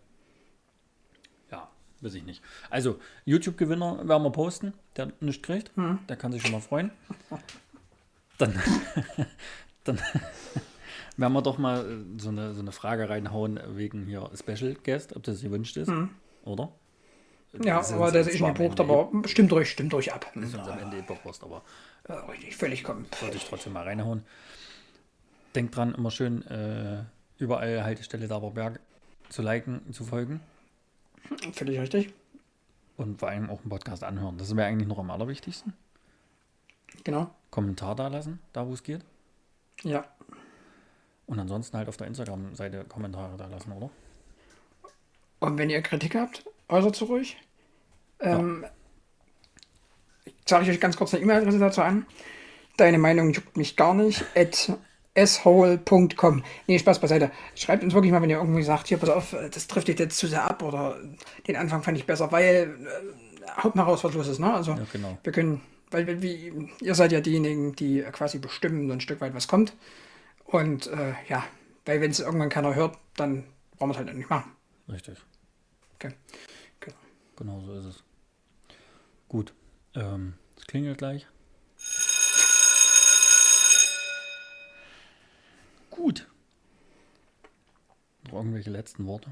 ja, 1.51 1.69
weiß 2.01 2.15
ich 2.15 2.25
nicht. 2.25 2.43
Also, 2.71 3.01
YouTube-Gewinner 3.25 4.07
werden 4.09 4.23
wir 4.23 4.31
posten, 4.31 4.75
der 4.97 5.13
nicht 5.21 5.43
kriegt. 5.43 5.71
Der 6.09 6.17
kann 6.17 6.33
sich 6.33 6.43
schon 6.43 6.53
mal 6.53 6.61
freuen. 6.61 6.91
Dann, 8.39 8.61
dann 9.85 10.01
werden 11.17 11.33
wir 11.33 11.43
doch 11.43 11.59
mal 11.59 11.85
äh, 11.91 12.21
so 12.21 12.29
eine, 12.31 12.55
so 12.55 12.61
eine 12.61 12.73
Frage 12.73 13.09
reinhauen 13.09 13.61
wegen 13.77 14.07
hier 14.07 14.31
Special 14.35 14.75
Guest, 14.85 15.15
ob 15.17 15.23
das 15.23 15.43
gewünscht 15.43 15.77
ist, 15.77 15.91
oder? 16.45 16.73
Ja, 17.63 17.79
Das 17.79 17.93
aber 17.93 18.11
der 18.11 18.23
ist 18.23 18.29
das 18.29 18.35
nicht 18.41 18.57
gebucht, 18.57 18.81
Ende 18.81 18.93
aber 18.95 19.29
stimmt 19.29 19.53
durch, 19.53 19.71
stimmt 19.71 19.93
durch 19.93 20.13
ab. 20.13 20.27
Ist 20.35 20.55
uns 20.55 20.67
am 20.69 20.79
Ende 20.79 20.99
eh 20.99 21.03
bewusst, 21.03 21.43
aber 21.45 21.63
Ja, 22.09 22.21
richtig, 22.27 22.57
völlig 22.57 22.83
kommen. 22.83 23.07
wollte 23.21 23.37
ich 23.37 23.45
trotzdem 23.45 23.75
mal 23.75 23.83
reinhauen. 23.83 24.23
Denkt 25.55 25.77
dran, 25.77 25.95
immer 25.95 26.11
schön 26.11 26.47
äh, 26.47 27.05
überall 27.37 27.85
Haltestelle 27.85 28.27
Daberberg 28.27 28.81
zu 29.29 29.43
liken, 29.43 29.93
zu 29.93 30.05
folgen. 30.05 30.41
Völlig 31.53 31.79
richtig. 31.79 32.15
Und 32.97 33.19
vor 33.21 33.29
allem 33.29 33.51
auch 33.51 33.61
einen 33.61 33.69
Podcast 33.69 34.03
anhören. 34.03 34.39
Das 34.39 34.49
ist 34.49 34.55
mir 34.55 34.65
eigentlich 34.65 34.89
noch 34.89 34.99
am 34.99 35.11
allerwichtigsten. 35.11 35.75
Genau. 37.05 37.31
Kommentar 37.51 37.95
da 37.97 38.09
lassen, 38.09 38.39
da 38.55 38.67
wo 38.67 38.73
es 38.73 38.83
geht. 38.83 39.05
Ja. 39.83 40.05
Und 41.27 41.39
ansonsten 41.39 41.77
halt 41.79 41.89
auf 41.89 41.97
der 41.97 42.07
Instagram-Seite 42.09 42.85
Kommentare 42.89 43.37
da 43.37 43.47
lassen, 43.47 43.73
oder? 43.73 43.91
Und 45.41 45.59
wenn 45.59 45.71
ihr 45.71 45.81
Kritik 45.83 46.15
habt, 46.15 46.45
äußert 46.69 46.97
sie 46.97 47.05
ruhig. 47.05 47.37
Ähm, 48.21 48.65
Ich 50.25 50.35
sage 50.47 50.71
euch 50.71 50.81
ganz 50.81 50.97
kurz 50.97 51.15
eine 51.15 51.23
E-Mail-Adresse 51.23 51.59
dazu 51.59 51.83
an. 51.83 52.07
Deine 52.77 52.99
Meinung 52.99 53.33
juckt 53.33 53.57
mich 53.57 53.77
gar 53.77 53.95
nicht. 53.95 54.25
At 54.37 54.73
shole.com. 55.29 56.43
Nee, 56.67 56.79
Spaß 56.79 57.01
beiseite. 57.01 57.31
Schreibt 57.55 57.85
uns 57.85 57.93
wirklich 57.95 58.13
mal, 58.13 58.23
wenn 58.23 58.31
ihr 58.31 58.39
irgendwie 58.39 58.63
sagt, 58.63 58.89
hier, 58.89 58.99
pass 58.99 59.11
auf, 59.11 59.37
das 59.53 59.67
trifft 59.67 59.89
dich 59.89 59.99
jetzt 59.99 60.17
zu 60.19 60.27
sehr 60.27 60.43
ab 60.49 60.63
oder 60.63 60.97
den 61.47 61.57
Anfang 61.57 61.83
fand 61.83 61.99
ich 61.99 62.07
besser, 62.07 62.33
weil 62.33 62.77
äh, 63.47 63.63
haut 63.63 63.75
mal 63.77 63.83
raus, 63.83 64.03
was 64.05 64.15
los 64.15 64.27
ist. 64.29 64.39
Ne? 64.39 64.53
Also 64.53 64.73
Ja, 64.73 64.87
genau. 64.91 65.19
wir 65.23 65.33
können, 65.33 65.61
weil 65.91 66.07
wir- 66.07 66.23
wie, 66.23 66.69
ihr 66.81 66.95
seid 66.95 67.13
ja 67.13 67.21
diejenigen, 67.21 67.75
die 67.77 68.03
quasi 68.13 68.39
bestimmen 68.39 68.87
so 68.89 68.93
ein 68.95 69.01
Stück 69.01 69.21
weit, 69.21 69.35
was 69.35 69.49
kommt. 69.49 69.75
Und 70.45 70.87
äh, 70.89 71.15
ja, 71.29 71.45
weil 71.85 72.01
wenn 72.01 72.11
es 72.11 72.21
irgendwann 72.21 72.49
keiner 72.49 72.75
hört, 72.75 72.99
dann 73.17 73.45
brauchen 73.77 73.91
wir 73.91 73.93
es 73.93 73.99
halt 73.99 74.15
nicht 74.15 74.31
machen. 74.31 74.53
Richtig. 74.89 75.19
Okay. 75.95 76.15
Genau. 76.81 76.97
Genau 77.37 77.61
so 77.61 77.75
ist 77.75 77.85
es. 77.85 78.05
Gut. 79.29 79.55
Ähm, 79.95 80.35
es 80.57 80.67
klingelt 80.67 80.99
gleich. 80.99 81.27
Gut. 85.91 86.29
Noch 88.25 88.35
irgendwelche 88.35 88.71
letzten 88.71 89.07
Worte? 89.07 89.31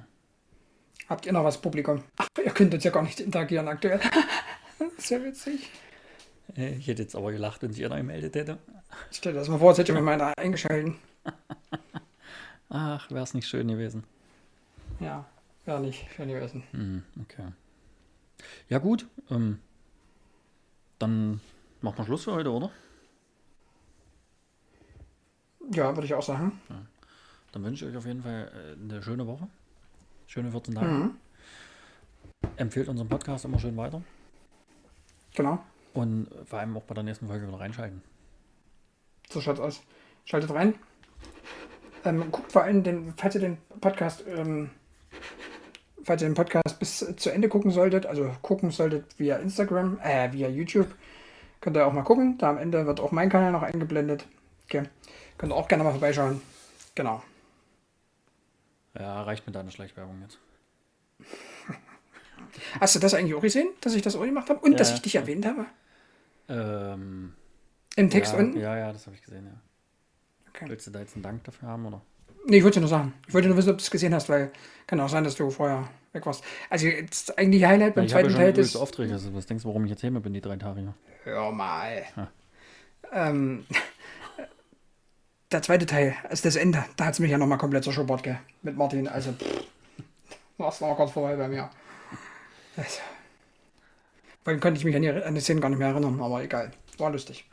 Habt 1.09 1.27
ihr 1.27 1.33
noch 1.33 1.45
was, 1.45 1.61
Publikum? 1.61 2.05
Ach, 2.17 2.29
ihr 2.45 2.51
könnt 2.53 2.73
jetzt 2.73 2.85
ja 2.85 2.91
gar 2.91 3.03
nicht 3.03 3.21
interagieren 3.21 3.67
aktuell. 3.69 4.01
Sehr 4.99 5.25
witzig. 5.25 5.71
Ich 6.57 6.87
hätte 6.87 7.03
jetzt 7.03 7.15
aber 7.15 7.33
gelacht, 7.33 7.63
wenn 7.63 7.73
sich 7.73 7.85
einer 7.85 7.97
gemeldet 7.97 8.35
hätte. 8.35 8.59
Stell 9.11 9.33
dir 9.33 9.39
das 9.39 9.49
mal 9.49 9.59
vor, 9.59 9.69
als 9.71 9.79
hätte 9.79 9.93
ich 9.93 9.99
mir 9.99 10.03
meiner 10.03 10.37
eingeschalten. 10.37 10.97
Ach, 12.69 13.11
wäre 13.11 13.23
es 13.23 13.35
nicht 13.35 13.49
schön 13.49 13.69
gewesen. 13.69 14.05
Ja, 15.01 15.27
wäre 15.65 15.81
nicht 15.81 16.07
schön 16.15 16.29
gewesen. 16.29 16.63
Hm, 16.73 17.03
okay. 17.23 17.49
Ja, 18.69 18.79
gut. 18.79 19.07
Ähm, 19.31 19.61
dann 20.99 21.41
machen 21.81 21.99
wir 21.99 22.05
Schluss 22.05 22.25
für 22.25 22.33
heute, 22.33 22.51
oder? 22.51 22.71
Ja, 25.73 25.95
würde 25.95 26.07
ich 26.07 26.15
auch 26.15 26.23
sagen. 26.23 26.61
Dann 27.53 27.65
wünsche 27.65 27.85
ich 27.85 27.91
euch 27.91 27.97
auf 27.97 28.07
jeden 28.07 28.23
Fall 28.23 28.51
äh, 28.55 28.83
eine 28.83 29.03
schöne 29.03 29.27
Woche. 29.27 29.49
Schöne 30.27 30.51
14 30.51 30.75
Tage. 30.75 30.89
Mhm. 30.89 31.17
Empfehlt 32.57 32.89
unseren 32.89 33.09
Podcast 33.09 33.45
immer 33.45 33.59
schön 33.59 33.77
weiter. 33.77 34.03
Genau, 35.35 35.63
Und 35.93 36.29
vor 36.45 36.59
allem 36.59 36.77
auch 36.77 36.83
bei 36.83 36.95
der 36.95 37.03
nächsten 37.03 37.27
Folge 37.27 37.47
wieder 37.49 37.59
reinschalten. 37.59 38.03
so 39.29 39.41
schaut's 39.41 39.61
aus. 39.61 39.83
Schaltet 40.25 40.53
rein. 40.53 40.75
Ähm, 42.05 42.31
guckt 42.31 42.53
vor 42.53 42.63
allem, 42.63 42.83
den, 42.83 43.13
falls 43.17 43.35
ihr 43.35 43.41
den 43.41 43.59
Podcast, 43.81 44.25
ähm, 44.27 44.71
falls 46.05 46.23
ihr 46.23 46.29
den 46.29 46.35
Podcast 46.35 46.79
bis 46.79 47.15
zu 47.17 47.31
Ende 47.31 47.49
gucken 47.49 47.71
solltet, 47.71 48.07
also 48.07 48.31
gucken 48.43 48.71
solltet 48.71 49.19
via 49.19 49.37
Instagram, 49.37 49.99
äh, 50.03 50.33
via 50.33 50.49
YouTube, 50.49 50.95
könnt 51.61 51.77
ihr 51.77 51.87
auch 51.87 51.93
mal 51.93 52.03
gucken. 52.03 52.39
Da 52.39 52.51
am 52.51 52.59
Ende 52.59 52.87
wird 52.87 53.01
auch 53.01 53.13
mein 53.13 53.29
Kanal 53.29 53.53
noch 53.53 53.63
eingeblendet. 53.63 54.27
Okay. 54.65 54.85
Könnt 55.37 55.53
ihr 55.53 55.57
auch 55.57 55.69
gerne 55.69 55.85
mal 55.85 55.91
vorbeischauen. 55.91 56.41
Genau. 56.95 57.23
Ja, 58.99 59.23
reicht 59.23 59.47
mit 59.47 59.55
deiner 59.55 59.71
Schleichwerbung 59.71 60.21
jetzt. 60.23 60.39
Hast 62.81 62.95
du 62.95 62.99
das 62.99 63.15
eigentlich 63.15 63.35
auch 63.35 63.43
gesehen, 63.43 63.69
dass 63.81 63.95
ich 63.95 64.03
das 64.03 64.17
auch 64.17 64.25
gemacht 64.25 64.49
habe 64.49 64.61
und 64.61 64.73
Ja, 64.73 64.79
dass 64.79 64.91
ja. 64.91 64.95
ich 64.97 65.03
dich 65.03 65.15
erwähnt 65.17 65.47
habe? 65.47 65.67
Ähm, 66.49 67.35
Im 67.97 68.11
Text 68.11 68.33
ja, 68.33 68.39
unten? 68.39 68.59
Ja, 68.59 68.77
ja, 68.77 68.93
das 68.93 69.07
habe 69.07 69.17
ich 69.17 69.23
gesehen, 69.23 69.47
ja. 69.47 69.61
Okay. 70.51 70.67
Willst 70.69 70.87
du 70.87 70.91
da 70.91 71.01
jetzt 71.01 71.15
einen 71.15 71.23
Dank 71.23 71.45
dafür 71.45 71.69
haben, 71.69 71.87
oder? 71.87 72.03
Nee, 72.47 72.59
ich 72.59 72.65
wollte 72.65 72.81
nur 72.81 72.89
sagen. 72.89 73.13
Ich 73.29 73.35
wollte 73.35 73.49
nur 73.49 73.57
wissen, 73.57 73.71
ob 73.71 73.79
du 73.79 73.83
es 73.83 73.91
gesehen 73.91 74.15
hast, 74.15 74.29
weil 74.29 74.51
kann 74.87 74.99
auch 75.01 75.09
sein, 75.09 75.25
dass 75.25 75.37
du 75.37 75.51
vorher 75.51 75.89
weg 76.13 76.27
warst. 76.27 76.43
Also 76.69 76.87
jetzt 76.87 77.39
eigentlich 77.39 77.65
Highlight 77.65 77.95
beim 77.95 78.05
habe 78.05 78.13
zweiten 78.13 78.31
ja 78.31 78.37
Teil 78.37 78.59
ist. 78.59 78.77
Aufträge. 78.77 79.13
Also, 79.13 79.35
was 79.35 79.47
denkst 79.47 79.63
du, 79.63 79.69
warum 79.69 79.85
ich 79.85 79.91
jetzt 79.91 80.01
hier 80.01 80.11
bin, 80.11 80.33
die 80.33 80.41
drei 80.41 80.57
Tage 80.57 80.81
hier? 80.81 80.95
Hör 81.25 81.53
mal. 81.53 82.03
Ja. 82.17 82.29
Ähm, 83.13 83.67
der 85.53 85.63
zweite 85.63 85.87
Teil, 85.87 86.15
also 86.29 86.43
das 86.43 86.57
Ende, 86.57 86.85
da 86.97 87.07
hat 87.07 87.15
es 87.15 87.21
mich 87.21 87.31
ja 87.31 87.39
nochmal 87.39 87.59
komplett 87.59 87.85
zur 87.85 87.93
Schubert 87.93 88.23
gell, 88.23 88.39
mit 88.63 88.77
Martin. 88.77 89.09
Also, 89.09 89.33
pff, 89.33 89.65
war's 90.59 90.81
noch 90.81 90.97
kurz 90.97 91.13
vorbei 91.13 91.37
bei 91.37 91.49
mir. 91.49 91.71
Also, 92.81 93.01
vor 94.43 94.53
allem 94.53 94.61
konnte 94.61 94.79
ich 94.79 94.87
mich 94.87 94.97
an 94.97 95.03
die, 95.03 95.11
an 95.11 95.35
die 95.35 95.41
Szene 95.43 95.61
gar 95.61 95.69
nicht 95.69 95.79
mehr 95.79 95.89
erinnern, 95.89 96.19
aber 96.19 96.43
egal. 96.43 96.73
War 96.97 97.11
lustig. 97.11 97.45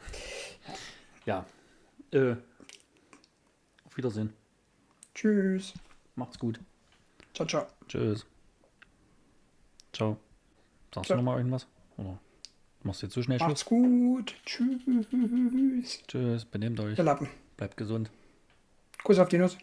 Ja. 1.25 1.45
Äh, 2.13 2.35
auf 3.83 3.97
Wiedersehen. 3.97 4.31
Tschüss. 5.13 5.73
Macht's 6.15 6.39
gut. 6.39 6.61
Ciao, 7.33 7.45
ciao. 7.45 7.67
Tschüss. 7.89 8.25
Ciao. 9.91 10.17
Sagst 10.95 11.07
Ciao. 11.07 11.17
du 11.17 11.23
nochmal 11.23 11.39
irgendwas? 11.39 11.67
Oder? 11.97 12.17
Machst 12.83 13.01
du 13.01 13.07
jetzt 13.07 13.13
so 13.13 13.21
schnell 13.21 13.37
Schluss? 13.37 13.49
Macht's 13.49 13.65
gut. 13.65 14.33
Tschüss. 14.45 16.03
Tschüss, 16.07 16.45
benehmt 16.45 16.79
euch. 16.79 16.95
Der 16.95 17.03
Lappen. 17.03 17.27
Bleibt 17.57 17.75
gesund. 17.75 18.09
Kuss 19.03 19.19
auf 19.19 19.27
die 19.27 19.39
Nuss. 19.39 19.57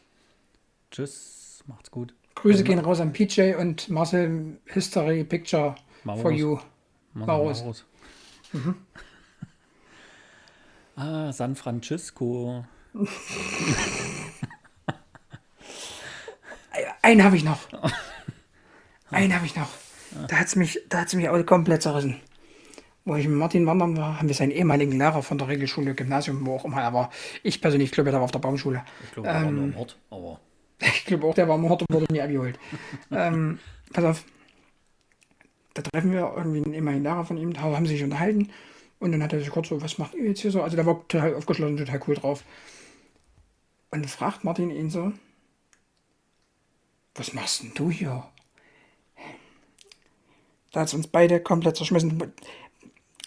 Tschüss, 0.90 1.64
macht's 1.66 1.90
gut. 1.90 2.14
Grüße 2.34 2.64
gehen 2.64 2.78
raus 2.78 3.00
an 3.00 3.12
PJ 3.12 3.54
und 3.54 3.88
Marcel 3.88 4.58
History 4.66 5.24
Picture 5.24 5.74
Maurus. 6.04 6.22
for 6.22 6.30
you. 6.32 6.58
Maurus. 7.14 7.60
Maurus. 7.60 7.84
ah, 10.96 11.32
San 11.32 11.56
Francisco. 11.56 12.64
Einen 17.02 17.22
habe 17.22 17.36
ich 17.36 17.44
noch. 17.44 17.60
Einen 19.10 19.34
habe 19.34 19.46
ich 19.46 19.54
noch. 19.56 19.68
Da 20.28 20.36
hat 20.36 20.46
es 20.46 20.56
mich, 20.56 20.80
da 20.88 21.00
hat's 21.00 21.14
mich 21.14 21.28
auch 21.28 21.46
komplett 21.46 21.82
zerrissen. 21.82 22.20
Wo 23.04 23.16
ich 23.16 23.28
mit 23.28 23.36
Martin 23.36 23.66
wandern 23.66 23.96
war, 23.98 24.18
haben 24.18 24.28
wir 24.28 24.34
seinen 24.34 24.52
ehemaligen 24.52 24.92
Lehrer 24.92 25.22
von 25.22 25.36
der 25.36 25.48
Regelschule, 25.48 25.94
Gymnasium, 25.94 26.46
wo 26.46 26.56
auch 26.56 26.64
immer 26.64 26.80
er 26.80 26.94
war. 26.94 27.10
Ich 27.42 27.60
persönlich 27.60 27.90
glaube, 27.90 28.10
der 28.10 28.20
war 28.20 28.24
auf 28.24 28.30
der 28.30 28.38
Baumschule. 28.38 28.82
Ich 29.04 29.12
glaube, 29.12 29.28
wir 29.28 29.34
waren 29.34 29.54
nur 29.54 29.64
im 29.64 29.76
Ort, 29.76 29.98
aber 30.10 30.40
Ich 30.80 31.04
glaube 31.04 31.26
auch, 31.26 31.34
der 31.34 31.48
war 31.48 31.56
im 31.56 31.68
Hort 31.68 31.82
und 31.82 31.94
wurde 31.94 32.12
nie 32.12 32.20
abgeholt. 32.20 32.58
ähm, 33.10 33.58
pass 33.92 34.04
auf. 34.04 34.24
Da 35.74 35.82
treffen 35.82 36.12
wir 36.12 36.32
irgendwie 36.36 36.64
einen 36.64 36.74
ehemaligen 36.74 37.02
Lehrer 37.02 37.24
von 37.24 37.36
ihm, 37.36 37.52
da 37.52 37.62
haben 37.62 37.86
sie 37.86 37.94
sich 37.94 38.04
unterhalten. 38.04 38.50
Und 39.00 39.12
dann 39.12 39.22
hat 39.22 39.32
er 39.32 39.40
sich 39.40 39.50
kurz 39.50 39.68
so, 39.68 39.82
was 39.82 39.98
macht 39.98 40.14
ihr 40.14 40.28
jetzt 40.28 40.40
hier 40.40 40.50
so? 40.50 40.62
Also 40.62 40.76
der 40.76 40.86
war 40.86 41.06
total 41.08 41.34
aufgeschlossen, 41.34 41.76
total 41.76 42.00
cool 42.06 42.14
drauf. 42.14 42.44
Und 43.90 44.02
dann 44.02 44.08
fragt 44.08 44.44
Martin 44.44 44.70
ihn 44.70 44.90
so, 44.90 45.12
was 47.14 47.32
machst 47.32 47.62
denn 47.62 47.72
du 47.74 47.90
hier? 47.90 48.24
Da 50.72 50.80
hat 50.80 50.88
es 50.88 50.94
uns 50.94 51.06
beide 51.06 51.40
komplett 51.40 51.76
zerschmissen. 51.76 52.20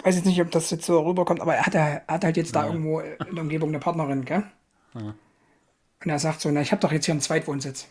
Weiß 0.03 0.15
jetzt 0.15 0.25
nicht, 0.25 0.41
ob 0.41 0.51
das 0.51 0.69
jetzt 0.69 0.85
so 0.85 0.99
rüberkommt, 0.99 1.41
aber 1.41 1.55
er 1.55 1.65
hat, 1.65 1.75
er 1.75 2.03
hat 2.07 2.23
halt 2.23 2.37
jetzt 2.37 2.55
da 2.55 2.67
irgendwo 2.67 2.99
in 2.99 3.35
der 3.35 3.43
Umgebung 3.43 3.69
eine 3.69 3.79
Partnerin, 3.79 4.25
gell? 4.25 4.43
Und 6.03 6.11
er 6.11 6.19
sagt 6.19 6.41
so, 6.41 6.49
na, 6.51 6.61
ich 6.61 6.71
habe 6.71 6.81
doch 6.81 6.91
jetzt 6.91 7.05
hier 7.05 7.13
einen 7.13 7.21
Zweitwohnsitz. 7.21 7.87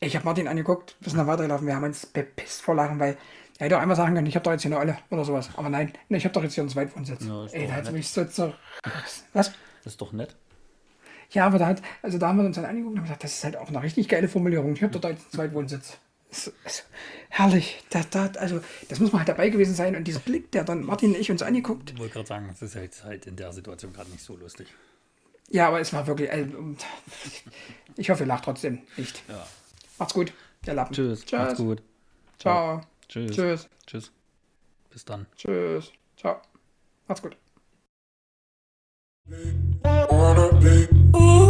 Ich 0.00 0.14
habe 0.14 0.24
Martin 0.24 0.48
angeguckt, 0.48 0.96
wir 1.00 1.10
sind 1.10 1.18
da 1.18 1.26
weitergelaufen, 1.26 1.66
wir 1.66 1.74
haben 1.74 1.84
uns 1.84 2.04
bepisst 2.06 2.60
vor 2.60 2.74
Lachen, 2.74 2.98
weil 2.98 3.16
er 3.58 3.66
hätte 3.66 3.78
auch 3.78 3.80
einmal 3.80 3.96
sagen 3.96 4.14
können, 4.14 4.26
ich 4.26 4.34
habe 4.34 4.44
doch 4.44 4.52
jetzt 4.52 4.62
hier 4.62 4.70
eine 4.70 4.80
Olle 4.80 4.98
oder 5.10 5.24
sowas. 5.24 5.48
Aber 5.56 5.70
nein, 5.70 5.92
ich 6.10 6.24
habe 6.24 6.34
doch 6.34 6.42
jetzt 6.42 6.54
hier 6.54 6.62
einen 6.62 6.70
Zweitwohnsitz. 6.70 7.24
Ja, 7.24 7.46
Ey, 7.46 7.62
doch 7.62 7.68
da 7.68 7.76
hat 7.76 7.92
mich 7.92 8.08
so 8.08 8.24
zerrissen. 8.24 8.58
Was? 9.32 9.52
das 9.82 9.92
ist 9.92 10.00
doch 10.00 10.12
nett. 10.12 10.36
Ja, 11.30 11.46
aber 11.46 11.58
da 11.58 11.66
hat, 11.66 11.82
also 12.02 12.18
da 12.18 12.28
haben 12.28 12.38
wir 12.38 12.44
uns 12.44 12.56
dann 12.56 12.66
angeguckt 12.66 12.92
und 12.92 12.98
haben 12.98 13.04
gesagt, 13.04 13.24
das 13.24 13.34
ist 13.34 13.44
halt 13.44 13.56
auch 13.56 13.68
eine 13.68 13.82
richtig 13.82 14.08
geile 14.08 14.28
Formulierung. 14.28 14.74
Ich 14.74 14.82
habe 14.82 14.92
dort 14.92 15.04
jetzt 15.04 15.22
einen 15.24 15.32
Zweitwohnsitz. 15.32 15.98
Das 16.28 16.52
ist 16.64 16.86
herrlich. 17.30 17.82
Da, 17.90 18.02
da, 18.10 18.26
also, 18.38 18.60
das 18.88 19.00
muss 19.00 19.12
man 19.12 19.20
halt 19.20 19.28
dabei 19.28 19.48
gewesen 19.48 19.74
sein. 19.74 19.96
Und 19.96 20.04
dieser 20.04 20.20
Blick, 20.20 20.52
der 20.52 20.64
dann 20.64 20.84
Martin 20.84 21.14
und 21.14 21.20
ich 21.20 21.30
uns 21.30 21.42
angeguckt. 21.42 21.90
Ich 21.92 21.98
wollte 21.98 22.14
gerade 22.14 22.26
sagen, 22.26 22.46
das 22.48 22.62
ist 22.62 22.76
halt, 22.76 23.04
halt 23.04 23.26
in 23.26 23.36
der 23.36 23.52
Situation 23.52 23.92
gerade 23.92 24.10
nicht 24.10 24.22
so 24.22 24.36
lustig. 24.36 24.68
Ja, 25.50 25.68
aber 25.68 25.80
es 25.80 25.92
war 25.92 26.06
wirklich. 26.06 26.30
Also, 26.30 26.76
ich 27.96 28.10
hoffe, 28.10 28.24
ihr 28.24 28.26
lacht 28.26 28.44
trotzdem 28.44 28.82
nicht. 28.96 29.22
Ja. 29.28 29.46
Macht's 29.98 30.14
gut. 30.14 30.32
Der 30.66 30.74
Lappen. 30.74 30.94
Tschüss, 30.94 31.24
Tschüss. 31.24 31.38
macht's 31.38 31.56
gut. 31.58 31.82
Ciao. 32.38 32.80
Tschüss. 33.08 33.30
Tschüss. 33.34 33.68
Tschüss. 33.86 34.10
Bis 34.90 35.04
dann. 35.04 35.26
Tschüss. 35.36 35.92
Ciao. 36.16 36.40
Macht's 37.06 37.22
gut. 37.22 37.36
wanna 40.10 40.48
be. 40.60 40.88
Ooh, 41.16 41.45